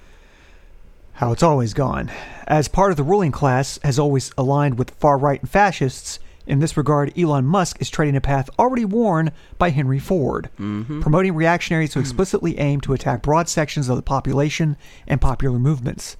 how 1.14 1.32
it's 1.32 1.42
always 1.42 1.74
gone. 1.74 2.10
As 2.46 2.68
part 2.68 2.90
of 2.90 2.96
the 2.96 3.02
ruling 3.04 3.32
class 3.32 3.78
has 3.82 3.98
always 3.98 4.30
aligned 4.36 4.78
with 4.78 4.90
far 4.90 5.16
right 5.18 5.40
and 5.40 5.48
fascists, 5.50 6.18
in 6.48 6.60
this 6.60 6.78
regard, 6.78 7.16
Elon 7.16 7.44
Musk 7.44 7.76
is 7.78 7.90
treading 7.90 8.16
a 8.16 8.22
path 8.22 8.48
already 8.58 8.86
worn 8.86 9.32
by 9.58 9.68
Henry 9.68 9.98
Ford, 9.98 10.48
mm-hmm. 10.58 11.02
promoting 11.02 11.34
reactionaries 11.34 11.92
who 11.92 12.00
hmm. 12.00 12.04
explicitly 12.04 12.58
aim 12.58 12.80
to 12.80 12.94
attack 12.94 13.20
broad 13.20 13.50
sections 13.50 13.90
of 13.90 13.96
the 13.96 14.02
population 14.02 14.76
and 15.06 15.20
popular 15.20 15.58
movements. 15.58 16.16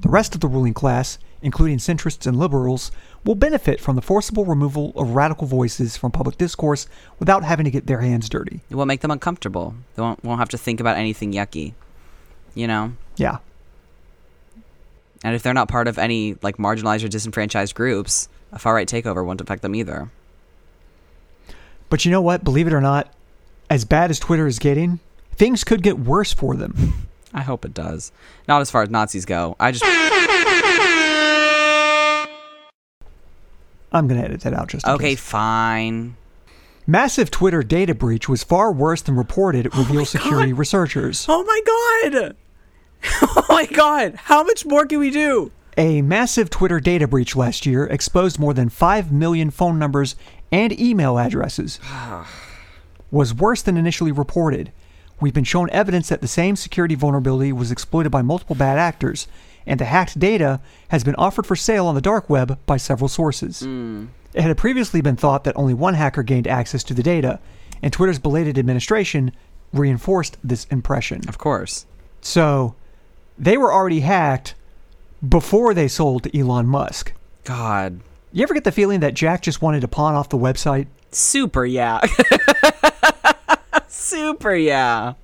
The 0.00 0.08
rest 0.08 0.34
of 0.34 0.40
the 0.40 0.48
ruling 0.48 0.74
class, 0.74 1.18
including 1.40 1.78
centrists 1.78 2.26
and 2.26 2.36
liberals, 2.36 2.90
will 3.24 3.36
benefit 3.36 3.80
from 3.80 3.94
the 3.94 4.02
forcible 4.02 4.44
removal 4.44 4.92
of 4.96 5.10
radical 5.10 5.46
voices 5.46 5.96
from 5.96 6.10
public 6.10 6.36
discourse 6.36 6.88
without 7.20 7.44
having 7.44 7.64
to 7.64 7.70
get 7.70 7.86
their 7.86 8.00
hands 8.00 8.28
dirty. 8.28 8.60
It 8.70 8.74
won't 8.74 8.88
make 8.88 9.02
them 9.02 9.12
uncomfortable. 9.12 9.76
They 9.94 10.02
won't 10.02 10.22
won't 10.24 10.40
have 10.40 10.48
to 10.50 10.58
think 10.58 10.80
about 10.80 10.96
anything 10.98 11.32
yucky. 11.32 11.74
You 12.54 12.66
know. 12.66 12.92
Yeah. 13.16 13.38
And 15.22 15.36
if 15.36 15.42
they're 15.42 15.54
not 15.54 15.68
part 15.68 15.86
of 15.86 15.96
any 15.96 16.36
like 16.42 16.56
marginalized 16.56 17.04
or 17.04 17.08
disenfranchised 17.08 17.74
groups, 17.74 18.28
a 18.52 18.58
far 18.58 18.74
right 18.74 18.88
takeover 18.88 19.24
won't 19.24 19.40
affect 19.40 19.62
them 19.62 19.74
either. 19.74 20.10
But 21.88 22.04
you 22.04 22.10
know 22.10 22.22
what? 22.22 22.44
Believe 22.44 22.66
it 22.66 22.72
or 22.72 22.80
not, 22.80 23.12
as 23.68 23.84
bad 23.84 24.10
as 24.10 24.18
Twitter 24.18 24.46
is 24.46 24.58
getting, 24.58 25.00
things 25.32 25.64
could 25.64 25.82
get 25.82 25.98
worse 25.98 26.32
for 26.32 26.54
them. 26.56 27.08
I 27.34 27.42
hope 27.42 27.64
it 27.64 27.74
does. 27.74 28.12
Not 28.48 28.60
as 28.60 28.70
far 28.70 28.82
as 28.82 28.90
Nazis 28.90 29.24
go. 29.24 29.56
I 29.60 29.70
just 29.72 29.84
I'm 33.92 34.06
going 34.06 34.20
to 34.20 34.26
edit 34.26 34.40
that 34.42 34.54
out 34.54 34.68
just 34.68 34.86
okay, 34.86 35.10
case. 35.10 35.20
fine. 35.20 36.16
Massive 36.86 37.30
Twitter 37.30 37.62
data 37.62 37.94
breach 37.94 38.28
was 38.28 38.42
far 38.42 38.72
worse 38.72 39.02
than 39.02 39.16
reported, 39.16 39.68
oh 39.72 39.78
reveal 39.78 40.04
security 40.04 40.52
researchers. 40.52 41.26
Oh 41.28 41.44
my 41.44 41.60
god! 42.20 42.36
Oh 43.22 43.46
my 43.48 43.64
god! 43.64 44.14
How 44.14 44.42
much 44.44 44.66
more 44.66 44.84
can 44.84 44.98
we 44.98 45.10
do? 45.10 45.50
A 45.76 46.02
massive 46.02 46.50
Twitter 46.50 46.80
data 46.80 47.06
breach 47.06 47.36
last 47.36 47.64
year 47.64 47.84
exposed 47.84 48.38
more 48.38 48.54
than 48.54 48.68
5 48.68 49.12
million 49.12 49.50
phone 49.50 49.78
numbers 49.78 50.16
and 50.50 50.78
email 50.78 51.18
addresses. 51.18 51.78
was 53.10 53.34
worse 53.34 53.62
than 53.62 53.76
initially 53.76 54.12
reported. 54.12 54.72
We've 55.20 55.34
been 55.34 55.44
shown 55.44 55.70
evidence 55.70 56.08
that 56.08 56.20
the 56.20 56.28
same 56.28 56.56
security 56.56 56.94
vulnerability 56.94 57.52
was 57.52 57.70
exploited 57.70 58.10
by 58.10 58.22
multiple 58.22 58.56
bad 58.56 58.78
actors, 58.78 59.28
and 59.66 59.78
the 59.78 59.84
hacked 59.84 60.18
data 60.18 60.60
has 60.88 61.04
been 61.04 61.14
offered 61.16 61.46
for 61.46 61.56
sale 61.56 61.86
on 61.86 61.94
the 61.94 62.00
dark 62.00 62.30
web 62.30 62.58
by 62.66 62.76
several 62.76 63.08
sources. 63.08 63.60
Hmm. 63.60 64.06
It 64.32 64.42
had 64.42 64.56
previously 64.56 65.00
been 65.00 65.16
thought 65.16 65.44
that 65.44 65.56
only 65.56 65.74
one 65.74 65.94
hacker 65.94 66.22
gained 66.22 66.46
access 66.46 66.82
to 66.84 66.94
the 66.94 67.02
data, 67.02 67.40
and 67.82 67.92
Twitter's 67.92 68.18
belated 68.18 68.58
administration 68.58 69.32
reinforced 69.72 70.36
this 70.42 70.64
impression. 70.66 71.28
Of 71.28 71.38
course. 71.38 71.86
So, 72.20 72.74
they 73.38 73.56
were 73.56 73.72
already 73.72 74.00
hacked 74.00 74.54
before 75.26 75.74
they 75.74 75.88
sold 75.88 76.24
to 76.24 76.38
Elon 76.38 76.66
Musk. 76.66 77.12
God. 77.44 78.00
You 78.32 78.42
ever 78.42 78.54
get 78.54 78.64
the 78.64 78.72
feeling 78.72 79.00
that 79.00 79.14
Jack 79.14 79.42
just 79.42 79.60
wanted 79.60 79.80
to 79.80 79.88
pawn 79.88 80.14
off 80.14 80.28
the 80.28 80.38
website? 80.38 80.86
Super 81.10 81.64
yeah. 81.64 82.00
Super 83.88 84.54
yeah. 84.54 85.14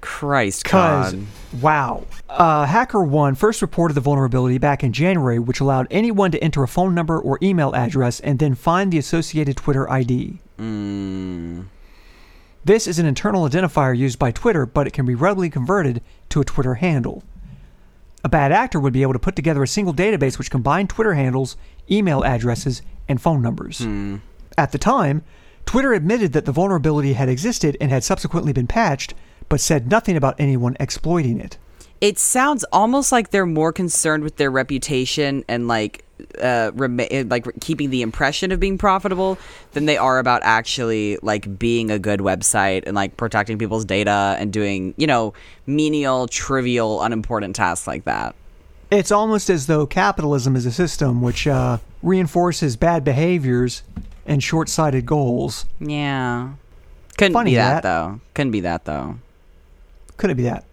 Christ 0.00 0.64
God. 0.64 1.26
wow. 1.60 2.04
Uh, 2.28 2.66
HackerOne 2.66 3.36
first 3.36 3.60
reported 3.60 3.94
the 3.94 4.00
vulnerability 4.00 4.58
back 4.58 4.82
in 4.82 4.92
January, 4.92 5.38
which 5.38 5.60
allowed 5.60 5.86
anyone 5.90 6.30
to 6.30 6.42
enter 6.42 6.62
a 6.62 6.68
phone 6.68 6.94
number 6.94 7.18
or 7.18 7.38
email 7.42 7.74
address 7.74 8.20
and 8.20 8.38
then 8.38 8.54
find 8.54 8.92
the 8.92 8.98
associated 8.98 9.56
Twitter 9.56 9.90
ID. 9.90 10.38
Mm. 10.58 11.66
This 12.64 12.86
is 12.86 12.98
an 12.98 13.06
internal 13.06 13.48
identifier 13.48 13.96
used 13.96 14.18
by 14.18 14.30
Twitter, 14.30 14.66
but 14.66 14.86
it 14.86 14.92
can 14.92 15.06
be 15.06 15.14
readily 15.14 15.50
converted 15.50 16.02
to 16.30 16.40
a 16.40 16.44
Twitter 16.44 16.74
handle. 16.74 17.22
A 18.22 18.28
bad 18.28 18.52
actor 18.52 18.78
would 18.78 18.92
be 18.92 19.02
able 19.02 19.14
to 19.14 19.18
put 19.18 19.36
together 19.36 19.62
a 19.62 19.68
single 19.68 19.94
database 19.94 20.38
which 20.38 20.50
combined 20.50 20.90
Twitter 20.90 21.14
handles, 21.14 21.56
email 21.90 22.22
addresses, 22.22 22.82
and 23.08 23.20
phone 23.20 23.42
numbers. 23.42 23.78
Hmm. 23.78 24.16
At 24.58 24.72
the 24.72 24.78
time, 24.78 25.22
Twitter 25.64 25.92
admitted 25.92 26.32
that 26.32 26.44
the 26.44 26.52
vulnerability 26.52 27.14
had 27.14 27.28
existed 27.28 27.76
and 27.80 27.90
had 27.90 28.04
subsequently 28.04 28.52
been 28.52 28.66
patched, 28.66 29.14
but 29.48 29.60
said 29.60 29.90
nothing 29.90 30.16
about 30.16 30.38
anyone 30.38 30.76
exploiting 30.78 31.40
it. 31.40 31.56
It 32.00 32.18
sounds 32.18 32.64
almost 32.72 33.12
like 33.12 33.30
they're 33.30 33.46
more 33.46 33.72
concerned 33.72 34.24
with 34.24 34.36
their 34.36 34.50
reputation 34.50 35.44
and 35.48 35.68
like 35.68 36.04
uh 36.40 36.70
rema- 36.74 37.04
uh, 37.04 37.24
like 37.28 37.46
keeping 37.60 37.88
the 37.90 38.02
impression 38.02 38.52
of 38.52 38.60
being 38.60 38.76
profitable 38.76 39.38
than 39.72 39.86
they 39.86 39.96
are 39.96 40.18
about 40.18 40.42
actually 40.44 41.18
like 41.22 41.58
being 41.58 41.90
a 41.90 41.98
good 41.98 42.20
website 42.20 42.82
and 42.86 42.94
like 42.94 43.16
protecting 43.16 43.58
people's 43.58 43.84
data 43.84 44.36
and 44.38 44.52
doing, 44.52 44.94
you 44.96 45.06
know, 45.06 45.32
menial, 45.66 46.26
trivial, 46.26 47.02
unimportant 47.02 47.56
tasks 47.56 47.86
like 47.86 48.04
that. 48.04 48.34
It's 48.90 49.12
almost 49.12 49.48
as 49.48 49.66
though 49.66 49.86
capitalism 49.86 50.56
is 50.56 50.66
a 50.66 50.72
system 50.72 51.22
which 51.22 51.46
uh, 51.46 51.78
reinforces 52.02 52.76
bad 52.76 53.04
behaviors 53.04 53.82
and 54.26 54.42
short 54.42 54.68
sighted 54.68 55.06
goals. 55.06 55.64
Yeah. 55.80 56.52
Couldn't 57.16 57.32
Funny 57.34 57.52
be 57.52 57.56
that, 57.56 57.82
that. 57.82 57.88
though. 57.88 58.20
Couldn't 58.34 58.52
be 58.52 58.60
that 58.60 58.84
though. 58.84 59.18
Could 60.16 60.30
it 60.30 60.36
be 60.36 60.42
that? 60.44 60.64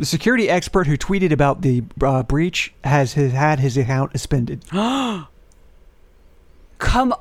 The 0.00 0.06
security 0.06 0.48
expert 0.48 0.86
who 0.86 0.96
tweeted 0.96 1.30
about 1.30 1.60
the 1.60 1.82
uh, 2.00 2.22
breach 2.22 2.72
has 2.84 3.12
his, 3.12 3.32
had 3.32 3.60
his 3.60 3.76
account 3.76 4.12
suspended. 4.12 4.64
Come 4.72 5.28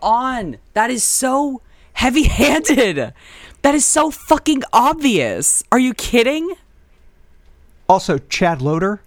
on. 0.01 0.57
That 0.75 0.89
is 0.89 1.03
so 1.03 1.61
heavy-handed. 1.91 3.13
That 3.63 3.75
is 3.75 3.83
so 3.83 4.09
fucking 4.09 4.63
obvious. 4.71 5.61
Are 5.73 5.77
you 5.79 5.93
kidding? 5.93 6.55
Also, 7.89 8.17
Chad 8.17 8.61
Loder, 8.61 9.01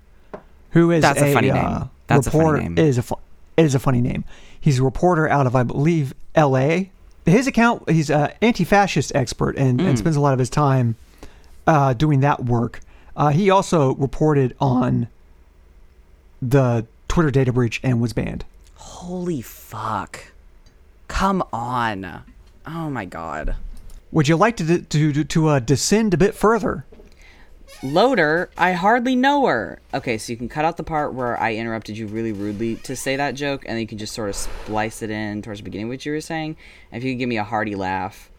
who 0.72 0.90
is 0.90 1.00
That's 1.00 1.22
a 1.22 1.32
funny 1.32 1.50
uh, 1.50 1.54
name. 1.78 1.90
That's 2.08 2.26
a 2.26 2.30
funny 2.30 2.68
name. 2.68 2.76
Is 2.76 2.98
a 2.98 3.02
fu- 3.02 3.16
is 3.56 3.74
a 3.74 3.78
funny 3.78 4.02
name. 4.02 4.26
He's 4.60 4.80
a 4.80 4.82
reporter 4.82 5.26
out 5.30 5.46
of, 5.46 5.56
I 5.56 5.62
believe, 5.62 6.12
L.A. 6.34 6.90
His 7.24 7.46
account, 7.46 7.88
he's 7.88 8.10
an 8.10 8.32
anti-fascist 8.42 9.12
expert 9.14 9.56
and, 9.56 9.80
Hmm. 9.80 9.86
and 9.86 9.98
spends 9.98 10.16
a 10.16 10.20
lot 10.20 10.34
of 10.34 10.38
his 10.38 10.50
time 10.50 10.96
uh, 11.66 11.94
doing 11.94 12.20
that 12.20 12.44
work. 12.44 12.80
Uh, 13.16 13.28
he 13.30 13.50
also 13.50 13.94
reported 13.94 14.56
on 14.60 15.08
the 16.40 16.86
Twitter 17.08 17.30
data 17.30 17.52
breach 17.52 17.80
and 17.82 18.00
was 18.00 18.12
banned. 18.12 18.44
Holy 18.74 19.42
fuck. 19.42 20.32
Come 21.08 21.42
on. 21.52 22.24
Oh 22.66 22.90
my 22.90 23.04
god. 23.04 23.56
Would 24.10 24.28
you 24.28 24.36
like 24.36 24.56
to 24.58 24.82
to 24.82 25.12
to, 25.12 25.24
to 25.24 25.48
uh, 25.48 25.58
descend 25.58 26.14
a 26.14 26.16
bit 26.16 26.34
further? 26.34 26.84
Loder, 27.82 28.50
I 28.56 28.72
hardly 28.72 29.16
know 29.16 29.46
her. 29.46 29.80
Okay, 29.92 30.18
so 30.18 30.32
you 30.32 30.36
can 30.36 30.48
cut 30.48 30.64
out 30.64 30.76
the 30.76 30.84
part 30.84 31.14
where 31.14 31.40
I 31.40 31.54
interrupted 31.54 31.96
you 31.96 32.06
really 32.06 32.32
rudely 32.32 32.76
to 32.76 32.94
say 32.94 33.16
that 33.16 33.34
joke, 33.34 33.64
and 33.64 33.72
then 33.74 33.80
you 33.80 33.86
can 33.86 33.98
just 33.98 34.14
sort 34.14 34.28
of 34.28 34.36
splice 34.36 35.02
it 35.02 35.10
in 35.10 35.42
towards 35.42 35.60
the 35.60 35.64
beginning 35.64 35.86
of 35.86 35.90
what 35.90 36.06
you 36.06 36.12
were 36.12 36.20
saying. 36.20 36.56
And 36.90 37.02
if 37.02 37.04
you 37.04 37.12
can 37.12 37.18
give 37.18 37.28
me 37.28 37.38
a 37.38 37.44
hearty 37.44 37.74
laugh, 37.74 38.30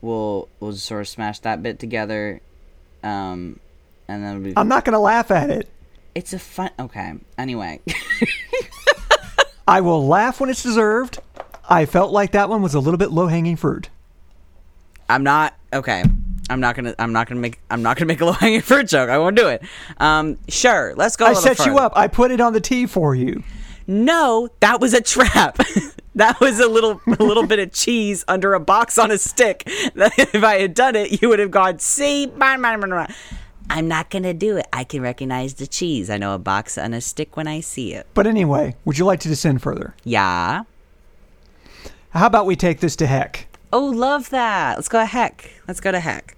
we'll 0.00 0.48
we'll 0.58 0.72
just 0.72 0.86
sort 0.86 1.02
of 1.02 1.08
smash 1.08 1.38
that 1.40 1.62
bit 1.62 1.78
together. 1.78 2.40
Um, 3.04 3.60
and 4.12 4.52
I'm 4.56 4.68
not 4.68 4.84
going 4.84 4.94
to 4.94 4.98
laugh 4.98 5.30
at 5.30 5.50
it. 5.50 5.68
it's 6.14 6.32
a 6.32 6.38
fun. 6.38 6.70
Okay. 6.78 7.14
Anyway, 7.38 7.80
I 9.68 9.80
will 9.80 10.06
laugh 10.06 10.40
when 10.40 10.50
it's 10.50 10.62
deserved. 10.62 11.18
I 11.68 11.86
felt 11.86 12.12
like 12.12 12.32
that 12.32 12.48
one 12.48 12.62
was 12.62 12.74
a 12.74 12.80
little 12.80 12.98
bit 12.98 13.10
low 13.10 13.28
hanging 13.28 13.56
fruit. 13.56 13.88
I'm 15.08 15.22
not 15.22 15.54
okay. 15.72 16.04
I'm 16.50 16.60
not 16.60 16.74
gonna. 16.74 16.94
I'm 16.98 17.12
not 17.12 17.28
gonna 17.28 17.40
make. 17.40 17.60
I'm 17.70 17.82
not 17.82 17.96
gonna 17.96 18.06
make 18.06 18.20
a 18.20 18.24
low 18.26 18.32
hanging 18.32 18.60
fruit 18.60 18.88
joke. 18.88 19.08
I 19.08 19.18
won't 19.18 19.36
do 19.36 19.48
it. 19.48 19.62
Um, 19.98 20.38
sure. 20.48 20.94
Let's 20.96 21.16
go. 21.16 21.26
I 21.26 21.34
set 21.34 21.64
you 21.66 21.78
up. 21.78 21.92
I 21.96 22.08
put 22.08 22.30
it 22.30 22.40
on 22.40 22.52
the 22.52 22.60
tee 22.60 22.86
for 22.86 23.14
you. 23.14 23.42
No, 23.86 24.48
that 24.60 24.80
was 24.80 24.94
a 24.94 25.00
trap. 25.00 25.58
that 26.14 26.40
was 26.40 26.60
a 26.60 26.68
little 26.68 27.00
a 27.06 27.22
little 27.22 27.46
bit 27.46 27.58
of 27.58 27.72
cheese 27.72 28.24
under 28.28 28.54
a 28.54 28.60
box 28.60 28.98
on 28.98 29.10
a 29.10 29.18
stick. 29.18 29.64
If 29.94 30.42
I 30.44 30.60
had 30.60 30.74
done 30.74 30.96
it, 30.96 31.20
you 31.20 31.28
would 31.28 31.38
have 31.38 31.50
gone, 31.50 31.78
see, 31.78 32.26
blah, 32.26 32.56
blah, 32.56 32.76
blah." 32.76 33.06
I'm 33.72 33.88
not 33.88 34.10
gonna 34.10 34.34
do 34.34 34.58
it. 34.58 34.66
I 34.70 34.84
can 34.84 35.00
recognize 35.00 35.54
the 35.54 35.66
cheese. 35.66 36.10
I 36.10 36.18
know 36.18 36.34
a 36.34 36.38
box 36.38 36.76
on 36.76 36.92
a 36.92 37.00
stick 37.00 37.38
when 37.38 37.46
I 37.46 37.60
see 37.60 37.94
it. 37.94 38.06
But 38.12 38.26
anyway, 38.26 38.76
would 38.84 38.98
you 38.98 39.06
like 39.06 39.20
to 39.20 39.28
descend 39.28 39.62
further? 39.62 39.94
Yeah. 40.04 40.64
How 42.10 42.26
about 42.26 42.44
we 42.44 42.54
take 42.54 42.80
this 42.80 42.96
to 42.96 43.06
heck? 43.06 43.46
Oh, 43.72 43.86
love 43.86 44.28
that. 44.28 44.76
Let's 44.76 44.90
go 44.90 44.98
to 44.98 45.06
heck. 45.06 45.50
Let's 45.66 45.80
go 45.80 45.90
to 45.90 46.00
heck. 46.00 46.36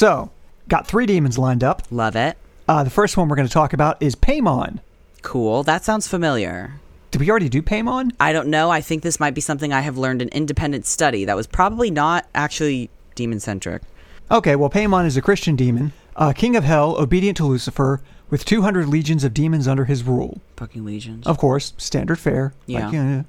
So, 0.00 0.30
got 0.66 0.86
three 0.86 1.04
demons 1.04 1.36
lined 1.36 1.62
up. 1.62 1.82
Love 1.90 2.16
it. 2.16 2.38
Uh, 2.66 2.82
the 2.82 2.88
first 2.88 3.18
one 3.18 3.28
we're 3.28 3.36
going 3.36 3.46
to 3.46 3.52
talk 3.52 3.74
about 3.74 4.02
is 4.02 4.16
Paimon. 4.16 4.78
Cool. 5.20 5.62
That 5.62 5.84
sounds 5.84 6.08
familiar. 6.08 6.80
Did 7.10 7.20
we 7.20 7.28
already 7.28 7.50
do 7.50 7.60
Paimon? 7.60 8.12
I 8.18 8.32
don't 8.32 8.48
know. 8.48 8.70
I 8.70 8.80
think 8.80 9.02
this 9.02 9.20
might 9.20 9.34
be 9.34 9.42
something 9.42 9.74
I 9.74 9.82
have 9.82 9.98
learned 9.98 10.22
in 10.22 10.30
independent 10.30 10.86
study. 10.86 11.26
That 11.26 11.36
was 11.36 11.46
probably 11.46 11.90
not 11.90 12.26
actually 12.34 12.88
demon 13.14 13.40
centric. 13.40 13.82
Okay, 14.30 14.56
well, 14.56 14.70
Paimon 14.70 15.04
is 15.04 15.18
a 15.18 15.20
Christian 15.20 15.54
demon, 15.54 15.92
uh, 16.16 16.32
king 16.32 16.56
of 16.56 16.64
hell, 16.64 16.96
obedient 16.96 17.36
to 17.36 17.44
Lucifer, 17.44 18.00
with 18.30 18.46
200 18.46 18.88
legions 18.88 19.22
of 19.22 19.34
demons 19.34 19.68
under 19.68 19.84
his 19.84 20.02
rule. 20.02 20.40
Fucking 20.56 20.82
legions. 20.82 21.26
Of 21.26 21.36
course, 21.36 21.74
standard 21.76 22.18
fare. 22.18 22.54
Yeah. 22.64 22.86
Like, 22.86 22.94
uh, 22.94 23.22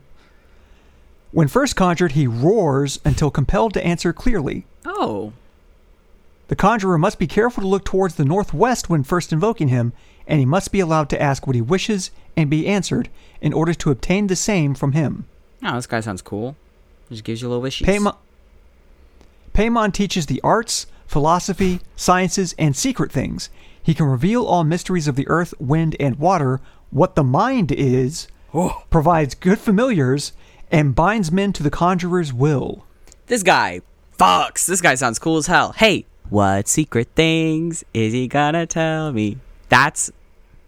when 1.32 1.50
first 1.50 1.76
conjured, 1.76 2.14
he 2.14 2.28
roars 2.28 3.02
until 3.04 3.30
compelled 3.30 3.74
to 3.74 3.86
answer 3.86 4.14
clearly. 4.14 4.68
Oh. 4.86 5.34
The 6.52 6.58
conjurer 6.58 6.98
must 6.98 7.18
be 7.18 7.28
careful 7.28 7.62
to 7.62 7.68
look 7.68 7.86
towards 7.86 8.16
the 8.16 8.26
northwest 8.26 8.90
when 8.90 9.04
first 9.06 9.32
invoking 9.32 9.70
him, 9.70 9.94
and 10.28 10.38
he 10.38 10.46
must 10.46 10.74
be 10.74 10.82
allowed 10.82 11.08
to 11.12 11.22
ask 11.22 11.48
what 11.48 11.56
he 11.56 11.62
wishes 11.62 12.12
and 12.36 12.50
be 12.50 12.68
answered 12.68 13.08
in 13.40 13.54
order 13.54 13.74
to 13.76 13.90
obtain 13.90 14.28
the 14.28 14.36
same 14.36 14.76
from 14.76 14.92
him. 14.92 15.24
Oh, 15.64 15.76
this 15.76 15.88
guy 15.88 16.02
sounds 16.02 16.22
cool. 16.22 16.58
Just 17.10 17.24
gives 17.24 17.42
you 17.42 17.48
a 17.48 17.52
little 17.52 17.62
wishes. 17.62 17.88
Paimon, 17.88 18.18
Paimon 19.54 19.94
teaches 19.94 20.26
the 20.26 20.42
arts, 20.42 20.88
philosophy, 21.08 21.80
sciences, 21.96 22.54
and 22.60 22.76
secret 22.76 23.14
things. 23.14 23.50
He 23.82 23.94
can 23.94 24.08
reveal 24.08 24.44
all 24.44 24.66
mysteries 24.66 25.08
of 25.08 25.16
the 25.16 25.30
earth, 25.30 25.54
wind, 25.58 25.96
and 26.02 26.20
water, 26.20 26.60
what 26.90 27.16
the 27.16 27.24
mind 27.24 27.72
is, 27.72 28.28
Oh. 28.54 28.84
provides 28.90 29.36
good 29.36 29.58
familiars, 29.58 30.34
and 30.70 30.96
binds 30.96 31.32
men 31.32 31.54
to 31.54 31.64
the 31.64 31.72
conjurer's 31.72 32.34
will. 32.34 32.84
This 33.28 33.42
guy 33.42 33.80
fucks. 34.20 34.66
This 34.66 34.82
guy 34.82 34.96
sounds 34.96 35.18
cool 35.18 35.38
as 35.38 35.48
hell. 35.48 35.72
Hey, 35.78 36.06
what 36.32 36.70
secret 36.70 37.10
things 37.14 37.84
is 37.94 38.14
he 38.14 38.26
gonna 38.26 38.66
tell 38.66 39.12
me? 39.12 39.38
That's 39.68 40.10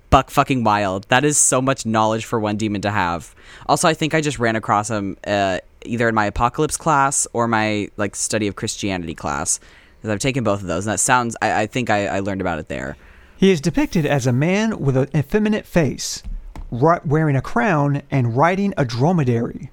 buck 0.10 0.30
fucking 0.30 0.66
wild. 0.66 1.06
That 1.08 1.24
is 1.24 1.38
so 1.38 1.62
much 1.62 1.86
knowledge 1.86 2.26
for 2.26 2.38
one 2.38 2.58
demon 2.58 2.82
to 2.82 2.92
have. 2.92 3.34
Also, 3.66 3.88
I 3.88 3.94
think 3.94 4.14
I 4.14 4.20
just 4.20 4.40
ran 4.40 4.58
across 4.58 4.90
him 4.90 5.16
uh, 5.26 5.60
either 5.86 6.10
in 6.10 6.16
my 6.16 6.26
apocalypse 6.26 6.76
class 6.76 7.26
or 7.32 7.48
my 7.48 7.88
like 7.96 8.18
study 8.18 8.48
of 8.48 8.58
Christianity 8.58 9.16
class. 9.16 9.62
Because 9.96 10.10
I've 10.14 10.20
taken 10.20 10.44
both 10.44 10.60
of 10.60 10.68
those, 10.68 10.86
and 10.86 10.92
that 10.92 11.00
sounds. 11.00 11.38
I, 11.42 11.62
I 11.62 11.68
think 11.68 11.90
I, 11.90 12.08
I 12.08 12.20
learned 12.20 12.42
about 12.42 12.60
it 12.60 12.68
there. 12.68 12.98
He 13.38 13.50
is 13.50 13.62
depicted 13.62 14.06
as 14.06 14.28
a 14.28 14.34
man 14.34 14.82
with 14.82 14.98
an 14.98 15.08
effeminate 15.16 15.66
face, 15.66 16.24
ri- 16.72 17.00
wearing 17.06 17.38
a 17.38 17.42
crown 17.42 18.02
and 18.12 18.36
riding 18.36 18.74
a 18.76 18.84
dromedary. 18.84 19.72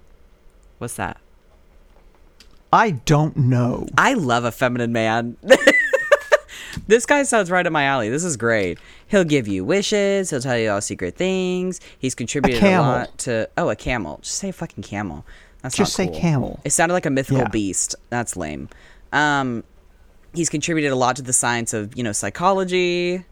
What's 0.79 0.95
that? 0.95 1.17
I 2.73 2.93
don't 2.93 3.37
know. 3.37 3.89
I 3.99 4.15
love 4.15 4.45
a 4.45 4.53
feminine 4.53 4.93
man. 4.93 5.37
this 6.91 7.07
guy 7.07 7.23
sounds 7.23 7.51
right 7.51 7.67
up 7.67 7.73
my 7.73 7.85
alley. 7.85 8.11
This 8.11 8.25
is 8.25 8.37
great. 8.37 8.79
He'll 9.09 9.25
give 9.25 9.49
you 9.49 9.65
wishes. 9.65 10.29
He'll 10.31 10.41
tell 10.41 10.59
you 10.59 10.71
all 10.71 10.81
secret 10.83 11.17
things. 11.17 11.81
He's 11.99 12.15
contributed 12.15 12.59
a, 12.59 12.61
camel. 12.61 12.87
lot 12.87 13.19
to. 13.19 13.49
Oh, 13.57 13.71
a 13.71 13.77
camel. 13.77 14.19
Just 14.23 14.37
say 14.37 14.51
fucking 14.53 14.85
camel. 14.85 15.25
That's 15.63 15.77
Just 15.77 15.99
not 15.99 16.05
say 16.05 16.11
cool. 16.11 16.21
camel. 16.21 16.61
It 16.65 16.71
sounded 16.71 16.93
like 16.95 17.07
a 17.07 17.11
mythical 17.11 17.43
Yeah. 17.45 17.49
beast. 17.49 17.95
That's 18.11 18.37
lame. 18.37 18.69
Um, 19.13 19.65
he's 20.35 20.49
contributed 20.49 20.93
a 20.93 20.97
lot 20.97 21.17
to 21.17 21.23
the 21.23 21.33
science 21.33 21.73
of 21.75 21.97
you 21.97 22.03
know 22.03 22.13
psychology, 22.13 23.25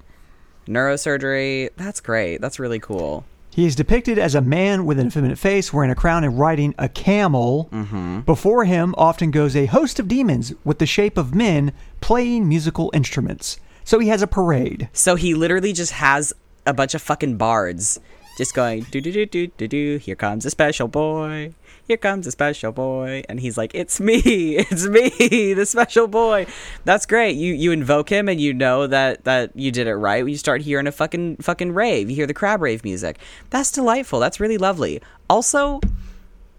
neurosurgery. 0.67 1.71
That's 1.77 2.01
great. 2.01 2.41
That's 2.41 2.59
really 2.59 2.79
cool. 2.81 3.25
He 3.59 3.67
is 3.67 3.75
depicted 3.75 4.21
as 4.21 4.37
a 4.37 4.41
man 4.41 4.87
with 4.87 5.01
an 5.01 5.09
effeminate 5.09 5.37
face, 5.37 5.73
wearing 5.73 5.91
a 5.91 5.97
crown 5.97 6.23
and 6.23 6.39
riding 6.39 6.77
a 6.79 6.89
camel. 6.89 7.69
Mm-hmm. 7.73 8.21
Before 8.21 8.65
him 8.65 8.95
often 8.97 9.33
goes 9.33 9.57
a 9.57 9.67
host 9.67 9.99
of 9.99 10.07
demons 10.07 10.55
with 10.63 10.79
the 10.79 10.87
shape 10.87 11.19
of 11.19 11.35
men 11.35 11.73
playing 12.01 12.49
musical 12.49 12.89
instruments. 12.95 13.59
So 13.83 13.99
he 13.99 14.11
has 14.11 14.23
a 14.23 14.29
parade. 14.29 14.89
So 14.93 15.17
he 15.17 15.35
literally 15.35 15.73
just 15.73 15.91
has 15.91 16.33
a 16.67 16.73
bunch 16.73 16.95
of 16.95 17.03
fucking 17.03 17.37
bards 17.37 17.99
just 18.37 18.55
going 18.55 18.87
do 18.93 19.01
do 19.01 19.11
do 19.11 19.27
do 19.27 19.49
do 19.49 19.67
do. 19.67 19.97
Here 19.97 20.15
comes 20.15 20.47
a 20.47 20.51
special 20.51 20.87
boy. 20.87 21.53
Here 21.89 21.97
comes 21.97 22.27
a 22.27 22.31
special 22.31 22.71
boy, 22.71 23.23
and 23.31 23.41
he's 23.41 23.57
like, 23.57 23.75
"It's 23.75 23.99
me, 23.99 24.19
it's 24.59 24.87
me, 24.87 25.55
the 25.55 25.65
special 25.65 26.07
boy." 26.07 26.47
That's 26.85 27.07
great. 27.07 27.35
You 27.39 27.55
you 27.55 27.73
invoke 27.73 28.11
him, 28.11 28.29
and 28.29 28.39
you 28.39 28.53
know 28.53 28.87
that 28.87 29.25
that 29.25 29.57
you 29.57 29.73
did 29.73 29.87
it 29.87 29.95
right. 29.95 30.27
You 30.27 30.37
start 30.37 30.61
hearing 30.61 30.87
a 30.87 30.93
fucking 30.93 31.39
fucking 31.39 31.73
rave. 31.73 32.11
You 32.11 32.17
hear 32.17 32.27
the 32.27 32.35
crab 32.35 32.61
rave 32.61 32.85
music. 32.85 33.19
That's 33.49 33.73
delightful. 33.73 34.21
That's 34.21 34.39
really 34.39 34.59
lovely. 34.59 35.01
Also, 35.31 35.81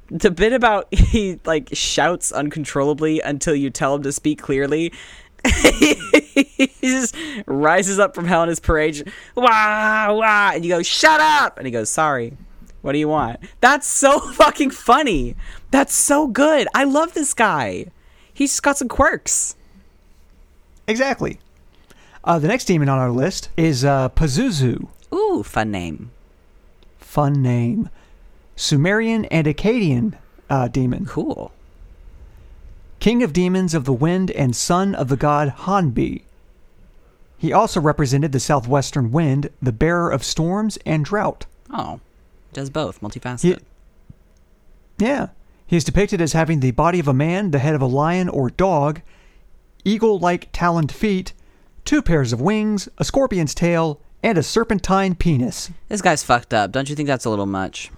the 0.07 0.31
bit 0.31 0.51
about 0.51 0.91
he 0.93 1.39
like 1.45 1.69
shouts 1.73 2.31
uncontrollably 2.31 3.21
until 3.21 3.53
you 3.53 3.69
tell 3.69 3.93
him 3.93 4.01
to 4.01 4.11
speak 4.11 4.41
clearly. 4.41 4.91
he 5.45 6.71
just 6.81 7.15
rises 7.45 7.99
up 7.99 8.15
from 8.15 8.25
hell 8.25 8.41
in 8.41 8.49
his 8.49 8.59
parade, 8.59 9.13
wah 9.35 10.11
wah, 10.11 10.51
and 10.55 10.65
you 10.65 10.71
go, 10.71 10.81
"Shut 10.81 11.21
up!" 11.21 11.59
And 11.59 11.67
he 11.67 11.71
goes, 11.71 11.91
"Sorry." 11.91 12.35
What 12.81 12.93
do 12.93 12.99
you 12.99 13.07
want? 13.07 13.39
That's 13.61 13.87
so 13.87 14.19
fucking 14.33 14.71
funny. 14.71 15.35
That's 15.71 15.93
so 15.93 16.27
good. 16.27 16.67
I 16.73 16.83
love 16.83 17.13
this 17.13 17.33
guy. 17.33 17.87
He's 18.33 18.59
got 18.59 18.77
some 18.77 18.87
quirks. 18.87 19.55
Exactly. 20.87 21.39
Uh, 22.23 22.39
the 22.39 22.47
next 22.47 22.65
demon 22.65 22.89
on 22.89 22.97
our 22.97 23.11
list 23.11 23.49
is 23.57 23.83
uh, 23.85 24.09
Pazuzu. 24.09 24.87
Ooh, 25.13 25.43
fun 25.43 25.71
name. 25.71 26.11
Fun 26.97 27.41
name. 27.41 27.89
Sumerian 28.55 29.25
and 29.25 29.47
Akkadian 29.47 30.15
uh, 30.49 30.67
demon. 30.67 31.05
Cool. 31.05 31.51
King 32.99 33.23
of 33.23 33.31
demons 33.31 33.73
of 33.73 33.85
the 33.85 33.93
wind 33.93 34.31
and 34.31 34.55
son 34.55 34.93
of 34.93 35.07
the 35.07 35.15
god 35.15 35.53
Hanbi. 35.59 36.23
He 37.37 37.53
also 37.53 37.79
represented 37.79 38.33
the 38.33 38.39
southwestern 38.39 39.11
wind, 39.11 39.49
the 39.61 39.71
bearer 39.71 40.09
of 40.09 40.25
storms 40.25 40.77
and 40.85 41.05
drought. 41.05 41.45
Oh, 41.71 42.01
does 42.53 42.69
both. 42.69 43.01
Multifaceted. 43.01 43.59
He- 44.97 45.05
Yeah. 45.05 45.27
He 45.67 45.77
is 45.77 45.83
depicted 45.83 46.19
as 46.19 46.33
having 46.33 46.59
the 46.61 46.71
body 46.71 46.99
of 46.99 47.07
a 47.07 47.13
man, 47.13 47.51
the 47.51 47.59
head 47.59 47.75
of 47.75 47.81
a 47.81 47.85
lion 47.85 48.27
or 48.27 48.49
dog, 48.49 49.01
eagle 49.85 50.17
like 50.19 50.49
taloned 50.51 50.91
feet, 50.91 51.33
two 51.85 52.01
pairs 52.01 52.33
of 52.33 52.41
wings, 52.41 52.89
a 52.97 53.05
scorpion's 53.05 53.53
tail, 53.53 53.99
and 54.23 54.37
a 54.37 54.43
serpentine 54.43 55.13
penis. 55.15 55.69
This 55.87 56.01
guy's 56.01 56.23
fucked 56.23 56.53
up. 56.53 56.71
Don't 56.71 56.89
you 56.89 56.95
think 56.95 57.07
that's 57.07 57.25
a 57.25 57.29
little 57.29 57.45
much? 57.45 57.91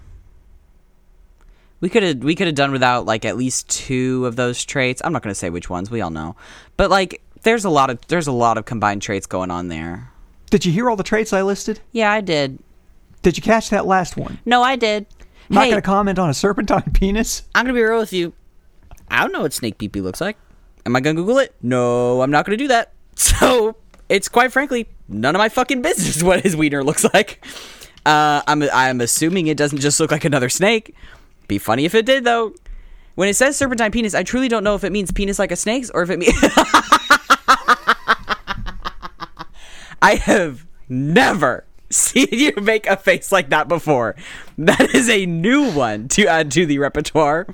We 1.80 1.88
could 1.88 2.02
have 2.04 2.18
we 2.18 2.34
could 2.36 2.46
have 2.46 2.54
done 2.54 2.70
without 2.70 3.06
like 3.06 3.24
at 3.24 3.36
least 3.36 3.68
two 3.68 4.24
of 4.26 4.36
those 4.36 4.64
traits. 4.64 5.02
I'm 5.04 5.12
not 5.12 5.22
going 5.22 5.32
to 5.32 5.38
say 5.38 5.50
which 5.50 5.68
ones. 5.68 5.90
We 5.90 6.00
all 6.00 6.10
know. 6.10 6.36
But 6.76 6.90
like 6.90 7.20
there's 7.42 7.64
a 7.64 7.70
lot 7.70 7.90
of 7.90 7.98
there's 8.06 8.28
a 8.28 8.32
lot 8.32 8.56
of 8.56 8.66
combined 8.66 9.02
traits 9.02 9.26
going 9.26 9.50
on 9.50 9.66
there. 9.68 10.10
Did 10.50 10.64
you 10.64 10.70
hear 10.72 10.88
all 10.88 10.96
the 10.96 11.02
traits 11.02 11.32
I 11.32 11.42
listed? 11.42 11.80
Yeah, 11.90 12.12
I 12.12 12.20
did. 12.20 12.58
Did 13.22 13.36
you 13.36 13.42
catch 13.42 13.70
that 13.70 13.86
last 13.86 14.16
one? 14.16 14.38
No, 14.44 14.62
I 14.62 14.76
did. 14.76 15.06
I'm 15.48 15.54
not 15.54 15.64
going 15.64 15.76
to 15.76 15.82
comment 15.82 16.18
on 16.18 16.28
a 16.30 16.34
serpentine 16.34 16.90
penis. 16.94 17.42
I'm 17.54 17.64
going 17.64 17.74
to 17.74 17.78
be 17.78 17.82
real 17.82 17.98
with 17.98 18.12
you. 18.12 18.32
I 19.08 19.20
don't 19.20 19.32
know 19.32 19.42
what 19.42 19.52
snake 19.52 19.78
pee 19.78 19.88
pee 19.88 20.00
looks 20.00 20.20
like. 20.20 20.36
Am 20.84 20.96
I 20.96 21.00
going 21.00 21.14
to 21.14 21.22
Google 21.22 21.38
it? 21.38 21.54
No, 21.62 22.22
I'm 22.22 22.30
not 22.30 22.44
going 22.44 22.56
to 22.58 22.62
do 22.62 22.68
that. 22.68 22.92
So, 23.14 23.76
it's 24.08 24.28
quite 24.28 24.52
frankly 24.52 24.88
none 25.06 25.36
of 25.36 25.38
my 25.38 25.48
fucking 25.50 25.82
business 25.82 26.22
what 26.24 26.40
his 26.42 26.56
wiener 26.56 26.82
looks 26.82 27.04
like. 27.14 27.44
Uh, 28.04 28.42
I'm 28.46 28.62
I'm 28.72 29.00
assuming 29.00 29.46
it 29.46 29.56
doesn't 29.56 29.78
just 29.80 30.00
look 30.00 30.10
like 30.10 30.24
another 30.24 30.48
snake. 30.48 30.94
Be 31.46 31.58
funny 31.58 31.84
if 31.84 31.94
it 31.94 32.06
did 32.06 32.24
though. 32.24 32.54
When 33.14 33.28
it 33.28 33.34
says 33.34 33.56
serpentine 33.56 33.90
penis, 33.92 34.14
I 34.14 34.22
truly 34.22 34.48
don't 34.48 34.64
know 34.64 34.74
if 34.74 34.82
it 34.82 34.92
means 34.92 35.12
penis 35.12 35.38
like 35.38 35.52
a 35.52 35.56
snake's 35.56 35.90
or 35.90 36.02
if 36.02 36.10
it 36.10 36.18
means. 36.18 36.34
I 40.00 40.14
have 40.16 40.66
never 40.88 41.64
seen 41.92 42.28
you 42.32 42.52
make 42.60 42.86
a 42.86 42.96
face 42.96 43.32
like 43.32 43.50
that 43.50 43.68
before. 43.68 44.16
That 44.58 44.94
is 44.94 45.08
a 45.08 45.26
new 45.26 45.70
one 45.72 46.08
to 46.08 46.26
add 46.26 46.50
to 46.52 46.66
the 46.66 46.78
repertoire. 46.78 47.46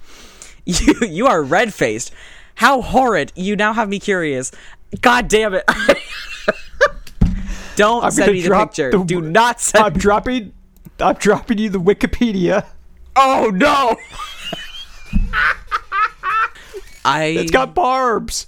You 0.64 0.94
you 1.08 1.26
are 1.26 1.42
red 1.42 1.72
faced. 1.74 2.12
How 2.56 2.82
horrid! 2.82 3.32
You 3.36 3.56
now 3.56 3.72
have 3.72 3.88
me 3.88 3.98
curious. 3.98 4.50
God 5.00 5.28
damn 5.28 5.54
it! 5.54 5.64
Don't 7.76 8.04
I'm 8.04 8.10
send 8.10 8.32
me 8.32 8.42
the 8.42 8.50
picture. 8.54 8.90
the- 8.90 9.04
Do 9.04 9.20
not 9.20 9.60
send. 9.60 9.84
I'm 9.84 9.92
dropping. 9.92 10.52
I'm 11.00 11.14
dropping 11.16 11.58
you 11.58 11.68
the 11.70 11.80
Wikipedia. 11.80 12.66
oh 13.16 13.50
no! 13.54 13.96
I 17.04 17.24
It's 17.26 17.50
got 17.50 17.74
barbs. 17.74 18.46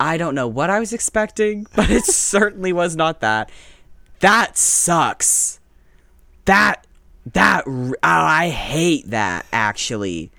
I 0.00 0.16
don't 0.16 0.34
know 0.34 0.48
what 0.48 0.70
I 0.70 0.80
was 0.80 0.92
expecting, 0.92 1.66
but 1.76 1.88
it 1.90 2.04
certainly 2.04 2.72
was 2.72 2.96
not 2.96 3.20
that. 3.20 3.50
That 4.24 4.56
sucks. 4.56 5.60
That 6.46 6.86
that 7.34 7.64
oh, 7.66 7.92
I 8.02 8.48
hate 8.48 9.10
that 9.10 9.44
actually. 9.52 10.30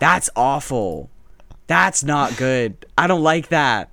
That's 0.00 0.30
awful. 0.34 1.10
That's 1.66 2.02
not 2.02 2.38
good. 2.38 2.86
I 2.96 3.06
don't 3.06 3.22
like 3.22 3.48
that. 3.48 3.90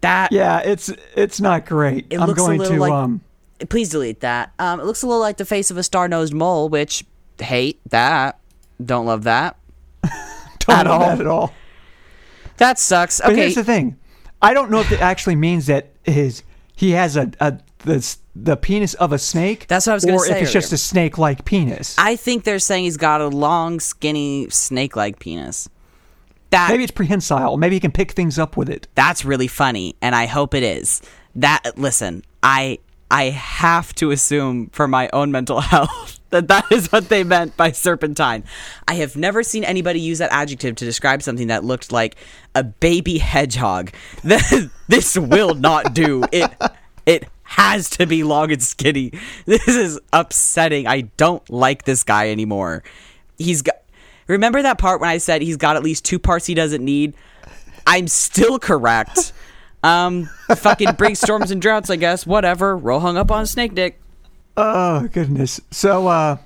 That 0.00 0.30
Yeah, 0.30 0.60
it's 0.60 0.92
it's 1.16 1.40
not 1.40 1.66
great. 1.66 2.06
It 2.10 2.20
I'm 2.20 2.28
looks 2.28 2.40
a 2.40 2.46
going 2.46 2.58
little 2.60 2.74
to 2.76 2.80
like- 2.80 2.92
um. 2.92 3.20
please 3.68 3.88
delete 3.88 4.20
that. 4.20 4.52
Um, 4.60 4.78
it 4.78 4.86
looks 4.86 5.02
a 5.02 5.06
little 5.08 5.20
like 5.20 5.36
the 5.38 5.44
face 5.44 5.72
of 5.72 5.76
a 5.76 5.82
star-nosed 5.82 6.32
mole, 6.34 6.68
which 6.68 7.04
hate 7.40 7.80
that. 7.90 8.38
Don't 8.84 9.06
love 9.06 9.24
that. 9.24 9.56
Don't 10.60 10.78
at 10.78 10.86
know 10.86 10.92
all. 10.92 11.00
that 11.00 11.20
at 11.20 11.26
all. 11.26 11.52
That 12.58 12.78
sucks. 12.78 13.20
But 13.20 13.32
Okay. 13.32 13.40
here's 13.40 13.56
the 13.56 13.64
thing. 13.64 13.96
I 14.40 14.54
don't 14.54 14.70
know 14.70 14.78
if 14.80 14.92
it 14.92 15.00
actually 15.00 15.34
means 15.34 15.66
that 15.66 15.90
his 16.04 16.42
he 16.76 16.92
has 16.92 17.16
a, 17.16 17.32
a 17.40 17.58
the 17.78 18.16
the 18.36 18.56
penis 18.56 18.94
of 18.94 19.12
a 19.12 19.18
snake. 19.18 19.66
That's 19.66 19.86
what 19.86 19.92
I 19.92 19.96
was 19.96 20.04
gonna 20.04 20.18
say. 20.20 20.32
Or 20.32 20.36
if 20.36 20.42
it's 20.42 20.52
just 20.52 20.72
a 20.72 20.76
snake-like 20.76 21.44
penis. 21.44 21.96
I 21.98 22.14
think 22.14 22.44
they're 22.44 22.58
saying 22.58 22.84
he's 22.84 22.98
got 22.98 23.20
a 23.20 23.28
long, 23.28 23.80
skinny, 23.80 24.48
snake-like 24.50 25.18
penis. 25.18 25.68
That 26.50 26.70
Maybe 26.70 26.84
it's 26.84 26.92
prehensile. 26.92 27.56
Maybe 27.56 27.76
he 27.76 27.80
can 27.80 27.90
pick 27.90 28.12
things 28.12 28.38
up 28.38 28.56
with 28.56 28.68
it. 28.68 28.86
that's 28.94 29.24
really 29.24 29.48
funny, 29.48 29.96
and 30.00 30.14
I 30.14 30.26
hope 30.26 30.54
it 30.54 30.62
is. 30.62 31.02
That 31.34 31.76
listen, 31.76 32.22
I 32.42 32.78
I 33.10 33.24
have 33.24 33.94
to 33.96 34.10
assume 34.10 34.70
for 34.70 34.88
my 34.88 35.08
own 35.12 35.30
mental 35.30 35.60
health 35.72 36.20
that 36.30 36.48
that 36.48 36.70
is 36.70 36.90
what 36.90 37.08
they 37.08 37.24
meant 37.24 37.56
by 37.56 37.72
serpentine. 37.72 38.44
I 38.88 38.94
have 38.94 39.16
never 39.16 39.42
seen 39.42 39.64
anybody 39.64 40.00
use 40.00 40.18
that 40.18 40.32
adjective 40.32 40.74
to 40.76 40.84
describe 40.84 41.22
something 41.22 41.48
that 41.48 41.64
looked 41.64 41.92
like 41.92 42.16
a 42.54 42.64
baby 42.64 43.18
hedgehog. 43.18 43.92
this 44.88 45.16
will 45.16 45.54
not 45.54 45.94
do. 45.94 46.24
It 46.32 46.50
it 47.06 47.28
has 47.44 47.88
to 47.90 48.06
be 48.06 48.24
long 48.24 48.50
and 48.50 48.62
skinny. 48.62 49.12
This 49.46 49.68
is 49.68 50.00
upsetting. 50.12 50.86
I 50.86 51.02
don't 51.16 51.48
like 51.48 51.84
this 51.84 52.02
guy 52.02 52.30
anymore. 52.30 52.82
He's 53.38 53.62
got 53.62 53.76
Remember 54.26 54.60
that 54.60 54.78
part 54.78 55.00
when 55.00 55.08
I 55.08 55.18
said 55.18 55.40
he's 55.40 55.56
got 55.56 55.76
at 55.76 55.84
least 55.84 56.04
two 56.04 56.18
parts 56.18 56.46
he 56.46 56.54
doesn't 56.54 56.84
need? 56.84 57.14
I'm 57.86 58.08
still 58.08 58.58
correct. 58.58 59.32
Um, 59.82 60.28
fucking 60.56 60.92
bring 60.94 61.14
storms 61.14 61.50
and 61.50 61.60
droughts, 61.62 61.90
I 61.90 61.96
guess. 61.96 62.26
Whatever. 62.26 62.76
Roll 62.76 63.00
hung 63.00 63.16
up 63.16 63.30
on 63.30 63.46
snake 63.46 63.74
dick. 63.74 64.00
Oh 64.56 65.06
goodness. 65.12 65.60
So 65.70 66.08
uh 66.08 66.38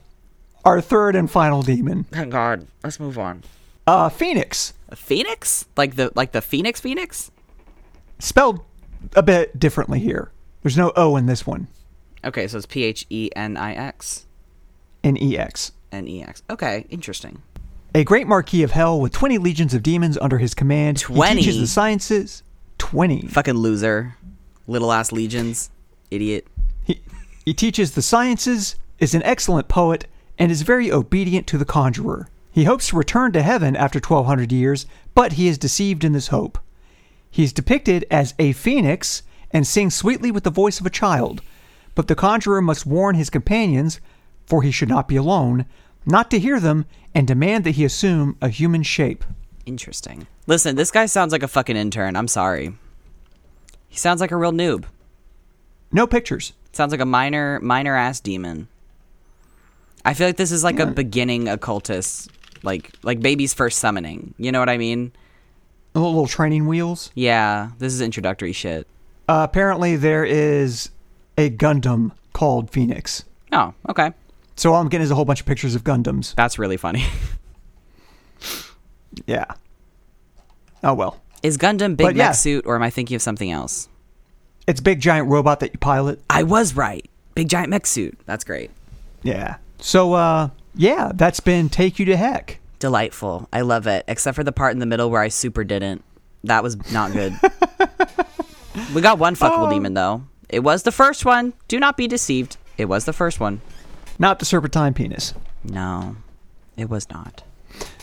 our 0.64 0.80
third 0.80 1.16
and 1.16 1.30
final 1.30 1.62
demon, 1.62 2.04
Thank 2.04 2.30
God. 2.32 2.66
Let's 2.84 3.00
move 3.00 3.18
on. 3.18 3.42
uh 3.86 4.08
Phoenix, 4.08 4.74
A 4.88 4.96
phoenix? 4.96 5.64
Like 5.76 5.94
the 5.96 6.10
like 6.14 6.32
the 6.32 6.42
phoenix 6.42 6.80
phoenix? 6.80 7.30
spelled 8.18 8.60
a 9.14 9.22
bit 9.22 9.58
differently 9.58 10.00
here. 10.00 10.30
There's 10.62 10.76
no 10.76 10.92
O 10.96 11.16
in 11.16 11.26
this 11.26 11.46
one. 11.46 11.68
Okay, 12.24 12.46
so 12.48 12.58
it's 12.58 12.66
P 12.66 12.84
H 12.84 13.06
E 13.08 13.30
N 13.34 13.56
I 13.56 13.72
X 13.74 14.26
In 15.02 15.16
EX. 15.16 15.72
N 15.92 16.06
E 16.06 16.22
X. 16.22 16.42
Okay, 16.50 16.84
interesting. 16.90 17.40
A 17.94 18.04
great 18.04 18.26
marquis 18.26 18.62
of 18.62 18.72
hell 18.72 19.00
with 19.00 19.12
20 19.12 19.38
legions 19.38 19.72
of 19.72 19.82
demons 19.82 20.18
under 20.18 20.38
his 20.38 20.52
command. 20.54 20.98
20? 20.98 21.36
He 21.36 21.40
teaches 21.40 21.58
the 21.60 21.66
sciences. 21.66 22.42
20. 22.80 23.28
Fucking 23.28 23.54
loser. 23.54 24.16
Little 24.66 24.90
ass 24.90 25.12
legions. 25.12 25.70
Idiot. 26.10 26.46
He, 26.82 27.00
he 27.44 27.54
teaches 27.54 27.92
the 27.92 28.02
sciences, 28.02 28.74
is 28.98 29.14
an 29.14 29.22
excellent 29.22 29.68
poet, 29.68 30.06
and 30.38 30.50
is 30.50 30.62
very 30.62 30.90
obedient 30.90 31.46
to 31.48 31.58
the 31.58 31.64
conjurer. 31.64 32.28
He 32.50 32.64
hopes 32.64 32.88
to 32.88 32.96
return 32.96 33.32
to 33.32 33.42
heaven 33.42 33.76
after 33.76 33.98
1200 33.98 34.50
years, 34.50 34.86
but 35.14 35.34
he 35.34 35.46
is 35.46 35.58
deceived 35.58 36.02
in 36.02 36.12
this 36.12 36.28
hope. 36.28 36.58
He 37.30 37.44
is 37.44 37.52
depicted 37.52 38.06
as 38.10 38.34
a 38.38 38.52
phoenix 38.52 39.22
and 39.52 39.66
sings 39.66 39.94
sweetly 39.94 40.30
with 40.30 40.44
the 40.44 40.50
voice 40.50 40.80
of 40.80 40.86
a 40.86 40.90
child, 40.90 41.42
but 41.94 42.08
the 42.08 42.16
conjurer 42.16 42.62
must 42.62 42.86
warn 42.86 43.14
his 43.14 43.30
companions, 43.30 44.00
for 44.46 44.62
he 44.62 44.70
should 44.70 44.88
not 44.88 45.06
be 45.06 45.16
alone, 45.16 45.66
not 46.06 46.30
to 46.30 46.40
hear 46.40 46.58
them 46.58 46.86
and 47.14 47.28
demand 47.28 47.64
that 47.64 47.72
he 47.72 47.84
assume 47.84 48.36
a 48.40 48.48
human 48.48 48.82
shape. 48.82 49.22
Interesting. 49.66 50.26
Listen, 50.46 50.76
this 50.76 50.90
guy 50.90 51.06
sounds 51.06 51.32
like 51.32 51.42
a 51.42 51.48
fucking 51.48 51.76
intern. 51.76 52.16
I'm 52.16 52.28
sorry. 52.28 52.74
He 53.88 53.96
sounds 53.98 54.20
like 54.20 54.30
a 54.30 54.36
real 54.36 54.52
noob. 54.52 54.84
No 55.92 56.06
pictures. 56.06 56.52
Sounds 56.72 56.92
like 56.92 57.00
a 57.00 57.06
minor 57.06 57.58
minor 57.60 57.96
ass 57.96 58.20
demon. 58.20 58.68
I 60.04 60.14
feel 60.14 60.28
like 60.28 60.36
this 60.36 60.52
is 60.52 60.64
like 60.64 60.78
a 60.78 60.86
beginning 60.86 61.48
occultist, 61.48 62.30
like 62.62 62.90
like 63.02 63.20
baby's 63.20 63.52
first 63.52 63.78
summoning. 63.78 64.34
You 64.38 64.52
know 64.52 64.60
what 64.60 64.68
I 64.68 64.78
mean? 64.78 65.12
Little, 65.94 66.10
little 66.10 66.26
training 66.28 66.66
wheels. 66.66 67.10
Yeah, 67.14 67.70
this 67.78 67.92
is 67.92 68.00
introductory 68.00 68.52
shit. 68.52 68.86
Uh, 69.28 69.46
apparently, 69.48 69.96
there 69.96 70.24
is 70.24 70.90
a 71.36 71.50
Gundam 71.50 72.12
called 72.32 72.70
Phoenix. 72.70 73.24
Oh, 73.52 73.74
okay. 73.88 74.12
So 74.56 74.72
all 74.72 74.80
I'm 74.80 74.88
getting 74.88 75.04
is 75.04 75.10
a 75.10 75.14
whole 75.14 75.24
bunch 75.24 75.40
of 75.40 75.46
pictures 75.46 75.74
of 75.74 75.84
Gundams. 75.84 76.34
That's 76.34 76.58
really 76.58 76.76
funny. 76.76 77.04
Yeah. 79.26 79.46
Oh 80.82 80.94
well. 80.94 81.20
is 81.42 81.58
Gundam 81.58 81.96
big 81.96 82.06
But 82.06 82.16
yeah. 82.16 82.28
mech 82.28 82.34
suit 82.34 82.66
or 82.66 82.74
am 82.76 82.82
I 82.82 82.90
thinking 82.90 83.14
of 83.14 83.22
something 83.22 83.50
else? 83.50 83.88
It's 84.66 84.80
big 84.80 85.00
giant 85.00 85.28
robot 85.28 85.60
that 85.60 85.72
you 85.72 85.78
pilot. 85.78 86.20
I 86.30 86.42
was 86.42 86.74
right. 86.74 87.08
Big 87.34 87.48
giant 87.48 87.70
mech 87.70 87.86
suit. 87.86 88.18
That's 88.26 88.44
great. 88.44 88.70
Yeah. 89.22 89.56
So 89.78 90.14
uh 90.14 90.50
yeah, 90.74 91.12
that's 91.14 91.40
been 91.40 91.68
Take 91.68 91.98
You 91.98 92.04
to 92.06 92.16
Heck. 92.16 92.58
Delightful. 92.78 93.48
I 93.52 93.62
love 93.62 93.86
it. 93.86 94.04
Except 94.08 94.36
for 94.36 94.44
the 94.44 94.52
part 94.52 94.72
in 94.72 94.78
the 94.78 94.86
middle 94.86 95.10
where 95.10 95.20
I 95.20 95.28
super 95.28 95.64
didn't. 95.64 96.04
That 96.44 96.62
was 96.62 96.92
not 96.92 97.12
good. 97.12 97.34
we 98.94 99.02
got 99.02 99.18
one 99.18 99.34
fuckable 99.34 99.70
demon 99.70 99.94
though. 99.94 100.22
It 100.48 100.60
was 100.60 100.82
the 100.84 100.92
first 100.92 101.24
one. 101.24 101.52
Do 101.68 101.78
not 101.78 101.96
be 101.96 102.08
deceived. 102.08 102.56
It 102.78 102.86
was 102.86 103.04
the 103.04 103.12
first 103.12 103.40
one. 103.40 103.60
Not 104.18 104.38
the 104.38 104.44
serpentine 104.44 104.94
penis. 104.94 105.34
No, 105.64 106.16
it 106.76 106.88
was 106.88 107.08
not. 107.10 107.42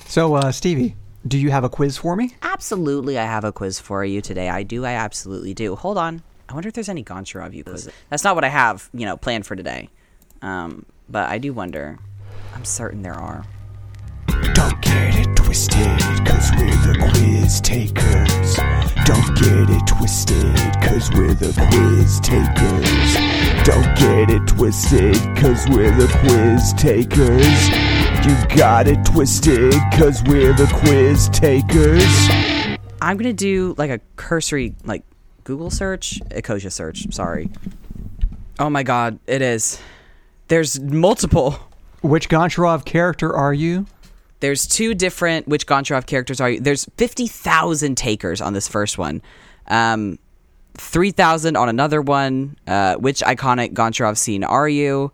So 0.08 0.36
uh 0.36 0.52
Stevie, 0.52 0.96
do 1.28 1.38
you 1.38 1.52
have 1.52 1.64
a 1.64 1.70
quiz 1.70 1.98
for 1.98 2.16
me? 2.16 2.36
Absolutely, 2.42 3.18
I 3.18 3.26
have 3.26 3.44
a 3.44 3.52
quiz 3.52 3.80
for 3.80 4.04
you 4.06 4.22
today. 4.22 4.50
I 4.50 4.64
do. 4.64 4.86
I 4.86 4.94
absolutely 4.94 5.54
do. 5.54 5.76
Hold 5.76 5.98
on. 5.98 6.24
I 6.50 6.54
wonder 6.54 6.70
if 6.70 6.76
there's 6.76 6.90
any 6.90 7.04
Goncharov 7.04 7.54
you 7.54 7.64
quizzes. 7.64 7.94
That's 8.10 8.24
not 8.24 8.34
what 8.36 8.46
I 8.46 8.48
have, 8.48 8.90
you 8.94 9.06
know, 9.06 9.18
planned 9.18 9.46
for 9.46 9.56
today. 9.56 9.90
Um, 10.42 10.86
but 11.10 11.30
I 11.30 11.40
do 11.40 11.52
wonder. 11.52 12.00
I'm 12.56 12.64
certain 12.64 13.02
there 13.02 13.14
are. 13.14 13.44
Don't 14.54 14.82
get 14.82 15.16
it 15.16 15.36
twisted, 15.36 15.76
cause 16.26 16.52
we're 16.58 16.72
the 16.88 16.98
quiz 17.12 17.60
takers. 17.62 18.56
Don't 19.06 19.36
get 19.36 19.70
it 19.70 19.88
twisted, 19.88 20.56
cause 20.82 21.12
we're 21.12 21.34
the 21.34 21.54
quiz 21.70 22.20
takers. 22.22 23.16
Don't 23.66 23.96
get 23.98 24.30
it 24.30 24.48
twisted, 24.48 25.16
cause 25.38 25.68
we're 25.70 25.92
the 25.92 26.08
quiz 26.22 26.74
takers. 26.74 28.07
You 28.28 28.36
got 28.58 28.90
it 28.90 29.06
twisted, 29.06 29.72
cause 29.94 30.22
we're 30.24 30.52
the 30.52 30.70
quiz 30.82 31.30
takers. 31.30 32.04
I'm 33.02 33.16
gonna 33.16 33.32
do 33.32 33.74
like 33.78 33.90
a 33.90 34.02
cursory 34.18 34.76
like 34.84 35.04
Google 35.46 35.70
search, 35.70 36.20
Ecosia 36.32 36.70
search. 36.70 37.08
Sorry. 37.14 37.50
Oh 38.60 38.70
my 38.70 38.84
God, 38.84 39.18
it 39.28 39.42
is. 39.42 39.80
There's 40.50 40.78
multiple. 40.78 41.58
Which 42.02 42.28
Goncharov 42.28 42.84
character 42.84 43.34
are 43.34 43.54
you? 43.54 43.86
There's 44.42 44.68
two 44.68 44.94
different 44.94 45.48
which 45.48 45.66
Goncharov 45.66 46.06
characters 46.06 46.42
are 46.42 46.50
you? 46.50 46.60
There's 46.60 46.84
50,000 46.98 47.96
takers 47.96 48.42
on 48.42 48.52
this 48.52 48.68
first 48.68 48.98
one. 48.98 49.22
Um 49.70 50.20
3,000 50.74 51.56
on 51.56 51.70
another 51.70 52.02
one. 52.02 52.58
Uh, 52.68 52.96
which 52.96 53.22
iconic 53.22 53.72
Goncharov 53.72 54.18
scene 54.18 54.44
are 54.44 54.68
you? 54.68 55.14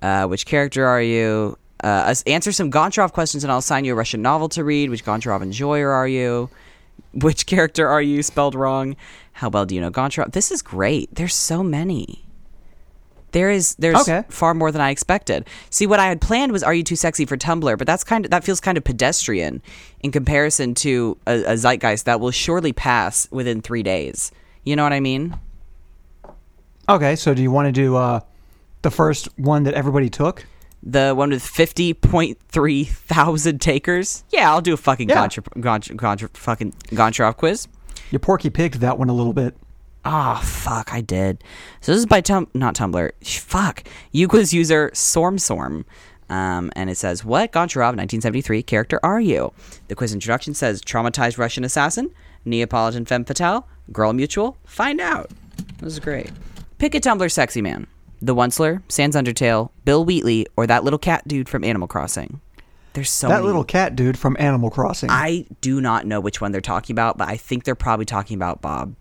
Uh, 0.00 0.26
which 0.28 0.46
character 0.46 0.86
are 0.86 1.02
you? 1.02 1.58
Uh, 1.84 2.14
answer 2.26 2.52
some 2.52 2.70
Goncharov 2.70 3.12
questions 3.12 3.44
and 3.44 3.52
I'll 3.52 3.58
assign 3.58 3.84
you 3.84 3.92
a 3.92 3.96
Russian 3.96 4.22
novel 4.22 4.48
to 4.50 4.64
read. 4.64 4.90
Which 4.90 5.04
Goncharov 5.04 5.42
enjoyer 5.42 5.90
are 5.90 6.08
you? 6.08 6.48
Which 7.12 7.46
character 7.46 7.86
are 7.88 8.02
you 8.02 8.22
spelled 8.22 8.54
wrong? 8.54 8.96
How 9.32 9.48
well 9.50 9.66
do 9.66 9.74
you 9.74 9.80
know 9.80 9.90
Goncharov? 9.90 10.32
This 10.32 10.50
is 10.50 10.62
great. 10.62 11.14
There's 11.14 11.34
so 11.34 11.62
many. 11.62 12.22
There 13.32 13.50
is 13.50 13.74
there's 13.74 14.08
Okay. 14.08 14.24
far 14.30 14.54
more 14.54 14.72
than 14.72 14.80
I 14.80 14.88
expected. 14.90 15.46
See, 15.68 15.86
what 15.86 16.00
I 16.00 16.06
had 16.06 16.22
planned 16.22 16.52
was 16.52 16.62
"Are 16.62 16.72
you 16.72 16.82
too 16.82 16.96
sexy 16.96 17.26
for 17.26 17.36
Tumblr?" 17.36 17.76
But 17.76 17.86
that's 17.86 18.02
kind 18.02 18.24
of 18.24 18.30
that 18.30 18.44
feels 18.44 18.60
kind 18.60 18.78
of 18.78 18.84
pedestrian 18.84 19.60
in 20.00 20.10
comparison 20.10 20.74
to 20.76 21.18
a, 21.26 21.42
a 21.52 21.56
zeitgeist 21.58 22.06
that 22.06 22.18
will 22.20 22.30
surely 22.30 22.72
pass 22.72 23.28
within 23.30 23.60
three 23.60 23.82
days. 23.82 24.30
You 24.64 24.74
know 24.76 24.84
what 24.84 24.94
I 24.94 25.00
mean? 25.00 25.36
Okay, 26.88 27.16
so 27.16 27.34
do 27.34 27.42
you 27.42 27.50
want 27.50 27.66
to 27.66 27.72
do 27.72 27.96
uh 27.96 28.20
the 28.82 28.90
first 28.90 29.28
one 29.38 29.64
that 29.64 29.74
everybody 29.74 30.08
took? 30.08 30.46
The 30.88 31.14
one 31.14 31.30
with 31.30 31.42
fifty 31.42 31.92
point 31.94 32.38
three 32.48 32.84
thousand 32.84 33.60
takers. 33.60 34.22
Yeah, 34.30 34.50
I'll 34.52 34.60
do 34.60 34.72
a 34.72 34.76
fucking 34.76 35.08
Yeah. 35.08 35.16
Gontra, 35.26 35.42
Gontra, 35.60 35.96
Gontra, 35.96 36.36
fucking 36.36 36.72
Goncharov 36.90 37.36
quiz. 37.36 37.66
You 38.12 38.20
porky 38.20 38.50
pigged 38.50 38.76
that 38.76 38.96
one 38.96 39.08
a 39.08 39.12
little 39.12 39.32
bit. 39.32 39.56
Oh 40.04 40.40
fuck, 40.44 40.92
I 40.94 41.00
did. 41.00 41.42
So 41.80 41.90
this 41.90 41.98
is 41.98 42.06
by 42.06 42.20
Tum, 42.20 42.46
not 42.54 42.76
Tumblr. 42.76 43.10
Fuck, 43.26 43.82
Uquiz 44.14 44.52
user 44.52 44.90
SormSorm. 44.94 45.84
Um, 46.28 46.70
and 46.76 46.88
it 46.88 46.96
says, 46.96 47.24
"What 47.24 47.50
Goncharov, 47.50 47.96
1973 47.96 48.62
character 48.62 49.00
are 49.02 49.20
you?" 49.20 49.52
The 49.88 49.96
quiz 49.96 50.12
introduction 50.14 50.54
says, 50.54 50.80
"Traumatized 50.82 51.36
Russian 51.38 51.64
assassin, 51.64 52.10
Neapolitan 52.44 53.04
femme 53.06 53.24
fatale, 53.24 53.66
girl 53.92 54.12
mutual. 54.12 54.56
Find 54.64 55.00
out." 55.00 55.30
This 55.80 55.94
is 55.94 56.00
great. 56.00 56.30
Pick 56.78 56.94
a 56.94 57.00
Tumblr 57.00 57.30
sexy 57.32 57.60
man: 57.60 57.88
the 58.20 58.34
Onceler, 58.34 58.82
Sans 58.88 59.14
Undertale, 59.14 59.70
Bill 59.84 60.04
Wheatley, 60.04 60.46
or 60.56 60.66
that 60.66 60.84
little 60.84 60.98
cat 60.98 61.26
dude 61.26 61.48
from 61.48 61.64
Animal 61.64 61.88
Crossing. 61.88 62.40
There's 62.94 63.10
so 63.10 63.28
that 63.28 63.34
many. 63.34 63.46
little 63.46 63.64
cat 63.64 63.94
dude 63.94 64.18
from 64.18 64.36
Animal 64.38 64.70
Crossing. 64.70 65.10
I 65.10 65.46
do 65.60 65.80
not 65.80 66.06
know 66.06 66.18
which 66.18 66.40
one 66.40 66.52
they're 66.52 66.60
talking 66.62 66.94
about, 66.94 67.18
but 67.18 67.28
I 67.28 67.36
think 67.36 67.64
they're 67.64 67.74
probably 67.74 68.06
talking 68.06 68.36
about 68.36 68.62
Bob. 68.62 68.94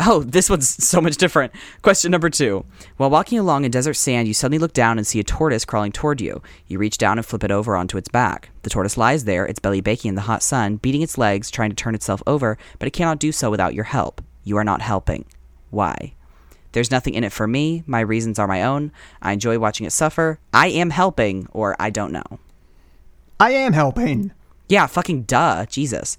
Oh, 0.00 0.24
this 0.24 0.50
one's 0.50 0.68
so 0.84 1.00
much 1.00 1.16
different. 1.16 1.52
Question 1.82 2.10
number 2.10 2.28
two. 2.30 2.64
While 2.96 3.10
walking 3.10 3.38
along 3.38 3.64
in 3.64 3.70
desert 3.70 3.94
sand, 3.94 4.26
you 4.26 4.34
suddenly 4.34 4.58
look 4.58 4.72
down 4.72 4.98
and 4.98 5.06
see 5.06 5.20
a 5.20 5.24
tortoise 5.24 5.64
crawling 5.64 5.92
toward 5.92 6.20
you. 6.20 6.42
You 6.66 6.78
reach 6.78 6.98
down 6.98 7.18
and 7.18 7.24
flip 7.24 7.44
it 7.44 7.52
over 7.52 7.76
onto 7.76 7.96
its 7.96 8.08
back. 8.08 8.50
The 8.62 8.70
tortoise 8.70 8.96
lies 8.96 9.24
there, 9.24 9.46
its 9.46 9.60
belly 9.60 9.80
baking 9.80 10.08
in 10.08 10.14
the 10.16 10.22
hot 10.22 10.42
sun, 10.42 10.76
beating 10.76 11.02
its 11.02 11.18
legs, 11.18 11.50
trying 11.50 11.70
to 11.70 11.76
turn 11.76 11.94
itself 11.94 12.22
over, 12.26 12.58
but 12.80 12.88
it 12.88 12.92
cannot 12.92 13.20
do 13.20 13.30
so 13.30 13.50
without 13.50 13.74
your 13.74 13.84
help. 13.84 14.20
You 14.42 14.56
are 14.56 14.64
not 14.64 14.82
helping. 14.82 15.26
Why? 15.70 16.14
There's 16.72 16.90
nothing 16.90 17.14
in 17.14 17.24
it 17.24 17.32
for 17.32 17.46
me. 17.46 17.82
My 17.86 18.00
reasons 18.00 18.38
are 18.38 18.48
my 18.48 18.62
own. 18.62 18.92
I 19.20 19.32
enjoy 19.32 19.58
watching 19.58 19.86
it 19.86 19.92
suffer. 19.92 20.38
I 20.52 20.68
am 20.68 20.90
helping, 20.90 21.46
or 21.52 21.76
I 21.78 21.90
don't 21.90 22.12
know. 22.12 22.38
I 23.38 23.50
am 23.50 23.72
helping. 23.72 24.32
Yeah, 24.68 24.86
fucking 24.86 25.24
duh. 25.24 25.66
Jesus. 25.66 26.16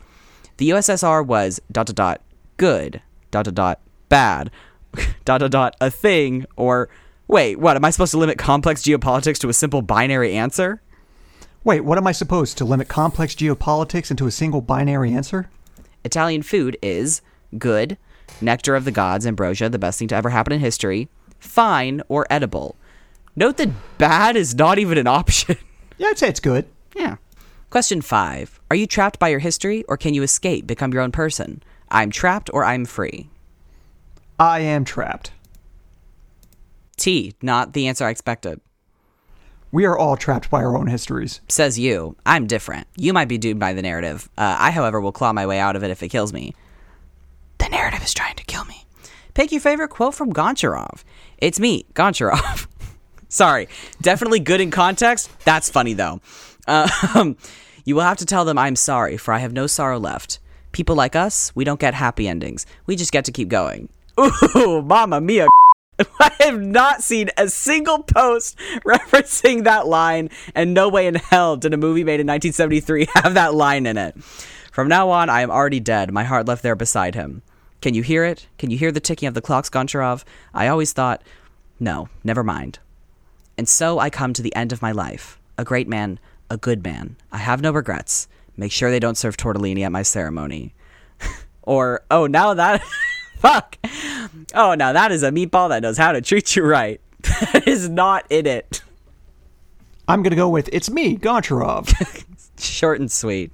The 0.57 0.69
USSR 0.69 1.25
was 1.25 1.59
dot 1.71 1.87
dot 1.87 1.95
dot 1.95 2.21
good, 2.57 3.01
dot 3.31 3.45
dot 3.45 3.55
dot 3.55 3.79
bad, 4.09 4.51
dot 5.25 5.39
dot 5.39 5.51
dot 5.51 5.75
a 5.81 5.89
thing, 5.89 6.45
or 6.55 6.89
wait, 7.27 7.57
what? 7.57 7.75
Am 7.75 7.85
I 7.85 7.89
supposed 7.89 8.11
to 8.11 8.19
limit 8.19 8.37
complex 8.37 8.83
geopolitics 8.83 9.39
to 9.39 9.49
a 9.49 9.53
simple 9.53 9.81
binary 9.81 10.35
answer? 10.35 10.81
Wait, 11.63 11.81
what 11.81 11.97
am 11.97 12.05
I 12.05 12.11
supposed 12.11 12.57
to 12.57 12.65
limit 12.65 12.89
complex 12.89 13.33
geopolitics 13.35 14.11
into 14.11 14.27
a 14.27 14.31
single 14.31 14.61
binary 14.61 15.13
answer? 15.13 15.49
Italian 16.03 16.43
food 16.43 16.77
is 16.81 17.21
good, 17.57 17.97
nectar 18.41 18.75
of 18.75 18.85
the 18.85 18.91
gods, 18.91 19.25
ambrosia, 19.25 19.69
the 19.69 19.79
best 19.79 19.99
thing 19.99 20.07
to 20.09 20.15
ever 20.15 20.29
happen 20.29 20.53
in 20.53 20.59
history, 20.59 21.09
fine, 21.39 22.01
or 22.09 22.25
edible. 22.29 22.75
Note 23.35 23.57
that 23.57 23.69
bad 23.97 24.35
is 24.35 24.55
not 24.55 24.77
even 24.79 24.97
an 24.97 25.07
option. 25.07 25.57
Yeah, 25.99 26.07
I'd 26.07 26.17
say 26.17 26.27
it's 26.27 26.39
good. 26.39 26.65
yeah. 26.95 27.17
Question 27.69 28.01
five 28.01 28.59
Are 28.71 28.75
you 28.75 28.87
trapped 28.87 29.19
by 29.19 29.29
your 29.29 29.39
history, 29.39 29.83
or 29.87 29.95
can 29.95 30.15
you 30.15 30.23
escape, 30.23 30.65
become 30.65 30.91
your 30.91 31.03
own 31.03 31.11
person? 31.11 31.61
I'm 31.89 32.09
trapped, 32.09 32.49
or 32.51 32.65
I'm 32.65 32.85
free. 32.85 33.29
I 34.39 34.59
am 34.61 34.83
trapped. 34.85 35.31
T, 36.97 37.35
not 37.43 37.73
the 37.73 37.87
answer 37.87 38.05
I 38.05 38.09
expected. 38.09 38.59
We 39.71 39.85
are 39.85 39.97
all 39.97 40.17
trapped 40.17 40.49
by 40.49 40.63
our 40.63 40.75
own 40.75 40.87
histories. 40.87 41.41
Says 41.47 41.77
you. 41.79 42.15
I'm 42.25 42.47
different. 42.47 42.87
You 42.97 43.13
might 43.13 43.27
be 43.27 43.37
doomed 43.37 43.59
by 43.59 43.73
the 43.73 43.81
narrative. 43.81 44.29
Uh, 44.37 44.55
I, 44.59 44.71
however, 44.71 44.99
will 44.99 45.11
claw 45.11 45.31
my 45.33 45.45
way 45.45 45.59
out 45.59 45.75
of 45.75 45.83
it 45.83 45.91
if 45.91 46.01
it 46.03 46.09
kills 46.09 46.33
me. 46.33 46.53
The 47.63 47.69
narrative 47.69 48.03
is 48.03 48.13
trying 48.13 48.35
to 48.35 48.43
kill 48.43 48.65
me. 48.65 48.83
Pick 49.35 49.53
your 49.53 49.61
favorite 49.61 49.87
quote 49.87 50.15
from 50.15 50.33
Goncharov. 50.33 51.05
It's 51.37 51.61
me, 51.61 51.85
Goncharov. 51.93 52.67
Sorry. 53.29 53.69
Definitely 54.01 54.41
good 54.41 54.59
in 54.59 54.69
context. 54.69 55.29
That's 55.45 55.69
funny, 55.69 55.93
though. 55.93 56.19
Um, 56.67 57.37
you 57.85 57.95
will 57.95 58.01
have 58.01 58.17
to 58.17 58.25
tell 58.25 58.43
them 58.43 58.57
I'm 58.57 58.75
sorry, 58.75 59.15
for 59.15 59.33
I 59.33 59.37
have 59.37 59.53
no 59.53 59.65
sorrow 59.65 59.97
left. 59.97 60.39
People 60.73 60.97
like 60.97 61.15
us, 61.15 61.53
we 61.55 61.63
don't 61.63 61.79
get 61.79 61.93
happy 61.93 62.27
endings. 62.27 62.65
We 62.85 62.97
just 62.97 63.13
get 63.13 63.23
to 63.25 63.31
keep 63.31 63.47
going. 63.47 63.87
Ooh, 64.19 64.81
mama 64.81 65.21
mia. 65.21 65.47
I 66.19 66.31
have 66.41 66.59
not 66.59 67.01
seen 67.01 67.29
a 67.37 67.47
single 67.47 68.03
post 68.03 68.57
referencing 68.85 69.63
that 69.63 69.87
line, 69.87 70.29
and 70.53 70.73
no 70.73 70.89
way 70.89 71.07
in 71.07 71.15
hell 71.15 71.55
did 71.55 71.73
a 71.73 71.77
movie 71.77 72.03
made 72.03 72.19
in 72.19 72.27
1973 72.27 73.07
have 73.15 73.35
that 73.35 73.53
line 73.53 73.85
in 73.85 73.97
it. 73.97 74.21
From 74.73 74.89
now 74.89 75.11
on, 75.11 75.29
I 75.29 75.41
am 75.41 75.49
already 75.49 75.79
dead, 75.79 76.11
my 76.11 76.25
heart 76.25 76.45
left 76.45 76.61
there 76.61 76.75
beside 76.75 77.15
him. 77.15 77.41
Can 77.83 77.93
you 77.93 78.01
hear 78.01 78.23
it? 78.23 78.47
Can 78.57 78.71
you 78.71 78.77
hear 78.77 78.93
the 78.93 79.01
ticking 79.01 79.27
of 79.27 79.33
the 79.33 79.41
clocks, 79.41 79.69
Goncharov? 79.69 80.23
I 80.53 80.69
always 80.69 80.93
thought, 80.93 81.21
no, 81.81 82.07
never 82.23 82.41
mind. 82.41 82.79
And 83.57 83.67
so 83.67 83.99
I 83.99 84.09
come 84.09 84.31
to 84.31 84.41
the 84.41 84.55
end 84.55 84.71
of 84.71 84.81
my 84.81 84.93
life. 84.93 85.37
A 85.57 85.65
great 85.65 85.89
man, 85.89 86.17
a 86.49 86.55
good 86.55 86.81
man. 86.81 87.17
I 87.29 87.39
have 87.39 87.61
no 87.61 87.73
regrets. 87.73 88.29
Make 88.55 88.71
sure 88.71 88.89
they 88.89 89.01
don't 89.01 89.17
serve 89.17 89.35
tortellini 89.35 89.81
at 89.81 89.91
my 89.91 90.01
ceremony. 90.01 90.73
or, 91.63 92.05
oh, 92.09 92.25
now 92.25 92.53
that. 92.53 92.81
Fuck. 93.39 93.77
Oh, 94.53 94.75
now 94.75 94.93
that 94.93 95.11
is 95.11 95.21
a 95.21 95.31
meatball 95.31 95.67
that 95.67 95.81
knows 95.81 95.97
how 95.97 96.13
to 96.13 96.21
treat 96.21 96.55
you 96.55 96.63
right. 96.63 97.01
That 97.51 97.67
is 97.67 97.89
not 97.89 98.25
in 98.29 98.45
it. 98.45 98.81
I'm 100.07 100.23
going 100.23 100.31
to 100.31 100.37
go 100.37 100.47
with 100.47 100.69
it's 100.71 100.89
me, 100.89 101.17
Goncharov. 101.17 101.93
Short 102.57 103.01
and 103.01 103.11
sweet. 103.11 103.51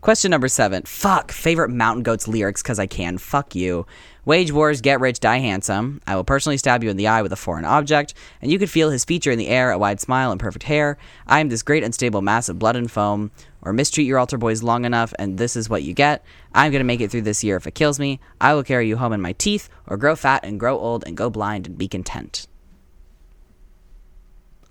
Question 0.00 0.30
number 0.30 0.48
seven. 0.48 0.82
Fuck. 0.84 1.30
Favorite 1.30 1.68
Mountain 1.68 2.02
Goats 2.02 2.26
lyrics 2.26 2.62
because 2.62 2.78
I 2.78 2.86
can. 2.86 3.18
Fuck 3.18 3.54
you. 3.54 3.86
Wage 4.24 4.50
wars, 4.50 4.80
get 4.80 5.00
rich, 5.00 5.20
die 5.20 5.38
handsome. 5.38 6.00
I 6.06 6.16
will 6.16 6.24
personally 6.24 6.56
stab 6.56 6.82
you 6.82 6.88
in 6.88 6.96
the 6.96 7.06
eye 7.06 7.20
with 7.20 7.32
a 7.32 7.36
foreign 7.36 7.64
object, 7.64 8.14
and 8.40 8.50
you 8.50 8.58
could 8.58 8.70
feel 8.70 8.90
his 8.90 9.04
feature 9.04 9.30
in 9.30 9.38
the 9.38 9.48
air, 9.48 9.70
a 9.70 9.78
wide 9.78 10.00
smile 10.00 10.30
and 10.30 10.40
perfect 10.40 10.64
hair. 10.64 10.96
I 11.26 11.40
am 11.40 11.48
this 11.48 11.62
great 11.62 11.84
unstable 11.84 12.22
mass 12.22 12.48
of 12.48 12.58
blood 12.58 12.76
and 12.76 12.90
foam. 12.90 13.30
Or 13.62 13.74
mistreat 13.74 14.06
your 14.06 14.18
altar 14.18 14.38
boys 14.38 14.62
long 14.62 14.86
enough, 14.86 15.12
and 15.18 15.36
this 15.36 15.54
is 15.54 15.68
what 15.68 15.82
you 15.82 15.92
get. 15.92 16.24
I'm 16.54 16.72
gonna 16.72 16.84
make 16.84 17.02
it 17.02 17.10
through 17.10 17.22
this 17.22 17.44
year 17.44 17.56
if 17.56 17.66
it 17.66 17.74
kills 17.74 18.00
me. 18.00 18.20
I 18.40 18.54
will 18.54 18.62
carry 18.62 18.88
you 18.88 18.96
home 18.96 19.12
in 19.12 19.20
my 19.20 19.32
teeth, 19.32 19.68
or 19.86 19.98
grow 19.98 20.16
fat 20.16 20.44
and 20.44 20.58
grow 20.58 20.78
old 20.78 21.04
and 21.06 21.14
go 21.14 21.28
blind 21.28 21.66
and 21.66 21.76
be 21.76 21.88
content. 21.88 22.46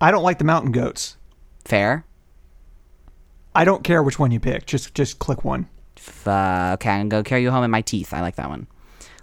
I 0.02 0.10
don't 0.10 0.24
like 0.24 0.40
the 0.40 0.44
mountain 0.44 0.72
goats. 0.72 1.18
Fair? 1.66 2.06
I 3.56 3.66
don't 3.66 3.84
care 3.84 4.02
which 4.04 4.20
one 4.20 4.32
you 4.32 4.40
pick. 4.40 4.66
Just 4.66 4.94
just 4.94 5.20
click 5.20 5.44
one. 5.44 5.68
Uh, 6.26 6.72
okay, 6.76 6.90
I'm 6.92 7.10
gonna 7.10 7.24
go 7.24 7.24
carry 7.24 7.42
you 7.42 7.52
home 7.52 7.64
in 7.64 7.72
my 7.72 7.82
teeth. 7.82 8.14
I 8.14 8.22
like 8.22 8.36
that 8.36 8.50
one. 8.50 8.68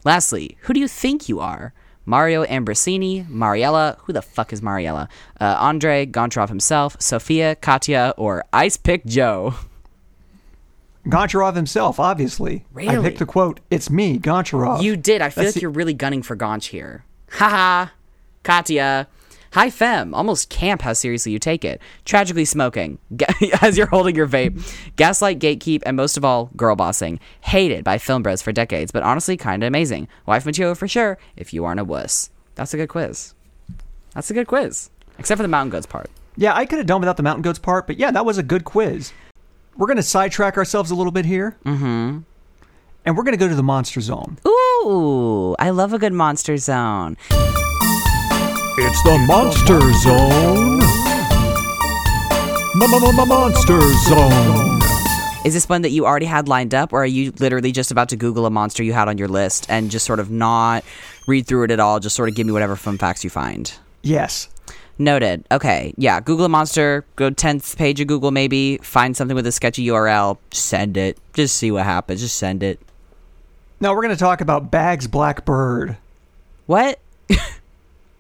Lastly, 0.05 0.57
who 0.63 0.73
do 0.75 0.81
you 0.81 0.89
think 0.89 1.29
you 1.29 1.41
are? 1.41 1.73
Mario 2.09 2.45
Ambrosini, 2.45 3.29
Mariella, 3.29 3.97
who 4.03 4.13
the 4.13 4.23
fuck 4.23 4.53
is 4.53 4.63
Mariella? 4.63 5.09
Uh, 5.41 5.57
Andre, 5.59 6.07
Goncharov 6.07 6.49
himself, 6.49 6.97
Sophia, 7.01 7.57
Katya, 7.57 8.15
or 8.17 8.45
Ice 8.53 8.77
Pick 8.77 9.05
Joe? 9.07 9.55
Goncharov 11.09 11.55
himself, 11.57 11.99
obviously. 11.99 12.65
Really? 12.73 12.97
I 12.97 13.03
picked 13.03 13.19
the 13.19 13.27
quote, 13.27 13.59
it's 13.71 13.91
me, 13.91 14.19
Goncharov. 14.19 14.83
You 14.83 14.97
did. 14.97 15.23
I 15.23 15.31
feel 15.31 15.45
That's 15.45 15.49
like 15.49 15.55
the- 15.55 15.61
you're 15.63 15.71
really 15.71 15.95
gunning 15.95 16.23
for 16.23 16.37
Gonch 16.37 16.67
here. 16.67 17.05
Haha. 17.31 17.91
Katya. 18.45 19.09
Hi, 19.57 19.71
Fem. 19.71 20.13
Almost 20.13 20.51
camp 20.51 20.83
how 20.83 20.93
seriously 20.93 21.33
you 21.33 21.39
take 21.39 21.65
it. 21.65 21.81
Tragically 22.05 22.45
smoking 22.45 22.99
as 23.63 23.79
you're 23.79 23.87
holding 23.87 24.15
your 24.15 24.29
vape. 24.29 24.63
Gaslight, 24.97 25.39
gatekeep, 25.39 25.83
and 25.87 25.97
most 25.97 26.19
of 26.19 26.27
all, 26.27 26.51
girl 26.59 26.77
bossing. 26.77 27.19
Hated 27.41 27.83
by 27.83 27.97
film 27.97 28.23
bros 28.23 28.43
for 28.43 28.53
decades, 28.53 28.93
but 28.93 29.03
honestly, 29.03 29.35
kind 29.39 29.63
of 29.63 29.69
amazing. 29.69 30.09
Wife 30.27 30.45
material 30.45 30.75
for 30.75 30.87
sure, 30.87 31.17
if 31.37 31.55
you 31.55 31.65
aren't 31.65 31.81
a 31.81 31.85
wuss. 31.85 32.29
That's 32.55 32.75
a 32.75 32.77
good 32.77 32.91
quiz. 32.91 33.33
That's 34.13 34.31
a 34.31 34.35
good 34.35 34.47
quiz. 34.47 34.91
Except 35.19 35.39
for 35.39 35.43
the 35.43 35.49
mountain 35.49 35.71
goats 35.71 35.87
part. 35.87 36.11
Yeah, 36.37 36.55
I 36.55 36.67
could 36.67 36.77
have 36.77 36.87
done 36.87 37.01
without 37.01 37.17
the 37.17 37.23
mountain 37.23 37.41
goats 37.41 37.59
part, 37.59 37.87
but 37.87 37.97
yeah, 37.97 38.11
that 38.11 38.27
was 38.27 38.37
a 38.37 38.43
good 38.43 38.65
quiz. 38.65 39.15
We're 39.75 39.87
going 39.87 39.97
to 39.97 40.03
sidetrack 40.03 40.59
ourselves 40.59 40.91
a 40.91 40.95
little 40.95 41.13
bit 41.13 41.25
here. 41.25 41.57
Mm-hmm. 41.65 42.19
And 43.07 43.17
we're 43.17 43.25
going 43.25 43.33
to 43.33 43.43
go 43.43 43.49
to 43.49 43.55
the 43.55 43.63
monster 43.63 44.03
zone. 44.03 44.37
Ooh, 44.47 45.57
I 45.59 45.71
love 45.71 45.95
a 45.95 45.99
good 45.99 46.13
monster 46.13 46.59
zone. 46.59 47.17
It's 48.79 49.03
the 49.05 49.17
Monster 49.27 49.81
Zone. 49.95 50.81
Monster 53.27 53.81
Zone. 53.81 54.81
Is 55.47 55.55
this 55.55 55.67
one 55.67 55.81
that 55.81 55.91
you 55.91 56.05
already 56.05 56.27
had 56.27 56.47
lined 56.47 56.75
up, 56.75 56.93
or 56.93 57.03
are 57.03 57.07
you 57.07 57.33
literally 57.39 57.73
just 57.73 57.91
about 57.91 58.11
to 58.11 58.17
Google 58.17 58.45
a 58.45 58.51
monster 58.51 58.83
you 58.83 58.93
had 58.93 59.09
on 59.09 59.17
your 59.17 59.29
list 59.29 59.67
and 59.71 59.91
just 59.91 60.05
sort 60.05 60.21
of 60.21 60.31
not 60.31 60.85
read 61.27 61.47
through 61.47 61.65
it 61.65 61.71
at 61.71 61.81
all, 61.81 62.01
just 62.01 62.15
sort 62.17 62.29
of 62.29 62.35
give 62.35 62.47
me 62.47 62.53
whatever 62.53 62.77
fun 62.77 62.99
facts 62.99 63.25
you 63.25 63.31
find? 63.31 63.73
Yes. 64.03 64.49
Noted. 64.99 65.45
Okay, 65.51 65.95
yeah, 65.97 66.21
Google 66.21 66.45
a 66.45 66.49
monster, 66.51 67.05
go 67.17 67.31
10th 67.31 67.77
page 67.77 67.99
of 68.01 68.09
Google 68.09 68.31
maybe, 68.31 68.77
find 68.79 69.17
something 69.17 69.35
with 69.35 69.47
a 69.47 69.53
sketchy 69.53 69.87
URL, 69.87 70.37
send 70.51 70.99
it. 70.99 71.19
Just 71.33 71.57
see 71.57 71.71
what 71.71 71.85
happens, 71.85 72.21
just 72.21 72.37
send 72.37 72.63
it. 72.63 72.79
Now 73.81 73.95
we're 73.95 74.03
going 74.03 74.15
to 74.15 74.21
talk 74.21 74.43
about 74.43 74.71
Bagg's 74.71 75.07
Black 75.07 75.47
Bird, 75.47 75.97
What? 76.67 76.99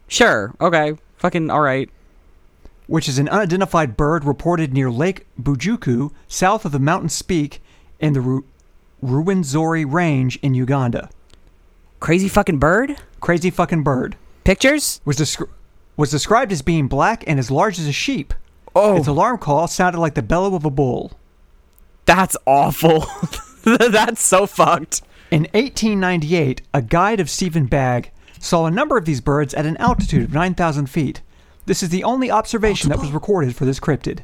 sure, 0.09 0.55
okay, 0.61 0.95
fucking 1.19 1.51
alright. 1.51 1.91
which 2.87 3.09
is 3.09 3.19
an 3.19 3.29
unidentified 3.29 3.97
bird 3.97 4.25
reported 4.25 4.73
near 4.73 4.91
Lake 4.91 5.27
Bujuku, 5.41 6.13
south 6.29 6.65
of 6.65 6.73
the 6.73 6.79
mountain 6.79 7.09
Speke 7.09 7.61
in 7.99 8.13
the 8.13 8.21
Ru- 8.21 8.45
Ruwenzori 9.03 9.85
Range 9.91 10.37
in 10.43 10.55
Uganda. 10.55 11.11
Crazy 11.99 12.29
fucking 12.29 12.59
bird? 12.59 12.97
Crazy 13.21 13.51
fucking 13.51 13.83
bird. 13.83 14.17
Pictures? 14.45 15.01
Was, 15.05 15.17
descri- 15.17 15.49
was 15.97 16.11
described 16.11 16.53
as 16.53 16.63
being 16.63 16.87
black 16.87 17.25
and 17.27 17.39
as 17.41 17.51
large 17.51 17.79
as 17.81 17.89
a 17.89 17.93
sheep. 17.93 18.33
Oh. 18.75 18.97
Its 18.99 19.07
alarm 19.09 19.39
call 19.39 19.67
sounded 19.67 19.99
like 19.99 20.15
the 20.15 20.23
bellow 20.23 20.55
of 20.55 20.65
a 20.65 20.71
bull. 20.71 21.13
That's 22.05 22.37
awful. 22.47 23.07
That's 23.65 24.23
so 24.23 24.47
fucked. 24.47 25.03
In 25.33 25.43
1898, 25.55 26.63
a 26.73 26.83
guide 26.83 27.19
of 27.19 27.29
Stephen 27.31 27.67
Bagg 27.67 28.13
saw 28.39 28.67
a 28.67 28.71
number 28.71 28.97
of 28.97 29.05
these 29.05 29.21
birds 29.21 29.55
at 29.55 29.67
an 29.67 29.77
altitude 29.79 30.23
of 30.23 30.33
9,000 30.33 30.87
feet. 30.87 31.23
This 31.67 31.83
is 31.83 31.89
the 31.89 32.05
only 32.05 32.31
observation 32.31 32.91
that 32.91 33.01
was 33.01 33.11
recorded 33.11 33.57
for 33.57 33.65
this 33.65 33.81
cryptid, 33.81 34.21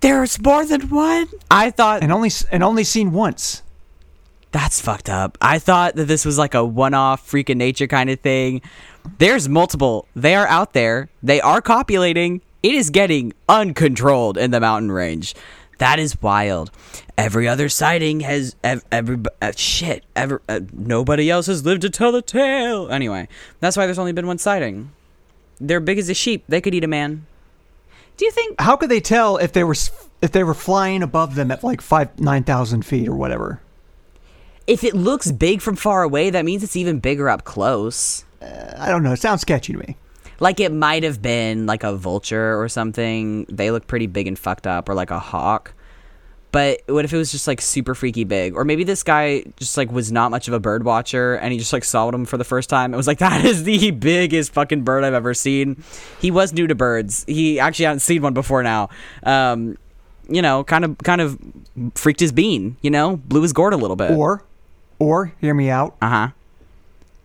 There's 0.00 0.40
more 0.40 0.64
than 0.66 0.88
one? 0.88 1.28
I 1.50 1.70
thought 1.70 2.02
and 2.02 2.12
only 2.12 2.30
and 2.50 2.64
only 2.64 2.84
seen 2.84 3.12
once. 3.12 3.62
That's 4.52 4.80
fucked 4.80 5.08
up. 5.08 5.38
I 5.40 5.60
thought 5.60 5.94
that 5.94 6.06
this 6.06 6.24
was 6.24 6.36
like 6.36 6.54
a 6.54 6.64
one 6.64 6.94
off 6.94 7.24
freak 7.24 7.48
of 7.50 7.56
nature 7.56 7.86
kind 7.86 8.10
of 8.10 8.18
thing. 8.18 8.62
There's 9.18 9.48
multiple. 9.48 10.08
They 10.16 10.34
are 10.34 10.48
out 10.48 10.72
there. 10.72 11.08
They 11.22 11.40
are 11.40 11.60
copulating. 11.60 12.40
It 12.62 12.74
is 12.74 12.90
getting 12.90 13.32
uncontrolled 13.48 14.36
in 14.36 14.50
the 14.50 14.60
mountain 14.60 14.90
range. 14.90 15.34
That 15.80 15.98
is 15.98 16.20
wild. 16.20 16.70
Every 17.16 17.48
other 17.48 17.70
sighting 17.70 18.20
has 18.20 18.54
ev- 18.62 18.84
every 18.92 19.18
uh, 19.40 19.52
shit. 19.56 20.04
Ever 20.14 20.42
uh, 20.46 20.60
nobody 20.74 21.30
else 21.30 21.46
has 21.46 21.64
lived 21.64 21.80
to 21.82 21.90
tell 21.90 22.12
the 22.12 22.20
tale. 22.20 22.90
Anyway, 22.90 23.28
that's 23.60 23.78
why 23.78 23.86
there's 23.86 23.98
only 23.98 24.12
been 24.12 24.26
one 24.26 24.36
sighting. 24.36 24.90
They're 25.58 25.80
big 25.80 25.98
as 25.98 26.10
a 26.10 26.14
sheep. 26.14 26.44
They 26.48 26.60
could 26.60 26.74
eat 26.74 26.84
a 26.84 26.86
man. 26.86 27.24
Do 28.18 28.26
you 28.26 28.30
think 28.30 28.60
How 28.60 28.76
could 28.76 28.90
they 28.90 29.00
tell 29.00 29.38
if 29.38 29.52
they 29.54 29.64
were 29.64 29.74
if 30.20 30.32
they 30.32 30.44
were 30.44 30.52
flying 30.52 31.02
above 31.02 31.34
them 31.34 31.50
at 31.50 31.64
like 31.64 31.80
five 31.80 32.20
nine 32.20 32.44
thousand 32.44 32.84
feet 32.84 33.08
or 33.08 33.14
whatever? 33.14 33.62
If 34.66 34.84
it 34.84 34.94
looks 34.94 35.32
big 35.32 35.62
from 35.62 35.76
far 35.76 36.02
away, 36.02 36.28
that 36.28 36.44
means 36.44 36.62
it's 36.62 36.76
even 36.76 37.00
bigger 37.00 37.30
up 37.30 37.44
close. 37.44 38.26
I 38.42 38.90
don't 38.90 39.02
know. 39.02 39.12
It 39.12 39.20
sounds 39.20 39.40
sketchy 39.40 39.72
to 39.72 39.78
me. 39.78 39.96
Like 40.40 40.58
it 40.58 40.72
might 40.72 41.02
have 41.02 41.22
been 41.22 41.66
like 41.66 41.84
a 41.84 41.94
vulture 41.94 42.60
or 42.60 42.68
something. 42.68 43.46
They 43.48 43.70
look 43.70 43.86
pretty 43.86 44.06
big 44.06 44.26
and 44.26 44.38
fucked 44.38 44.66
up, 44.66 44.88
or 44.88 44.94
like 44.94 45.10
a 45.10 45.18
hawk. 45.18 45.74
But 46.52 46.80
what 46.86 47.04
if 47.04 47.12
it 47.12 47.16
was 47.16 47.30
just 47.30 47.46
like 47.46 47.60
super 47.60 47.94
freaky 47.94 48.24
big? 48.24 48.56
Or 48.56 48.64
maybe 48.64 48.82
this 48.82 49.02
guy 49.02 49.44
just 49.56 49.76
like 49.76 49.92
was 49.92 50.10
not 50.10 50.30
much 50.30 50.48
of 50.48 50.54
a 50.54 50.58
bird 50.58 50.84
watcher 50.84 51.34
and 51.36 51.52
he 51.52 51.58
just 51.58 51.72
like 51.72 51.84
saw 51.84 52.10
them 52.10 52.24
for 52.24 52.36
the 52.36 52.44
first 52.44 52.68
time. 52.68 52.92
It 52.92 52.96
was 52.96 53.06
like, 53.06 53.18
that 53.20 53.44
is 53.44 53.62
the 53.64 53.92
biggest 53.92 54.52
fucking 54.52 54.82
bird 54.82 55.04
I've 55.04 55.14
ever 55.14 55.32
seen. 55.32 55.82
He 56.20 56.30
was 56.30 56.52
new 56.52 56.66
to 56.66 56.74
birds. 56.74 57.24
He 57.28 57.60
actually 57.60 57.84
hadn't 57.84 58.00
seen 58.00 58.22
one 58.22 58.34
before 58.34 58.62
now. 58.62 58.88
Um, 59.22 59.76
you 60.28 60.42
know, 60.42 60.64
kind 60.64 60.84
of 60.84 60.98
kind 60.98 61.20
of 61.20 61.38
freaked 61.94 62.20
his 62.20 62.32
bean, 62.32 62.76
you 62.82 62.90
know, 62.90 63.16
blew 63.16 63.42
his 63.42 63.52
gourd 63.52 63.72
a 63.72 63.76
little 63.76 63.96
bit. 63.96 64.12
Or, 64.12 64.44
or 64.98 65.32
hear 65.40 65.54
me 65.54 65.70
out. 65.70 65.96
Uh 66.00 66.08
huh. 66.08 66.28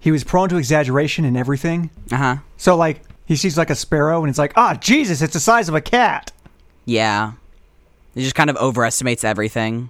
He 0.05 0.11
was 0.11 0.23
prone 0.23 0.49
to 0.49 0.57
exaggeration 0.57 1.25
in 1.25 1.35
everything. 1.35 1.89
Uh 2.11 2.17
huh. 2.17 2.35
So 2.57 2.75
like 2.77 3.01
he 3.25 3.35
sees 3.35 3.57
like 3.57 3.71
a 3.71 3.75
sparrow 3.75 4.21
and 4.21 4.29
it's 4.29 4.37
like, 4.37 4.53
ah, 4.55 4.75
Jesus, 4.75 5.23
it's 5.23 5.33
the 5.33 5.39
size 5.39 5.67
of 5.67 5.73
a 5.73 5.81
cat. 5.81 6.31
Yeah. 6.85 7.31
He 8.13 8.21
just 8.21 8.35
kind 8.35 8.51
of 8.51 8.55
overestimates 8.57 9.23
everything. 9.23 9.89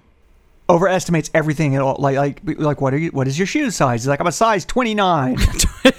Overestimates 0.70 1.30
everything 1.34 1.76
at 1.76 1.82
all. 1.82 1.96
Like 1.98 2.16
like 2.16 2.40
like 2.58 2.80
what 2.80 2.94
are 2.94 2.96
you? 2.96 3.10
What 3.10 3.28
is 3.28 3.38
your 3.38 3.46
shoe 3.46 3.70
size? 3.70 4.04
He's 4.04 4.08
like, 4.08 4.18
I'm 4.20 4.26
a 4.26 4.32
size 4.32 4.64
29. 4.64 5.36
You 5.84 5.92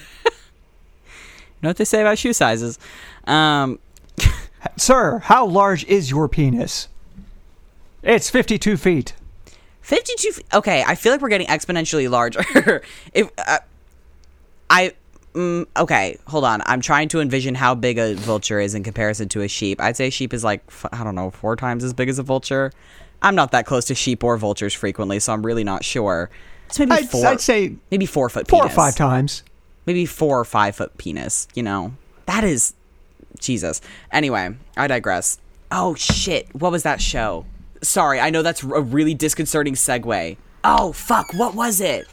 know 1.63 1.69
what 1.69 1.77
they 1.77 1.85
say 1.85 2.01
about 2.01 2.19
shoe 2.19 2.33
sizes? 2.33 2.77
Um, 3.25 3.79
Sir, 4.77 5.17
how 5.17 5.47
large 5.47 5.83
is 5.85 6.11
your 6.11 6.29
penis? 6.29 6.87
It's 8.03 8.29
52 8.29 8.77
feet. 8.77 9.13
52 9.81 10.29
f- 10.29 10.39
okay 10.53 10.83
i 10.85 10.95
feel 10.95 11.13
like 11.13 11.21
we're 11.21 11.29
getting 11.29 11.47
exponentially 11.47 12.09
larger 12.09 12.43
if 13.13 13.31
uh, 13.37 13.59
i 14.69 14.93
mm, 15.33 15.65
okay 15.77 16.17
hold 16.27 16.43
on. 16.43 16.61
I'm 16.65 16.81
trying 16.81 17.07
to 17.09 17.21
envision 17.21 17.55
how 17.55 17.75
big 17.75 17.97
a 17.97 18.15
vulture 18.15 18.59
is 18.59 18.75
in 18.75 18.83
comparison 18.83 19.29
to 19.29 19.41
a 19.41 19.47
sheep. 19.47 19.79
I'd 19.81 19.95
say 19.95 20.07
a 20.07 20.11
sheep 20.11 20.33
is 20.33 20.43
like 20.43 20.63
I 20.91 21.03
don't 21.03 21.15
know 21.15 21.31
four 21.31 21.55
times 21.55 21.83
as 21.83 21.93
big 21.93 22.09
as 22.09 22.19
a 22.19 22.23
vulture. 22.23 22.71
I'm 23.21 23.35
not 23.35 23.51
that 23.51 23.65
close 23.65 23.85
to 23.85 23.95
sheep 23.95 24.23
or 24.23 24.37
vultures 24.37 24.73
frequently 24.73 25.19
so 25.19 25.33
i'm 25.33 25.45
really 25.45 25.63
not 25.63 25.83
sure. 25.83 26.29
It's 26.67 26.79
maybe 26.79 26.91
I'd, 26.91 27.09
4 27.09 27.25
I'd 27.27 27.41
say 27.41 27.75
maybe 27.91 28.05
four 28.05 28.29
foot 28.29 28.47
four 28.47 28.65
or 28.65 28.69
five 28.69 28.95
times. 28.95 29.43
maybe 29.85 30.05
four 30.05 30.39
or 30.39 30.45
five 30.45 30.75
foot 30.75 30.97
penis 30.97 31.47
you 31.53 31.63
know? 31.63 31.93
That 32.25 32.43
is 32.43 32.73
jesus. 33.39 33.81
Anyway 34.11 34.55
i 34.75 34.87
digress. 34.87 35.39
Oh 35.71 35.95
shit. 35.95 36.53
What 36.55 36.71
was 36.71 36.83
that 36.83 37.01
show? 37.01 37.45
Sorry 37.81 38.19
i 38.19 38.29
know 38.29 38.41
that's 38.41 38.63
a 38.63 38.81
really 38.81 39.13
disconcerting 39.13 39.75
segue. 39.75 40.37
Oh 40.63 40.91
fuck. 40.91 41.33
What 41.33 41.55
was 41.55 41.79
it 41.79 42.07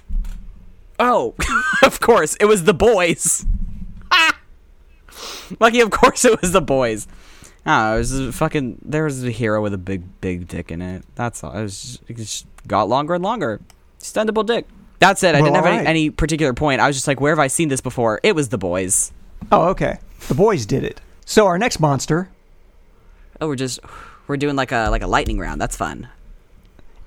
oh 0.98 1.34
of 1.82 2.00
course 2.00 2.36
it 2.40 2.46
was 2.46 2.64
the 2.64 2.74
boys 2.74 3.44
Ah! 4.10 4.38
lucky 5.60 5.80
of 5.80 5.90
course 5.90 6.24
it 6.24 6.40
was 6.40 6.52
the 6.52 6.60
boys 6.62 7.06
Oh, 7.66 7.94
it 7.94 7.98
was 7.98 8.12
a 8.20 8.30
fucking. 8.30 8.78
There 8.84 9.04
was 9.04 9.24
a 9.24 9.30
hero 9.30 9.62
with 9.62 9.72
a 9.72 9.78
big, 9.78 10.20
big 10.20 10.48
dick 10.48 10.70
in 10.70 10.82
it. 10.82 11.02
That's 11.14 11.42
all. 11.42 11.56
It 11.56 11.62
was. 11.62 11.80
Just, 11.80 12.02
it 12.10 12.16
just 12.18 12.46
got 12.68 12.90
longer 12.90 13.14
and 13.14 13.24
longer. 13.24 13.58
Extendable 13.98 14.44
dick. 14.44 14.66
That's 14.98 15.22
it. 15.22 15.28
I 15.34 15.40
Well, 15.40 15.44
didn't 15.44 15.56
have 15.56 15.64
any, 15.64 15.72
alright. 15.78 15.88
any 15.88 16.10
particular 16.10 16.52
point. 16.52 16.82
I 16.82 16.86
was 16.86 16.94
just 16.94 17.08
like, 17.08 17.22
where 17.22 17.32
have 17.32 17.38
I 17.38 17.46
seen 17.46 17.70
this 17.70 17.80
before? 17.80 18.20
It 18.22 18.34
was 18.34 18.50
the 18.50 18.58
boys. 18.58 19.12
Oh, 19.50 19.68
okay. 19.70 19.96
The 20.28 20.34
boys 20.34 20.66
did 20.66 20.84
it. 20.84 21.00
So 21.24 21.46
our 21.46 21.56
next 21.56 21.80
monster 21.80 22.28
Oh, 23.40 23.48
we're 23.48 23.56
just 23.56 23.80
we're 24.26 24.36
doing 24.36 24.56
like 24.56 24.70
a 24.70 24.90
like 24.90 25.02
a 25.02 25.06
lightning 25.06 25.38
round. 25.38 25.58
That's 25.58 25.74
fun. 25.74 26.08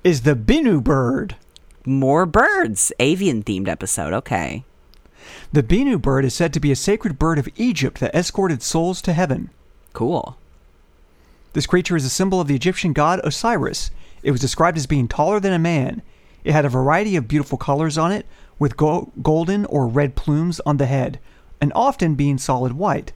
is 0.02 0.22
the 0.22 0.34
Bennu 0.34 0.82
bird. 0.82 1.36
More 1.88 2.26
birds. 2.26 2.92
Avian 2.98 3.42
themed 3.42 3.66
episode. 3.66 4.12
Okay. 4.12 4.62
The 5.54 5.62
Bennu 5.62 6.00
bird 6.00 6.26
is 6.26 6.34
said 6.34 6.52
to 6.52 6.60
be 6.60 6.70
a 6.70 6.76
sacred 6.76 7.18
bird 7.18 7.38
of 7.38 7.48
Egypt 7.56 7.98
that 8.00 8.14
escorted 8.14 8.62
souls 8.62 9.00
to 9.00 9.14
heaven. 9.14 9.48
Cool. 9.94 10.36
This 11.54 11.66
creature 11.66 11.96
is 11.96 12.04
a 12.04 12.10
symbol 12.10 12.42
of 12.42 12.46
the 12.46 12.54
Egyptian 12.54 12.92
god 12.92 13.22
Osiris. 13.24 13.90
It 14.22 14.32
was 14.32 14.40
described 14.42 14.76
as 14.76 14.86
being 14.86 15.08
taller 15.08 15.40
than 15.40 15.54
a 15.54 15.58
man. 15.58 16.02
It 16.44 16.52
had 16.52 16.66
a 16.66 16.68
variety 16.68 17.16
of 17.16 17.26
beautiful 17.26 17.56
colors 17.56 17.96
on 17.96 18.12
it, 18.12 18.26
with 18.58 18.76
go- 18.76 19.10
golden 19.22 19.64
or 19.64 19.86
red 19.86 20.14
plumes 20.14 20.60
on 20.66 20.76
the 20.76 20.84
head, 20.84 21.18
and 21.58 21.72
often 21.74 22.16
being 22.16 22.36
solid 22.36 22.74
white. 22.74 23.12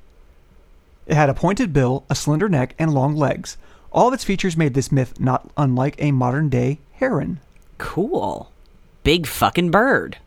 It 1.06 1.14
had 1.14 1.28
a 1.28 1.34
pointed 1.34 1.74
bill, 1.74 2.04
a 2.08 2.14
slender 2.14 2.48
neck, 2.48 2.74
and 2.78 2.94
long 2.94 3.16
legs. 3.16 3.58
All 3.92 4.08
of 4.08 4.14
its 4.14 4.24
features 4.24 4.56
made 4.56 4.72
this 4.72 4.90
myth 4.90 5.20
not 5.20 5.50
unlike 5.58 5.96
a 5.98 6.12
modern 6.12 6.48
day 6.48 6.78
heron. 6.92 7.40
Cool. 7.76 8.51
Big 9.02 9.26
fucking 9.26 9.70
bird. 9.70 10.18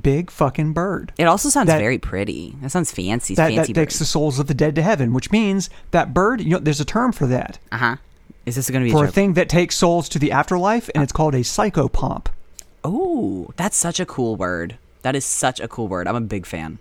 Big 0.00 0.30
fucking 0.30 0.72
bird. 0.72 1.12
It 1.18 1.24
also 1.24 1.50
sounds 1.50 1.66
That- 1.66 1.78
very 1.78 1.98
pretty. 1.98 2.56
That 2.62 2.70
sounds 2.70 2.90
fancy. 2.90 3.34
That, 3.34 3.52
fancy 3.52 3.72
that 3.74 3.80
takes 3.80 3.98
the 3.98 4.06
souls 4.06 4.38
of 4.38 4.46
the 4.46 4.54
dead 4.54 4.74
to 4.76 4.82
heaven, 4.82 5.12
which 5.12 5.30
means 5.30 5.68
that 5.90 6.14
bird, 6.14 6.40
you 6.40 6.50
know, 6.50 6.58
there's 6.58 6.80
a 6.80 6.84
term 6.86 7.12
for 7.12 7.26
that. 7.26 7.58
Uh 7.70 7.76
huh. 7.76 7.96
Is 8.46 8.56
this 8.56 8.70
going 8.70 8.82
to 8.82 8.86
be 8.86 8.90
For 8.92 9.04
a 9.04 9.08
a 9.08 9.12
thing 9.12 9.34
that 9.34 9.48
takes 9.48 9.76
souls 9.76 10.08
to 10.10 10.18
the 10.18 10.32
afterlife, 10.32 10.88
and 10.94 11.02
it's 11.04 11.12
called 11.12 11.34
a 11.34 11.40
psychopomp. 11.40 12.26
Oh, 12.82 13.50
that's 13.56 13.76
such 13.76 14.00
a 14.00 14.06
cool 14.06 14.34
word. 14.36 14.78
That 15.02 15.14
is 15.14 15.24
such 15.24 15.60
a 15.60 15.68
cool 15.68 15.88
word. 15.88 16.08
I'm 16.08 16.16
a 16.16 16.20
big 16.20 16.46
fan. 16.46 16.78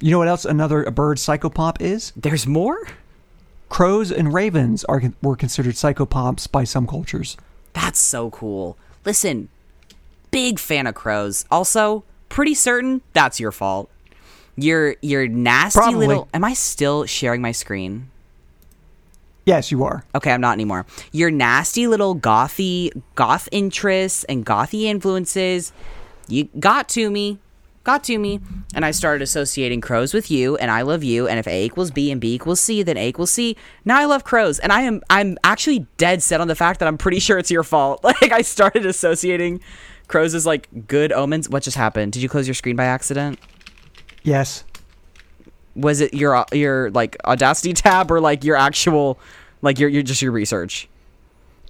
You 0.00 0.10
know 0.12 0.18
what 0.18 0.28
else 0.28 0.44
another 0.44 0.82
a 0.82 0.90
bird 0.90 1.18
psychopomp 1.18 1.80
is? 1.80 2.12
There's 2.16 2.46
more? 2.46 2.88
Crows 3.68 4.10
and 4.10 4.32
ravens 4.32 4.84
are 4.84 5.02
were 5.22 5.36
considered 5.36 5.74
psychopomps 5.74 6.50
by 6.50 6.64
some 6.64 6.86
cultures. 6.86 7.36
That's 7.74 7.98
so 8.00 8.30
cool. 8.30 8.76
Listen, 9.04 9.48
big 10.30 10.58
fan 10.58 10.86
of 10.86 10.94
crows. 10.94 11.44
Also, 11.50 12.04
pretty 12.28 12.54
certain 12.54 13.02
that's 13.12 13.40
your 13.40 13.52
fault. 13.52 13.90
You're 14.56 14.96
you're 15.02 15.28
nasty 15.28 15.78
Probably. 15.78 16.06
little. 16.06 16.28
Am 16.34 16.44
I 16.44 16.54
still 16.54 17.06
sharing 17.06 17.40
my 17.40 17.52
screen? 17.52 18.10
Yes, 19.44 19.70
you 19.70 19.82
are. 19.84 20.04
Okay, 20.14 20.30
I'm 20.30 20.42
not 20.42 20.52
anymore. 20.52 20.84
Your 21.10 21.30
nasty 21.30 21.86
little 21.86 22.14
gothy 22.14 22.90
goth 23.14 23.48
interests 23.50 24.24
and 24.24 24.44
gothy 24.44 24.82
influences, 24.82 25.72
you 26.26 26.48
got 26.58 26.88
to 26.90 27.08
me. 27.08 27.38
Got 27.88 28.04
to 28.04 28.18
me. 28.18 28.38
And 28.74 28.84
I 28.84 28.90
started 28.90 29.22
associating 29.22 29.80
crows 29.80 30.12
with 30.12 30.30
you 30.30 30.58
and 30.58 30.70
I 30.70 30.82
love 30.82 31.02
you. 31.02 31.26
And 31.26 31.38
if 31.38 31.46
A 31.46 31.64
equals 31.64 31.90
B 31.90 32.10
and 32.10 32.20
B 32.20 32.34
equals 32.34 32.60
C, 32.60 32.82
then 32.82 32.98
A 32.98 33.08
equals 33.08 33.30
C. 33.30 33.56
Now 33.86 33.98
I 33.98 34.04
love 34.04 34.24
crows. 34.24 34.58
And 34.58 34.74
I 34.74 34.82
am 34.82 35.00
I'm 35.08 35.38
actually 35.42 35.86
dead 35.96 36.22
set 36.22 36.42
on 36.42 36.48
the 36.48 36.54
fact 36.54 36.80
that 36.80 36.86
I'm 36.86 36.98
pretty 36.98 37.18
sure 37.18 37.38
it's 37.38 37.50
your 37.50 37.62
fault. 37.62 38.04
Like 38.20 38.30
I 38.30 38.42
started 38.42 38.84
associating 38.84 39.62
crows 40.06 40.34
as 40.34 40.44
like 40.44 40.68
good 40.86 41.12
omens. 41.12 41.48
What 41.48 41.62
just 41.62 41.78
happened? 41.78 42.12
Did 42.12 42.20
you 42.20 42.28
close 42.28 42.46
your 42.46 42.54
screen 42.54 42.76
by 42.76 42.84
accident? 42.84 43.38
Yes. 44.22 44.64
Was 45.74 46.02
it 46.02 46.12
your 46.12 46.44
your 46.52 46.90
like 46.90 47.16
audacity 47.24 47.72
tab 47.72 48.10
or 48.10 48.20
like 48.20 48.44
your 48.44 48.56
actual 48.56 49.18
like 49.62 49.78
your 49.78 49.88
your 49.88 50.02
just 50.02 50.20
your 50.20 50.32
research? 50.32 50.90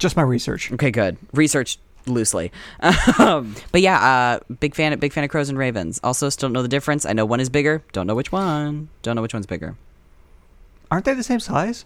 Just 0.01 0.17
my 0.17 0.23
research. 0.23 0.73
Okay, 0.73 0.91
good. 0.91 1.17
Research 1.33 1.79
loosely. 2.07 2.53
Um, 3.19 3.55
but 3.73 3.81
yeah, 3.81 3.99
uh, 4.41 4.55
big 4.61 4.75
fan. 4.75 4.93
Of 4.93 5.01
big 5.01 5.13
fan 5.13 5.25
of 5.25 5.31
crows 5.31 5.49
and 5.49 5.59
ravens. 5.59 6.01
Also, 6.05 6.29
still 6.29 6.49
don't 6.49 6.55
know 6.55 6.63
the 6.63 6.69
difference. 6.69 7.05
I 7.05 7.13
know 7.13 7.25
one 7.27 7.41
is 7.41 7.49
bigger. 7.51 7.83
Don't 7.93 8.07
know 8.07 8.15
which 8.15 8.33
one. 8.33 8.89
Don't 9.03 9.17
know 9.17 9.23
which 9.23 9.35
one's 9.35 9.47
bigger. 9.47 9.77
Aren't 10.91 11.05
they 11.05 11.15
the 11.15 11.23
same 11.23 11.41
size? 11.41 11.85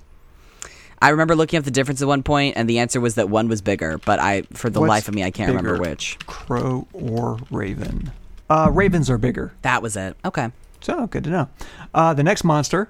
I 1.01 1.09
remember 1.09 1.35
looking 1.35 1.59
up 1.59 1.65
the 1.65 1.73
difference 1.73 2.01
at 2.01 2.07
one 2.07 2.23
point, 2.23 2.57
and 2.57 2.69
the 2.69 2.79
answer 2.79 3.01
was 3.01 3.17
that 3.17 3.29
one 3.29 3.49
was 3.49 3.61
bigger. 3.61 3.99
But 3.99 4.21
I, 4.21 4.43
for 4.53 4.71
the 4.71 4.79
What's 4.81 4.89
life 4.89 5.09
of 5.09 5.15
me, 5.15 5.25
I 5.25 5.33
can't 5.33 5.49
remember 5.49 5.77
which. 5.81 6.17
Crow 6.27 6.87
or 6.93 7.39
raven? 7.51 8.13
Uh, 8.49 8.71
ravens 8.73 9.11
are 9.11 9.19
bigger. 9.19 9.53
That 9.63 9.83
was 9.83 9.97
it. 9.97 10.17
Okay. 10.25 10.53
So 10.81 11.07
good 11.09 11.25
to 11.25 11.31
know. 11.31 11.49
Uh, 11.95 12.15
the 12.15 12.23
next 12.23 12.45
monster, 12.45 12.89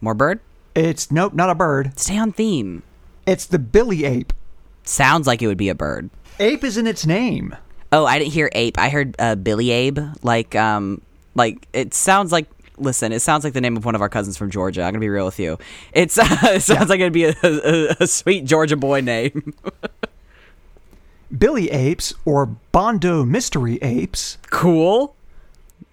More 0.00 0.14
bird. 0.14 0.40
it's 0.74 1.10
nope, 1.10 1.32
not 1.32 1.48
a 1.50 1.54
bird. 1.54 1.98
Stay 1.98 2.16
on 2.18 2.32
theme. 2.32 2.82
It's 3.26 3.46
the 3.46 3.58
Bili 3.58 4.04
ape. 4.08 4.32
Sounds 4.84 5.26
like 5.26 5.42
it 5.42 5.46
would 5.46 5.58
be 5.58 5.68
a 5.68 5.74
bird. 5.74 6.10
Ape 6.38 6.64
is 6.64 6.76
in 6.76 6.86
its 6.86 7.06
name. 7.06 7.54
Oh, 7.92 8.04
I 8.06 8.18
didn't 8.18 8.32
hear 8.32 8.50
ape. 8.52 8.78
I 8.78 8.88
heard 8.88 9.14
uh, 9.18 9.34
Billy 9.36 9.70
Abe. 9.70 9.98
Like, 10.22 10.54
um, 10.54 11.00
like 11.34 11.66
it 11.72 11.94
sounds 11.94 12.32
like. 12.32 12.46
Listen, 12.78 13.12
it 13.12 13.20
sounds 13.20 13.44
like 13.44 13.52
the 13.52 13.60
name 13.60 13.76
of 13.76 13.84
one 13.84 13.94
of 13.94 14.00
our 14.00 14.08
cousins 14.08 14.36
from 14.36 14.50
Georgia. 14.50 14.82
I'm 14.82 14.92
gonna 14.92 15.00
be 15.00 15.10
real 15.10 15.26
with 15.26 15.38
you. 15.38 15.58
It's 15.92 16.18
it 16.20 16.62
sounds 16.62 16.88
like 16.88 17.00
it'd 17.00 17.12
be 17.12 17.24
a, 17.26 17.34
a, 17.42 17.96
a 18.00 18.06
sweet 18.06 18.44
Georgia 18.46 18.76
boy 18.76 19.02
name. 19.02 19.54
Bili 21.32 21.72
apes 21.72 22.12
or 22.24 22.46
Bondo 22.46 23.24
mystery 23.24 23.78
apes 23.82 24.38
cool. 24.50 25.14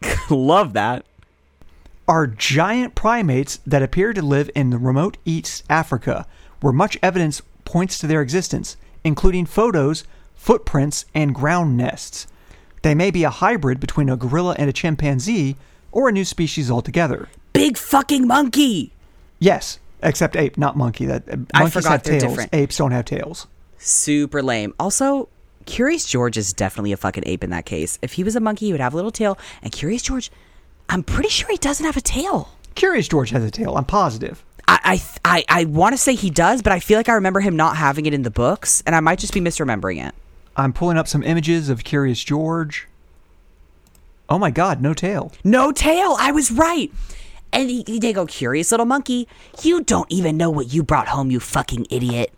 Love 0.29 0.73
that. 0.73 1.05
are 2.07 2.25
giant 2.27 2.95
primates 2.95 3.59
that 3.67 3.83
appear 3.83 4.13
to 4.13 4.21
live 4.21 4.49
in 4.55 4.69
the 4.69 4.77
remote 4.77 5.17
East 5.25 5.63
Africa, 5.69 6.25
where 6.61 6.73
much 6.73 6.97
evidence 7.03 7.41
points 7.69 7.99
to 7.99 8.07
their 8.07 8.23
existence, 8.23 8.75
including 9.03 9.45
photos, 9.45 10.03
footprints, 10.33 11.05
and 11.13 11.35
ground 11.35 11.77
nests. 11.77 12.25
They 12.81 12.95
may 12.95 13.11
be 13.11 13.23
a 13.23 13.29
hybrid 13.29 13.79
between 13.79 14.09
a 14.09 14.17
gorilla 14.17 14.55
and 14.57 14.67
a 14.67 14.73
chimpanzee, 14.73 15.55
or 15.91 16.09
a 16.09 16.11
new 16.11 16.25
species 16.25 16.71
altogether. 16.71 17.29
Big 17.53 17.77
fucking 17.77 18.25
monkey. 18.25 18.91
Yes, 19.37 19.77
except 20.01 20.35
ape, 20.35 20.57
not 20.57 20.77
monkey. 20.77 21.05
That 21.05 21.29
uh, 21.29 21.37
I 21.53 21.59
monkeys 21.59 21.73
forgot 21.73 21.91
have 21.91 22.03
they're 22.03 22.19
tails. 22.19 22.31
different. 22.31 22.53
Apes 22.55 22.77
don't 22.77 22.91
have 22.91 23.05
tails. 23.05 23.45
Super 23.77 24.41
lame. 24.41 24.73
Also, 24.79 25.29
Curious 25.65 26.05
George 26.05 26.37
is 26.37 26.53
definitely 26.53 26.91
a 26.91 26.97
fucking 26.97 27.23
ape 27.27 27.43
in 27.43 27.51
that 27.51 27.65
case. 27.67 27.99
If 28.01 28.13
he 28.13 28.23
was 28.23 28.35
a 28.35 28.39
monkey, 28.39 28.65
he 28.65 28.71
would 28.71 28.81
have 28.81 28.93
a 28.93 28.95
little 28.95 29.11
tail. 29.11 29.37
And 29.61 29.71
Curious 29.71 30.01
George, 30.01 30.31
I'm 30.89 31.03
pretty 31.03 31.29
sure 31.29 31.47
he 31.51 31.57
doesn't 31.57 31.85
have 31.85 31.97
a 31.97 32.01
tail. 32.01 32.49
Curious 32.73 33.07
George 33.07 33.29
has 33.29 33.43
a 33.43 33.51
tail. 33.51 33.75
I'm 33.77 33.85
positive. 33.85 34.43
I 34.69 35.01
I 35.25 35.45
I, 35.49 35.65
want 35.65 35.93
to 35.93 35.97
say 35.97 36.15
he 36.15 36.29
does, 36.29 36.61
but 36.61 36.71
I 36.71 36.79
feel 36.79 36.97
like 36.97 37.09
I 37.09 37.13
remember 37.13 37.39
him 37.39 37.55
not 37.55 37.77
having 37.77 38.05
it 38.05 38.13
in 38.13 38.21
the 38.23 38.31
books, 38.31 38.83
and 38.85 38.95
I 38.95 38.99
might 38.99 39.19
just 39.19 39.33
be 39.33 39.41
misremembering 39.41 40.05
it. 40.05 40.13
I'm 40.55 40.73
pulling 40.73 40.97
up 40.97 41.07
some 41.07 41.23
images 41.23 41.69
of 41.69 41.83
Curious 41.83 42.23
George. 42.23 42.87
Oh 44.29 44.37
my 44.37 44.51
God, 44.51 44.81
no 44.81 44.93
tail. 44.93 45.31
No 45.43 45.71
tail. 45.71 46.15
I 46.19 46.31
was 46.31 46.51
right. 46.51 46.91
And 47.51 47.69
he, 47.69 47.83
they 47.99 48.13
go, 48.13 48.27
curious 48.27 48.69
little 48.69 48.85
monkey. 48.85 49.27
You 49.63 49.83
don't 49.83 50.11
even 50.11 50.37
know 50.37 50.51
what 50.51 50.71
you 50.71 50.83
brought 50.83 51.07
home, 51.07 51.31
you 51.31 51.39
fucking 51.39 51.87
idiot. 51.89 52.31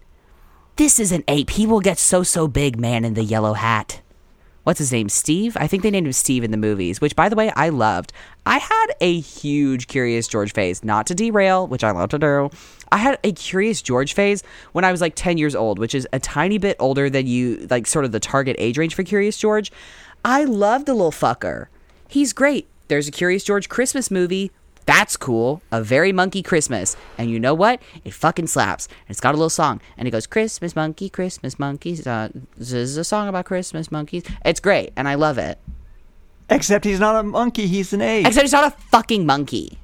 This 0.78 1.00
is 1.00 1.12
an 1.12 1.26
ape. 1.28 1.50
He 1.52 1.68
will 1.68 1.82
get 1.82 2.00
so 2.00 2.24
so 2.24 2.48
big, 2.48 2.80
man 2.80 3.04
in 3.04 3.14
the 3.14 3.24
yellow 3.24 3.54
hat. 3.54 4.02
What's 4.64 4.78
his 4.78 4.91
name? 4.91 5.09
Steve? 5.09 5.57
I 5.59 5.66
think 5.66 5.82
they 5.82 5.89
named 5.89 6.05
him 6.05 6.14
Steve 6.14 6.43
in 6.43 6.51
the 6.51 6.57
movies, 6.57 7.01
which 7.01 7.16
by 7.16 7.30
the 7.30 7.36
way 7.36 7.51
I 7.55 7.70
loved. 7.70 8.14
I 8.45 8.59
had 8.59 8.88
a 9.01 9.20
huge 9.20 9.88
Curious 9.88 10.28
George 10.28 10.53
phase, 10.53 10.84
not 10.84 11.07
to 11.07 11.16
derail, 11.16 11.66
which 11.66 11.84
I 11.84 11.89
love 11.89 12.09
to 12.12 12.20
do. 12.20 12.51
I 12.91 12.97
had 12.97 13.18
a 13.24 13.32
Curious 13.32 13.82
George 13.82 14.14
phase 14.14 14.43
when 14.74 14.86
I 14.86 14.91
was 14.91 15.01
like 15.01 15.16
10 15.16 15.39
years 15.39 15.55
old, 15.55 15.80
which 15.80 15.95
is 15.95 16.07
a 16.14 16.20
tiny 16.20 16.59
bit 16.59 16.76
older 16.80 17.09
than 17.09 17.26
you, 17.26 17.66
like 17.72 17.88
sort 17.88 18.05
of 18.05 18.12
the 18.12 18.20
target 18.20 18.55
age 18.59 18.78
range 18.78 18.93
for 18.93 19.03
Curious 19.03 19.38
George. 19.38 19.72
I 20.24 20.43
love 20.43 20.86
the 20.86 20.93
little 20.93 21.12
fucker. 21.12 21.68
He's 22.07 22.32
great. 22.32 22.68
There's 22.88 23.07
a 23.07 23.12
Curious 23.12 23.43
George 23.43 23.68
Christmas 23.68 24.12
movie. 24.12 24.51
That's 24.86 25.16
cool. 25.16 25.62
A 25.72 25.82
very 25.82 26.12
monkey 26.12 26.42
Christmas. 26.42 26.98
And 27.18 27.30
you 27.30 27.40
know 27.40 27.54
what? 27.54 27.82
It 28.04 28.14
fucking 28.14 28.48
slaps. 28.48 28.88
And 28.88 29.12
it's 29.12 29.20
got 29.20 29.36
a 29.36 29.38
little 29.38 29.50
song. 29.50 29.80
And 29.98 30.08
it 30.08 30.12
goes, 30.12 30.28
Christmas 30.28 30.76
monkey, 30.76 31.10
Christmas 31.10 31.60
monkeys. 31.60 32.06
Uh, 32.06 32.30
this 32.58 32.74
is 32.74 32.98
a 32.98 33.04
song 33.04 33.28
about 33.28 33.46
Christmas 33.46 33.92
monkeys. 33.92 34.24
It's 34.44 34.60
great. 34.60 34.92
And 34.96 35.08
I 35.08 35.16
love 35.16 35.38
it. 35.38 35.60
Except 36.50 36.84
he's 36.84 37.00
not 37.00 37.16
a 37.16 37.24
monkey, 37.24 37.68
he's 37.68 37.94
an 37.94 38.02
ape. 38.02 38.28
Except 38.28 38.44
he's 38.44 38.52
not 38.52 38.74
a 38.74 38.76
fucking 38.90 39.26
monkey. 39.26 39.80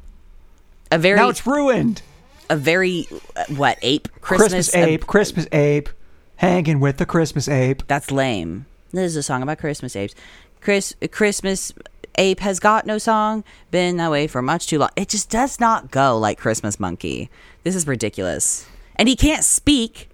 A 0.91 0.98
very, 0.98 1.18
now 1.18 1.30
it's 1.30 1.48
ruined. 1.48 2.02
a 2.50 2.58
very, 2.58 3.08
uh, 3.36 3.45
what, 3.56 3.78
ape? 3.82 4.10
Christmas, 4.20 4.52
Christmas 4.52 4.76
a- 4.76 4.89
ape, 4.89 5.08
Christmas 5.08 5.48
ape, 5.54 5.89
hanging 6.38 6.80
with 6.80 6.98
the 6.98 7.06
Christmas 7.06 7.48
ape. 7.48 7.84
That's 7.88 8.12
lame. 8.12 8.66
This 8.91 9.12
is 9.12 9.16
a 9.16 9.24
song 9.24 9.43
about 9.43 9.60
Christmas 9.60 9.95
apes. 9.95 10.16
Chris 10.60 10.95
Christmas 11.12 11.72
ape 12.18 12.39
has 12.39 12.59
got 12.59 12.86
no 12.86 12.97
song. 12.97 13.43
Been 13.72 13.97
that 13.97 14.11
way 14.11 14.28
for 14.28 14.41
much 14.41 14.68
too 14.68 14.80
long. 14.80 14.89
It 14.95 15.09
just 15.09 15.30
does 15.30 15.59
not 15.59 15.91
go 15.91 16.18
like 16.18 16.38
Christmas 16.38 16.80
monkey. 16.80 17.30
This 17.63 17.76
is 17.76 17.88
ridiculous. 17.88 18.68
And 18.95 19.07
he 19.07 19.15
can't 19.15 19.43
speak. 19.43 20.09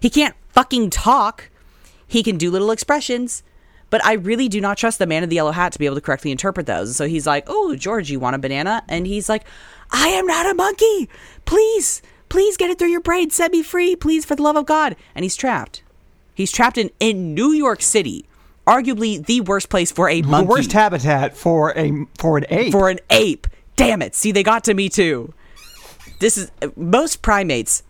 He 0.00 0.10
can't 0.10 0.34
fucking 0.50 0.90
talk. 0.90 1.50
He 2.06 2.22
can 2.22 2.36
do 2.36 2.50
little 2.50 2.70
expressions. 2.70 3.42
But 3.90 4.04
I 4.04 4.14
really 4.14 4.48
do 4.48 4.60
not 4.60 4.78
trust 4.78 4.98
the 4.98 5.06
man 5.06 5.22
in 5.22 5.28
the 5.28 5.36
yellow 5.36 5.52
hat 5.52 5.72
to 5.72 5.78
be 5.78 5.86
able 5.86 5.96
to 5.96 6.00
correctly 6.00 6.32
interpret 6.32 6.66
those. 6.66 6.88
And 6.88 6.96
so 6.96 7.06
he's 7.06 7.26
like, 7.26 7.44
"Oh, 7.46 7.76
George, 7.76 8.10
you 8.10 8.18
want 8.18 8.34
a 8.34 8.38
banana?" 8.38 8.82
And 8.88 9.06
he's 9.06 9.28
like, 9.28 9.44
"I 9.90 10.08
am 10.08 10.26
not 10.26 10.50
a 10.50 10.54
monkey. 10.54 11.08
Please, 11.44 12.02
please 12.28 12.56
get 12.56 12.70
it 12.70 12.78
through 12.78 12.88
your 12.88 13.00
brain. 13.00 13.30
Set 13.30 13.52
me 13.52 13.62
free, 13.62 13.94
please, 13.94 14.24
for 14.24 14.34
the 14.34 14.42
love 14.42 14.56
of 14.56 14.66
God." 14.66 14.96
And 15.14 15.24
he's 15.24 15.36
trapped. 15.36 15.82
He's 16.34 16.50
trapped 16.50 16.76
in, 16.76 16.90
in 16.98 17.34
New 17.34 17.52
York 17.52 17.80
City, 17.82 18.26
arguably 18.66 19.24
the 19.24 19.40
worst 19.42 19.68
place 19.68 19.90
for 19.92 20.08
a 20.08 20.22
monkey. 20.22 20.46
The 20.46 20.50
worst 20.50 20.72
habitat 20.72 21.36
for 21.36 21.76
a 21.76 22.06
for 22.18 22.38
an 22.38 22.46
ape. 22.48 22.72
for 22.72 22.88
an 22.88 22.98
ape. 23.10 23.46
Damn 23.76 24.02
it. 24.02 24.14
See, 24.14 24.32
they 24.32 24.42
got 24.42 24.64
to 24.64 24.74
me 24.74 24.88
too. 24.88 25.32
This 26.20 26.38
is 26.38 26.50
most 26.76 27.22
primates, 27.22 27.82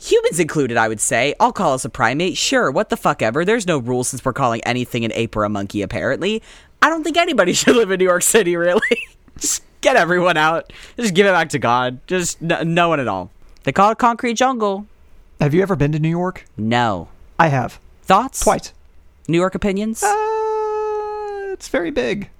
humans 0.00 0.38
included, 0.38 0.76
I 0.76 0.88
would 0.88 1.00
say. 1.00 1.34
I'll 1.40 1.52
call 1.52 1.74
us 1.74 1.84
a 1.84 1.88
primate. 1.90 2.36
Sure, 2.36 2.70
what 2.70 2.90
the 2.90 2.96
fuck 2.96 3.22
ever. 3.22 3.44
There's 3.44 3.66
no 3.66 3.78
rule 3.78 4.04
since 4.04 4.24
we're 4.24 4.32
calling 4.32 4.62
anything 4.64 5.04
an 5.04 5.12
ape 5.14 5.34
or 5.36 5.44
a 5.44 5.48
monkey, 5.48 5.82
apparently. 5.82 6.42
I 6.80 6.88
don't 6.88 7.02
think 7.02 7.16
anybody 7.16 7.52
should 7.54 7.76
live 7.76 7.90
in 7.90 7.98
New 7.98 8.04
York 8.04 8.22
City, 8.22 8.56
really. 8.56 8.80
Just 9.38 9.62
get 9.80 9.96
everyone 9.96 10.36
out. 10.36 10.72
Just 10.96 11.12
give 11.14 11.26
it 11.26 11.32
back 11.32 11.48
to 11.50 11.58
God. 11.58 11.98
Just 12.06 12.38
n- 12.42 12.72
no 12.74 12.88
one 12.88 13.00
at 13.00 13.08
all. 13.08 13.30
They 13.64 13.72
call 13.72 13.90
it 13.90 13.98
concrete 13.98 14.34
jungle. 14.34 14.86
have 15.40 15.52
you 15.52 15.60
ever 15.62 15.74
been 15.76 15.90
to 15.92 15.98
New 15.98 16.08
York? 16.08 16.44
No. 16.56 17.08
I 17.38 17.48
have. 17.48 17.80
Thoughts? 18.02 18.40
Twice. 18.40 18.72
New 19.28 19.38
York 19.38 19.54
opinions? 19.54 20.02
Uh, 20.02 20.14
it's 21.52 21.68
very 21.68 21.90
big. 21.90 22.30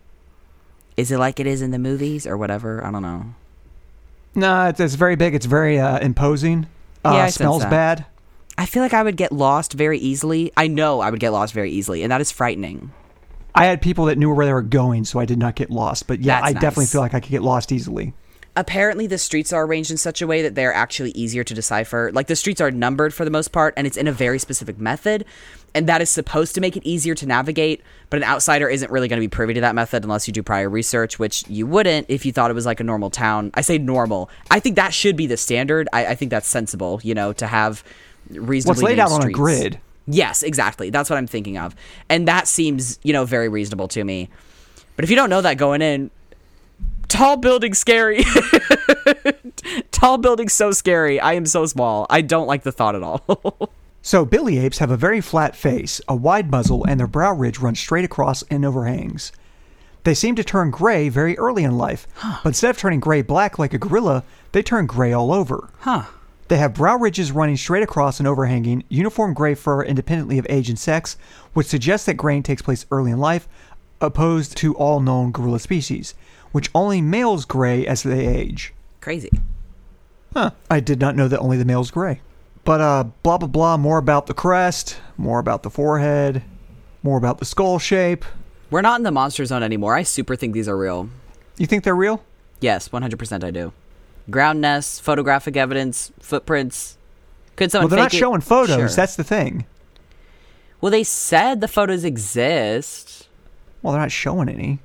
Is 0.97 1.11
it 1.11 1.18
like 1.18 1.41
it 1.41 1.47
is 1.47 1.62
in 1.62 1.70
the 1.70 1.78
movies 1.78 2.26
or 2.26 2.37
whatever? 2.37 2.84
I 2.84 2.91
don't 2.91 3.03
know. 3.03 3.34
No, 4.34 4.68
it's, 4.68 4.80
it's 4.80 4.95
very 4.95 5.16
big. 5.16 5.34
It's 5.34 5.47
very 5.47 5.78
uh, 5.78 5.99
imposing. 5.99 6.66
Uh, 7.05 7.12
Yeah, 7.12 7.24
I 7.24 7.30
smells 7.30 7.64
bad. 7.64 8.07
I 8.59 8.66
feel 8.66 8.82
like 8.82 8.95
I 8.95 9.03
would 9.03 9.16
get 9.16 9.32
lost 9.32 9.74
very 9.74 9.99
easily. 9.99 10.53
I 10.57 10.66
know 10.66 11.01
I 11.01 11.11
would 11.11 11.20
get 11.20 11.30
lost 11.30 11.53
very 11.53 11.70
easily, 11.70 12.03
and 12.03 12.11
that 12.11 12.20
is 12.20 12.32
frightening. 12.32 12.93
I 13.55 13.66
had 13.66 13.80
people 13.80 14.07
that 14.07 14.18
knew 14.18 14.32
where 14.32 14.47
they 14.47 14.53
were 14.53 14.62
going, 14.62 15.05
so 15.05 15.18
I 15.18 15.24
did 15.24 15.39
not 15.39 15.55
get 15.55 15.70
lost. 15.70 16.07
But 16.07 16.20
yeah, 16.20 16.41
That's 16.41 16.51
I 16.51 16.53
definitely 16.53 16.87
feel 16.87 17.01
like 17.01 17.14
I 17.14 17.20
could 17.20 17.30
get 17.30 17.43
lost 17.43 17.72
easily. 17.72 18.14
Apparently, 18.57 19.07
the 19.07 19.18
streets 19.18 19.52
are 19.52 19.66
arranged 19.66 19.90
in 19.90 19.98
such 19.98 20.22
a 20.22 20.26
way 20.26 20.40
that 20.40 20.54
they're 20.54 20.72
actually 20.72 21.11
easier 21.11 21.44
to 21.44 21.52
decipher. 21.54 22.11
Like 22.12 22.26
the 22.26 22.36
streets 22.36 22.61
are 22.61 22.70
numbered 22.70 23.12
for 23.12 23.24
the 23.24 23.30
most 23.30 23.52
part, 23.52 23.74
and 23.76 23.86
it's 23.86 23.98
in 23.98 24.09
a 24.09 24.12
very 24.12 24.38
specific 24.38 24.78
method, 24.78 25.26
and 25.74 25.86
that 25.88 26.00
is 26.00 26.09
supposed 26.09 26.54
to 26.54 26.62
make 26.62 26.74
it 26.74 26.82
easier 26.82 27.14
to 27.14 27.26
navigate. 27.26 27.82
But 28.09 28.16
an 28.16 28.24
outsider 28.24 28.66
isn't 28.68 28.90
really 28.90 29.09
going 29.09 29.18
to 29.18 29.24
be 29.24 29.28
privy 29.28 29.52
to 29.54 29.61
that 29.61 29.74
method 29.74 30.04
unless 30.04 30.26
you 30.26 30.32
do 30.32 30.42
prior 30.42 30.70
research, 30.70 31.18
which 31.18 31.46
you 31.48 31.66
wouldn't 31.66 32.07
if 32.09 32.24
you 32.24 32.32
thought 32.32 32.50
it 32.50 32.54
was 32.54 32.64
like 32.64 32.80
a 32.80 32.84
normal 32.84 33.11
town. 33.11 33.50
I 33.52 33.61
say 33.61 33.76
normal. 33.76 34.30
I 34.50 34.59
think 34.59 34.76
that 34.76 34.94
should 34.94 35.16
be 35.16 35.26
the 35.26 35.36
standard. 35.36 35.86
I, 35.92 36.07
I 36.07 36.14
think 36.14 36.30
that's 36.30 36.48
sensible, 36.48 37.00
you 37.02 37.14
know, 37.14 37.34
to 37.34 37.46
have 37.46 37.84
reasonably 38.30 38.82
What's 38.82 38.90
laid 38.90 38.98
out 38.98 39.12
on 39.12 39.22
a 39.22 39.30
grid. 39.30 39.80
Yes, 40.07 40.42
exactly. 40.42 40.88
That's 40.88 41.11
what 41.11 41.16
I'm 41.16 41.26
thinking 41.26 41.59
of. 41.59 41.74
And 42.09 42.26
that 42.26 42.48
seems, 42.48 42.98
you 43.02 43.12
know, 43.12 43.26
very 43.26 43.48
reasonable 43.48 43.88
to 43.88 44.02
me. 44.02 44.30
But 44.94 45.04
if 45.04 45.11
you 45.11 45.16
don't 45.16 45.28
know 45.28 45.42
that 45.42 45.59
going 45.59 45.82
in, 45.82 46.11
tall 47.09 47.36
building 47.36 47.74
scary. 47.74 48.24
tall 49.90 50.18
building 50.18 50.48
so 50.48 50.70
scary. 50.72 51.20
I 51.20 51.34
am 51.34 51.46
so 51.46 51.66
small. 51.66 52.07
I 52.11 52.20
don't 52.20 52.46
like 52.46 52.62
the 52.62 52.72
thought 52.72 52.94
at 52.94 53.02
all. 53.02 53.70
So 54.02 54.24
Bili 54.24 54.62
apes 54.62 54.78
have 54.78 54.92
a 54.92 54.96
very 54.96 55.20
flat 55.20 55.57
face, 55.57 56.00
a 56.07 56.14
wide 56.14 56.48
muzzle, 56.48 56.84
and 56.84 57.00
their 57.00 57.09
brow 57.09 57.34
ridge 57.34 57.59
runs 57.59 57.80
straight 57.80 58.04
across 58.04 58.44
and 58.44 58.64
overhangs. 58.64 59.32
They 60.04 60.14
seem 60.14 60.36
to 60.36 60.44
turn 60.44 60.70
gray 60.70 61.09
very 61.09 61.36
early 61.36 61.64
in 61.64 61.76
life, 61.76 62.07
but 62.22 62.50
instead 62.50 62.70
of 62.70 62.78
turning 62.78 63.00
gray 63.00 63.22
black 63.22 63.59
like 63.59 63.74
a 63.74 63.78
gorilla, 63.78 64.22
they 64.52 64.62
turn 64.62 64.86
gray 64.86 65.12
all 65.12 65.32
over. 65.32 65.70
huh. 65.80 66.04
They 66.46 66.59
have 66.59 66.74
brow 66.74 66.96
ridges 66.96 67.32
running 67.32 67.57
straight 67.57 67.82
across 67.82 68.20
and 68.20 68.28
overhanging, 68.28 68.84
uniform 68.88 69.34
gray 69.34 69.57
fur 69.57 69.82
independently 69.82 70.38
of 70.38 70.46
age 70.48 70.68
and 70.68 70.78
sex, 70.78 71.16
which 71.52 71.66
suggests 71.66 72.07
that 72.07 72.14
graying 72.14 72.44
takes 72.44 72.62
place 72.62 72.86
early 72.92 73.11
in 73.11 73.18
life, 73.18 73.48
opposed 74.00 74.57
to 74.59 74.76
all 74.76 75.00
known 75.00 75.32
gorilla 75.32 75.59
species, 75.59 76.14
which 76.57 76.70
only 76.74 77.02
males 77.02 77.44
gray 77.44 77.86
as 77.86 78.02
they 78.02 78.26
age. 78.26 78.72
Crazy. 79.02 79.30
Huh. 80.32 80.52
I 80.70 80.80
did 80.80 80.98
not 80.98 81.14
know 81.14 81.28
that 81.28 81.38
only 81.38 81.59
the 81.59 81.66
males 81.66 81.90
gray. 81.90 82.22
But 82.64 82.80
uh 82.80 83.04
blah 83.22 83.36
blah 83.36 83.46
blah 83.46 83.76
more 83.76 83.98
about 83.98 84.26
the 84.26 84.32
crest, 84.32 84.98
more 85.18 85.38
about 85.38 85.64
the 85.64 85.68
forehead, 85.68 86.42
more 87.02 87.18
about 87.18 87.40
the 87.40 87.44
skull 87.44 87.78
shape. 87.78 88.24
We're 88.70 88.80
not 88.80 88.98
in 88.98 89.02
the 89.02 89.11
monster 89.12 89.44
zone 89.44 89.62
anymore. 89.62 89.94
I 89.94 90.02
super 90.02 90.34
think 90.34 90.54
these 90.54 90.66
are 90.66 90.78
real. 90.78 91.11
You 91.59 91.66
think 91.66 91.84
they're 91.84 91.94
real? 91.94 92.24
Yes, 92.61 92.88
100% 92.88 93.44
I 93.44 93.50
do. 93.50 93.74
Ground 94.30 94.62
nests, 94.62 94.98
photographic 94.98 95.59
evidence, 95.59 96.11
footprints. 96.20 96.96
Could 97.57 97.70
someone 97.70 97.90
Well, 97.90 97.96
they're 97.96 98.04
not 98.07 98.14
it? 98.14 98.16
showing 98.16 98.40
photos. 98.40 98.76
Sure. 98.76 98.88
That's 98.88 99.16
the 99.16 99.24
thing. 99.24 99.66
Well, 100.80 100.90
they 100.90 101.04
said 101.04 101.61
the 101.61 101.68
photos 101.68 102.02
exist. 102.02 103.28
Well, 103.82 103.92
they're 103.92 104.00
not 104.00 104.11
showing 104.11 104.48
any. 104.48 104.78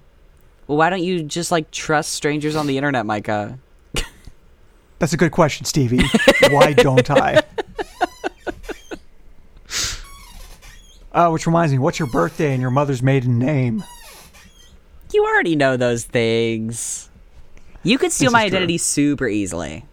Well, 0.72 0.78
why 0.78 0.90
don't 0.90 1.04
you 1.04 1.22
just 1.22 1.52
like 1.52 1.70
trust 1.70 2.14
strangers 2.14 2.56
on 2.56 2.66
the 2.66 2.78
internet, 2.78 3.06
Micah? 3.06 3.60
That's 5.00 5.12
a 5.12 5.18
good 5.18 5.34
question, 5.34 5.66
Stevie. 5.66 6.00
Why 6.50 6.72
don't 6.72 7.12
I? 7.12 7.44
Uh, 11.12 11.30
which 11.30 11.46
reminds 11.46 11.74
me, 11.74 11.78
what's 11.80 12.00
your 12.00 12.08
birthday 12.08 12.54
and 12.54 12.62
your 12.62 12.72
mother's 12.72 13.04
maiden 13.04 13.38
name? 13.38 13.84
You 15.12 15.26
already 15.26 15.58
know 15.58 15.76
those 15.76 16.06
things. 16.06 17.10
You 17.84 17.98
could 17.98 18.14
steal 18.14 18.32
my 18.32 18.46
is 18.46 18.52
true. 18.52 18.56
identity 18.60 18.78
super 18.78 19.28
easily. 19.28 19.84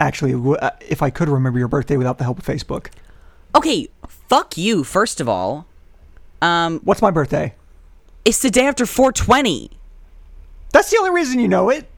Actually, 0.00 0.32
w- 0.32 0.54
uh, 0.56 0.70
if 0.88 1.02
I 1.02 1.10
could 1.10 1.28
remember 1.28 1.58
your 1.58 1.68
birthday 1.68 1.98
without 1.98 2.16
the 2.16 2.24
help 2.24 2.38
of 2.38 2.46
Facebook. 2.46 2.86
Okay, 3.54 3.88
fuck 4.08 4.56
you, 4.56 4.82
first 4.82 5.20
of 5.20 5.28
all. 5.28 5.66
Um, 6.40 6.80
What's 6.84 7.02
my 7.02 7.10
birthday? 7.10 7.52
it's 8.24 8.40
the 8.40 8.50
day 8.50 8.64
after 8.66 8.86
420. 8.86 9.72
That's 10.72 10.90
the 10.90 10.98
only 10.98 11.10
reason 11.10 11.38
you 11.40 11.48
know 11.48 11.70
it. 11.70 11.88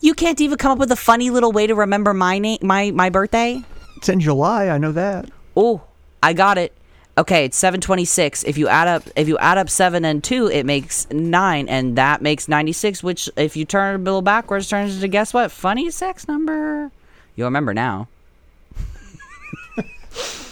You 0.00 0.14
can't 0.14 0.40
even 0.40 0.56
come 0.58 0.72
up 0.72 0.78
with 0.78 0.92
a 0.92 0.96
funny 0.96 1.30
little 1.30 1.52
way 1.52 1.66
to 1.66 1.74
remember 1.74 2.14
my 2.14 2.38
name, 2.38 2.58
my 2.62 2.90
my 2.90 3.10
birthday. 3.10 3.62
It's 3.96 4.08
in 4.08 4.20
July. 4.20 4.68
I 4.68 4.78
know 4.78 4.92
that. 4.92 5.30
Oh, 5.56 5.82
I 6.22 6.32
got 6.32 6.56
it. 6.58 6.72
Okay, 7.18 7.44
it's 7.44 7.56
726. 7.58 8.44
If 8.44 8.56
you 8.56 8.68
add 8.68 8.88
up 8.88 9.02
if 9.14 9.28
you 9.28 9.36
add 9.38 9.58
up 9.58 9.68
7 9.68 10.04
and 10.04 10.24
2, 10.24 10.46
it 10.48 10.64
makes 10.64 11.06
9 11.10 11.68
and 11.68 11.96
that 11.96 12.22
makes 12.22 12.48
96, 12.48 13.02
which 13.02 13.28
if 13.36 13.56
you 13.56 13.64
turn 13.66 13.92
it 13.92 13.96
a 13.96 13.98
bill 13.98 14.22
backwards 14.22 14.68
turns 14.68 14.94
into 14.94 15.08
guess 15.08 15.34
what? 15.34 15.50
Funny 15.50 15.90
sex 15.90 16.26
number. 16.26 16.90
You'll 17.36 17.48
remember 17.48 17.74
now. 17.74 18.08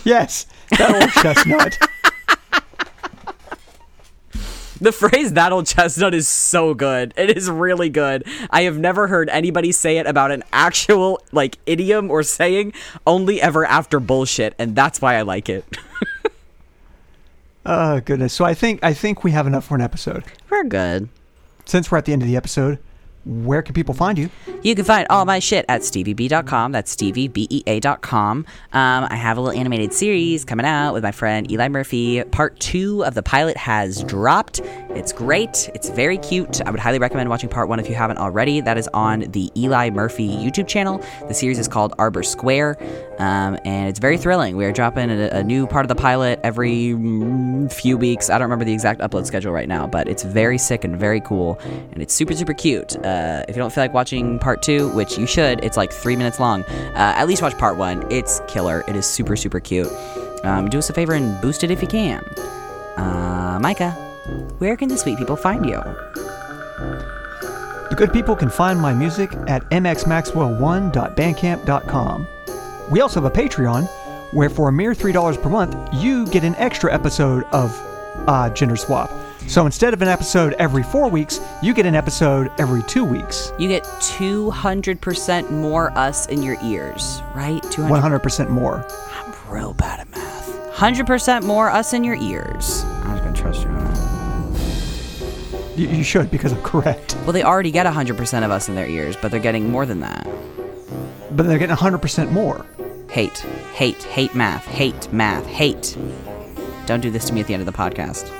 Yes, 0.05 0.47
that 0.71 0.91
old 0.91 1.11
chestnut. 1.11 1.79
The 4.81 4.93
phrase 4.93 5.33
that 5.33 5.53
old 5.53 5.66
chestnut 5.66 6.14
is 6.14 6.29
so 6.29 6.74
good. 6.74 7.12
It 7.16 7.37
is 7.37 7.51
really 7.51 7.89
good. 7.89 8.24
I 8.51 8.62
have 8.62 8.79
never 8.79 9.09
heard 9.09 9.29
anybody 9.31 9.72
say 9.72 9.99
it 9.99 10.07
about 10.07 10.31
an 10.31 10.45
actual 10.53 11.20
like 11.33 11.59
idiom 11.66 12.11
or 12.11 12.22
saying, 12.22 12.74
only 13.07 13.43
ever 13.43 13.64
after 13.64 13.99
bullshit, 14.01 14.55
and 14.59 14.76
that's 14.76 15.01
why 15.01 15.16
I 15.16 15.22
like 15.22 15.49
it. 15.49 15.64
Oh 17.66 18.01
goodness. 18.01 18.33
So 18.33 18.47
I 18.47 18.55
think 18.55 18.83
I 18.83 18.95
think 18.95 19.24
we 19.24 19.33
have 19.33 19.47
enough 19.47 19.66
for 19.66 19.74
an 19.74 19.83
episode. 19.83 20.24
We're 20.49 20.64
good. 20.64 21.09
Since 21.66 21.91
we're 21.91 21.99
at 21.99 22.07
the 22.07 22.14
end 22.14 22.22
of 22.22 22.29
the 22.29 22.37
episode, 22.37 22.79
where 23.29 23.61
can 23.61 23.74
people 23.74 23.95
find 23.95 24.16
you? 24.16 24.31
You 24.62 24.74
can 24.74 24.85
find 24.85 25.07
all 25.11 25.24
my 25.26 25.39
shit 25.39 25.66
at 25.68 25.83
stevieb.com. 25.83 26.72
That's 26.72 26.97
steviebea.com. 26.97 28.39
Um, 28.39 28.47
I 28.72 29.16
have 29.16 29.37
a 29.37 29.41
little 29.41 29.59
animated 29.59 29.93
series 29.93 30.45
coming 30.47 30.64
out 30.64 30.95
with 30.95 31.03
my 31.03 31.12
friend 31.12 31.51
Eli 31.51 31.68
Murphy. 31.68 32.24
Part 32.24 32.59
two 32.59 33.05
of 33.05 33.14
the 33.14 33.22
pilot 33.22 33.57
has 33.59 34.03
dropped. 34.05 34.61
It's 34.91 35.12
great. 35.12 35.70
It's 35.74 35.91
very 35.91 36.16
cute. 36.18 36.62
I 36.62 36.70
would 36.70 36.81
highly 36.81 36.99
recommend 36.99 37.29
watching 37.29 37.51
part 37.51 37.68
one 37.68 37.79
if 37.79 37.89
you 37.89 37.95
haven't 37.95 38.16
already. 38.16 38.62
That 38.62 38.79
is 38.79 38.89
on 38.95 39.20
the 39.20 39.53
Eli 39.57 39.91
Murphy 39.91 40.29
YouTube 40.29 40.66
channel. 40.66 41.05
The 41.29 41.35
series 41.35 41.59
is 41.59 41.68
called 41.68 41.95
Arbor 41.99 42.22
Square, 42.22 42.79
um, 43.18 43.59
and 43.64 43.89
it's 43.89 43.99
very 43.99 44.16
thrilling. 44.16 44.57
We 44.57 44.64
are 44.64 44.72
dropping 44.72 45.11
a, 45.11 45.29
a 45.29 45.45
new 45.45 45.66
part 45.66 45.85
of 45.85 45.89
the 45.89 45.95
pilot 45.95 46.41
every 46.43 46.95
mm, 46.95 47.70
few 47.70 47.99
weeks. 47.99 48.31
I 48.31 48.39
don't 48.39 48.47
remember 48.47 48.64
the 48.64 48.72
exact 48.72 49.01
upload 49.01 49.26
schedule 49.26 49.53
right 49.53 49.68
now, 49.68 49.87
but 49.87 50.09
it's 50.09 50.22
very 50.22 50.57
sick 50.57 50.85
and 50.85 50.97
very 50.99 51.20
cool, 51.20 51.59
and 51.93 52.03
it's 52.03 52.14
super, 52.14 52.35
super 52.35 52.55
cute. 52.55 52.97
Uh, 53.05 53.18
if 53.49 53.57
you 53.57 53.62
don't 53.62 53.73
feel 53.73 53.85
like 53.85 53.95
watching 53.95 54.39
part 54.39 54.62
two, 54.62 54.89
which 54.91 55.19
you 55.19 55.27
should, 55.27 55.62
it's 55.64 55.77
like 55.77 55.93
three 55.93 56.16
minutes 56.16 56.39
long, 56.41 56.64
uh, 56.64 57.14
at 57.16 57.27
least 57.29 57.43
watch 57.43 57.57
part 57.59 57.77
one. 57.77 58.11
It's 58.11 58.41
killer. 58.49 58.85
It 58.89 58.97
is 58.97 59.07
super, 59.07 59.37
super 59.37 59.61
cute. 59.61 59.89
Um, 60.45 60.69
do 60.69 60.79
us 60.79 60.91
a 60.91 60.93
favor 60.93 61.14
and 61.14 61.41
boost 61.41 61.64
it 61.64 61.71
if 61.71 61.81
you 61.83 61.89
can. 61.89 62.23
Uh, 62.97 63.59
Micah, 63.61 63.91
where 64.59 64.77
can 64.77 64.89
the 64.89 64.97
sweet 64.97 65.19
people 65.19 65.37
find 65.37 65.66
you? 65.66 65.81
The 67.91 67.95
good 67.97 68.12
people 68.12 68.37
can 68.37 68.51
find 68.51 68.81
my 68.81 68.93
music 68.93 69.33
at 69.47 69.62
mxmaxwell1.bandcamp.com. 69.71 72.27
We 72.91 73.01
also 73.01 73.21
have 73.21 73.33
a 73.33 73.35
Patreon 73.35 73.87
where 74.33 74.51
for 74.51 74.69
a 74.69 74.73
mere 74.73 74.93
$3 74.93 75.43
per 75.43 75.49
month, 75.49 75.75
you 75.95 76.27
get 76.27 76.45
an 76.45 76.55
extra 76.57 76.93
episode 76.93 77.45
of 77.45 77.75
uh, 78.29 78.51
Gender 78.51 78.77
Swap. 78.77 79.11
So 79.49 79.65
instead 79.65 79.95
of 79.95 80.03
an 80.03 80.09
episode 80.09 80.53
every 80.59 80.83
four 80.83 81.09
weeks, 81.09 81.41
you 81.63 81.73
get 81.73 81.87
an 81.87 81.95
episode 81.95 82.51
every 82.59 82.83
two 82.83 83.03
weeks. 83.03 83.51
You 83.59 83.67
get 83.67 83.83
200% 83.85 85.51
more 85.51 85.91
us 85.97 86.27
in 86.27 86.43
your 86.43 86.59
ears, 86.63 87.23
right? 87.35 87.63
200 87.71 88.21
100% 88.21 88.51
more. 88.51 88.87
I'm 89.15 89.33
real 89.51 89.73
bad 89.73 90.01
at 90.01 90.11
math. 90.11 90.51
100% 90.75 91.45
more 91.45 91.71
us 91.71 91.95
in 91.95 92.05
your 92.05 92.17
ears. 92.17 92.85
I'm 92.85 93.13
just 93.13 93.25
gonna 93.25 93.37
trust 93.37 93.63
you 93.63 93.69
on 93.71 93.95
that. 93.95 95.79
You, 95.79 95.89
you 95.89 96.05
should 96.05 96.31
because 96.31 96.53
I'm 96.53 96.61
correct. 96.63 97.17
Well, 97.23 97.33
they 97.33 97.43
already 97.43 97.71
get 97.71 97.87
100% 97.87 98.45
of 98.45 98.51
us 98.51 98.69
in 98.69 98.75
their 98.75 98.87
ears, 98.87 99.17
but 99.17 99.31
they're 99.31 99.41
getting 99.41 99.71
more 99.71 99.87
than 99.87 100.01
that. 100.01 100.29
But 101.31 101.47
they're 101.47 101.59
getting 101.59 101.75
100% 101.75 102.31
more. 102.33 102.67
Hate, 103.11 103.39
hate, 103.73 104.03
hate 104.03 104.35
math, 104.35 104.67
hate 104.67 105.11
math, 105.11 105.47
hate. 105.47 105.97
Don't 106.85 107.01
do 107.01 107.11
this 107.11 107.25
to 107.27 107.33
me 107.33 107.41
at 107.41 107.47
the 107.47 107.55
end 107.55 107.67
of 107.67 107.67
the 107.67 107.73
podcast. 107.73 108.31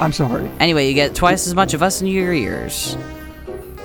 I'm 0.00 0.12
sorry. 0.12 0.50
Anyway, 0.60 0.88
you 0.88 0.94
get 0.94 1.14
twice 1.14 1.46
as 1.46 1.54
much 1.54 1.72
of 1.74 1.82
us 1.82 2.00
in 2.00 2.06
your 2.06 2.32
ears. 2.34 2.96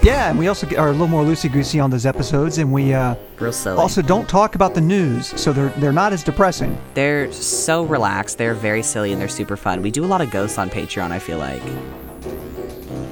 Yeah, 0.03 0.32
and 0.32 0.39
we 0.39 0.47
also 0.47 0.66
get, 0.66 0.80
are 0.80 0.88
a 0.88 0.91
little 0.91 1.07
more 1.07 1.24
loosey 1.24 1.51
goosey 1.51 1.80
on 1.80 1.91
those 1.91 2.07
episodes, 2.07 2.57
and 2.57 2.74
we 2.74 2.91
uh, 2.93 3.14
Real 3.39 3.51
silly. 3.53 3.78
also 3.78 4.01
don't 4.01 4.28
talk 4.28 4.55
about 4.55 4.74
the 4.74 4.82
news, 4.82 5.28
so 5.39 5.53
they're 5.53 5.70
they're 5.78 5.93
not 5.93 6.12
as 6.12 6.24
depressing. 6.24 6.76
they're 6.95 7.32
so 7.32 7.84
relaxed. 7.84 8.39
They're 8.39 8.55
very 8.55 8.82
silly 8.82 9.12
and 9.12 9.22
they're 9.22 9.28
super 9.28 9.55
fun. 9.55 9.84
We 9.84 9.91
do 9.91 10.03
a 10.03 10.07
lot 10.07 10.22
of 10.22 10.32
ghosts 10.32 10.57
on 10.57 10.70
Patreon. 10.72 11.12
I 11.12 11.20
feel 11.20 11.38
like. 11.38 11.62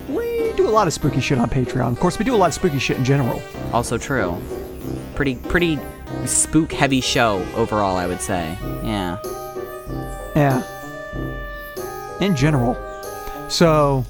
We 0.09 0.51
do 0.57 0.67
a 0.67 0.71
lot 0.71 0.87
of 0.87 0.93
spooky 0.93 1.21
shit 1.21 1.37
on 1.37 1.47
Patreon. 1.49 1.91
Of 1.91 1.99
course, 1.99 2.17
we 2.17 2.25
do 2.25 2.33
a 2.33 2.37
lot 2.37 2.47
of 2.47 2.53
spooky 2.55 2.79
shit 2.79 2.97
in 2.97 3.05
general. 3.05 3.39
Also 3.71 3.97
true. 3.99 4.35
Pretty 5.13 5.35
pretty 5.35 5.77
spook 6.25 6.71
heavy 6.71 7.01
show 7.01 7.45
overall. 7.55 7.97
I 7.97 8.07
would 8.07 8.19
say. 8.21 8.57
Yeah. 8.83 9.19
Yeah. 10.35 10.63
In 12.21 12.35
general. 12.35 12.77
So, 13.49 14.05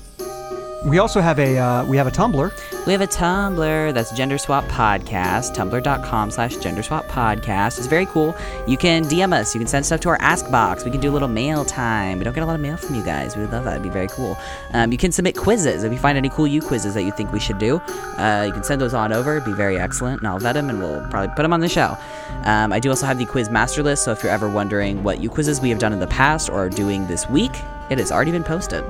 we 0.86 0.98
also 0.98 1.20
have 1.20 1.40
a 1.40 1.58
uh, 1.58 1.86
we 1.86 1.98
have 1.98 2.08
a 2.08 2.12
Tumblr. 2.12 2.86
We 2.86 2.94
have 2.94 3.02
a 3.02 3.08
Tumblr 3.08 3.94
that's 3.94 4.12
Gender 4.12 4.38
Swap 4.38 4.64
Podcast, 4.66 5.54
tumblr.com 5.54 6.32
slash 6.32 6.56
Gender 6.58 6.82
Swap 6.82 7.06
Podcast. 7.08 7.78
It's 7.78 7.88
very 7.88 8.06
cool. 8.06 8.34
You 8.66 8.78
can 8.78 9.04
DM 9.04 9.34
us. 9.34 9.54
You 9.54 9.60
can 9.60 9.68
send 9.68 9.86
stuff 9.86 10.00
to 10.02 10.10
our 10.10 10.18
Ask 10.22 10.50
Box. 10.50 10.86
We 10.86 10.92
can 10.92 11.02
do 11.02 11.10
a 11.10 11.12
little 11.12 11.28
mail 11.28 11.66
time. 11.66 12.18
We 12.18 12.24
don't 12.24 12.34
get 12.34 12.44
a 12.44 12.46
lot 12.46 12.56
of 12.56 12.62
mail 12.62 12.78
from 12.78 12.96
you 12.96 13.04
guys. 13.04 13.36
We 13.36 13.42
would 13.42 13.52
love 13.52 13.66
that. 13.66 13.74
It'd 13.74 13.84
be 13.84 13.90
very 13.90 14.08
cool. 14.08 14.38
Um, 14.72 14.94
you 14.94 14.98
can 14.98 15.12
submit 15.12 15.36
quizzes. 15.36 15.84
If 15.84 15.92
you 15.92 16.00
find 16.00 16.18
any 16.18 16.30
cool 16.30 16.48
U 16.48 16.62
quizzes 16.62 16.94
that 16.94 17.04
you 17.04 17.12
think 17.12 17.34
we 17.34 17.40
should 17.42 17.60
do, 17.60 17.78
uh, 18.18 18.46
you 18.48 18.54
can 18.54 18.64
send 18.64 18.80
those 18.80 18.94
on 18.94 19.12
over. 19.12 19.36
It'd 19.36 19.46
be 19.46 19.54
very 19.54 19.78
excellent, 19.78 20.22
and 20.22 20.28
I'll 20.30 20.40
vet 20.40 20.54
them, 20.54 20.70
and 20.70 20.80
we'll 20.80 21.06
probably 21.10 21.36
put 21.36 21.42
them 21.42 21.52
on 21.52 21.60
the 21.60 21.70
show. 21.70 21.98
Um, 22.46 22.72
I 22.72 22.80
do 22.80 22.90
also 22.90 23.06
have 23.06 23.18
the 23.18 23.26
quiz 23.26 23.50
master 23.50 23.84
list, 23.84 24.06
so 24.06 24.12
if 24.14 24.24
you're 24.24 24.32
ever 24.32 24.50
wondering 24.50 25.04
what 25.04 25.20
U 25.20 25.30
quizzes 25.30 25.60
we 25.60 25.70
have 25.70 25.80
done 25.80 25.92
in 25.92 26.00
the 26.00 26.08
past 26.08 26.50
or 26.50 26.66
are 26.66 26.70
doing 26.70 27.06
this 27.08 27.30
week, 27.30 27.52
it 27.90 27.98
has 27.98 28.12
already 28.12 28.32
been 28.32 28.44
posted. 28.44 28.84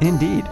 Indeed. 0.00 0.44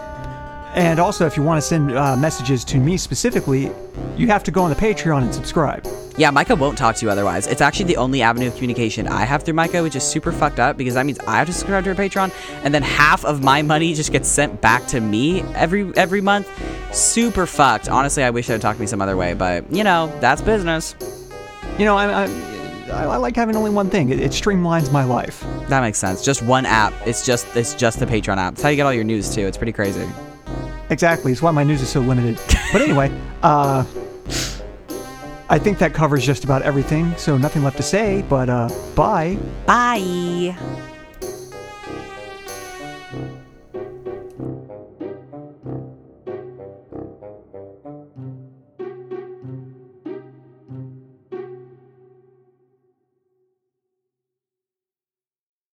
And 0.75 0.99
also, 0.99 1.25
if 1.25 1.37
you 1.37 1.43
want 1.43 1.61
to 1.61 1.65
send 1.65 1.95
uh, 1.95 2.17
messages 2.17 2.65
to 2.65 2.77
me 2.77 2.97
specifically, 2.97 3.71
you 4.17 4.27
have 4.27 4.43
to 4.43 4.51
go 4.51 4.61
on 4.61 4.69
the 4.69 4.75
Patreon 4.75 5.21
and 5.21 5.33
subscribe. 5.33 5.87
Yeah, 6.17 6.31
Micah 6.31 6.55
won't 6.55 6.77
talk 6.77 6.97
to 6.97 7.05
you 7.05 7.09
otherwise. 7.09 7.47
It's 7.47 7.61
actually 7.61 7.85
the 7.85 7.97
only 7.97 8.21
avenue 8.21 8.47
of 8.47 8.55
communication 8.55 9.07
I 9.07 9.23
have 9.23 9.43
through 9.43 9.53
Micah, 9.53 9.83
which 9.83 9.95
is 9.95 10.03
super 10.03 10.33
fucked 10.33 10.59
up 10.59 10.75
because 10.75 10.95
that 10.95 11.05
means 11.05 11.17
I 11.19 11.37
have 11.37 11.47
to 11.47 11.53
subscribe 11.53 11.85
to 11.85 11.93
her 11.93 12.03
Patreon, 12.03 12.31
and 12.63 12.73
then 12.73 12.83
half 12.83 13.23
of 13.23 13.41
my 13.41 13.61
money 13.61 13.93
just 13.93 14.11
gets 14.11 14.27
sent 14.27 14.59
back 14.59 14.85
to 14.87 14.99
me 14.99 15.43
every 15.53 15.95
every 15.95 16.19
month. 16.19 16.49
Super 16.93 17.45
fucked. 17.45 17.87
Honestly, 17.87 18.23
I 18.23 18.29
wish 18.29 18.47
they'd 18.47 18.59
talk 18.59 18.75
to 18.75 18.81
me 18.81 18.87
some 18.87 19.01
other 19.01 19.15
way, 19.15 19.33
but 19.33 19.71
you 19.71 19.83
know, 19.83 20.13
that's 20.19 20.41
business. 20.41 20.95
You 21.77 21.85
know, 21.85 21.97
I 21.97 22.23
I, 22.23 22.54
I, 22.91 23.05
I 23.05 23.17
like 23.17 23.35
having 23.35 23.55
only 23.55 23.71
one 23.71 23.89
thing. 23.89 24.09
It, 24.09 24.19
it 24.19 24.31
streamlines 24.31 24.91
my 24.91 25.03
life. 25.03 25.45
That 25.67 25.81
makes 25.81 25.97
sense. 25.97 26.23
Just 26.23 26.41
one 26.41 26.65
app. 26.65 26.93
It's 27.05 27.25
just 27.25 27.47
it's 27.55 27.73
just 27.73 27.99
the 27.99 28.05
Patreon 28.05 28.37
app. 28.37 28.53
It's 28.53 28.61
how 28.61 28.69
you 28.69 28.75
get 28.75 28.85
all 28.85 28.93
your 28.93 29.03
news 29.03 29.33
too. 29.33 29.41
It's 29.45 29.57
pretty 29.57 29.73
crazy. 29.73 30.07
Exactly. 30.89 31.31
It's 31.31 31.41
why 31.41 31.51
my 31.51 31.63
news 31.63 31.81
is 31.81 31.89
so 31.89 31.99
limited. 31.99 32.39
But 32.71 32.81
anyway, 32.81 33.11
uh, 33.43 33.83
I 35.49 35.59
think 35.59 35.79
that 35.79 35.93
covers 35.93 36.25
just 36.25 36.43
about 36.43 36.61
everything. 36.61 37.15
So 37.17 37.37
nothing 37.37 37.63
left 37.63 37.77
to 37.77 37.83
say. 37.83 38.23
But 38.29 38.49
uh, 38.49 38.69
bye. 38.95 39.37
Bye. 39.65 40.55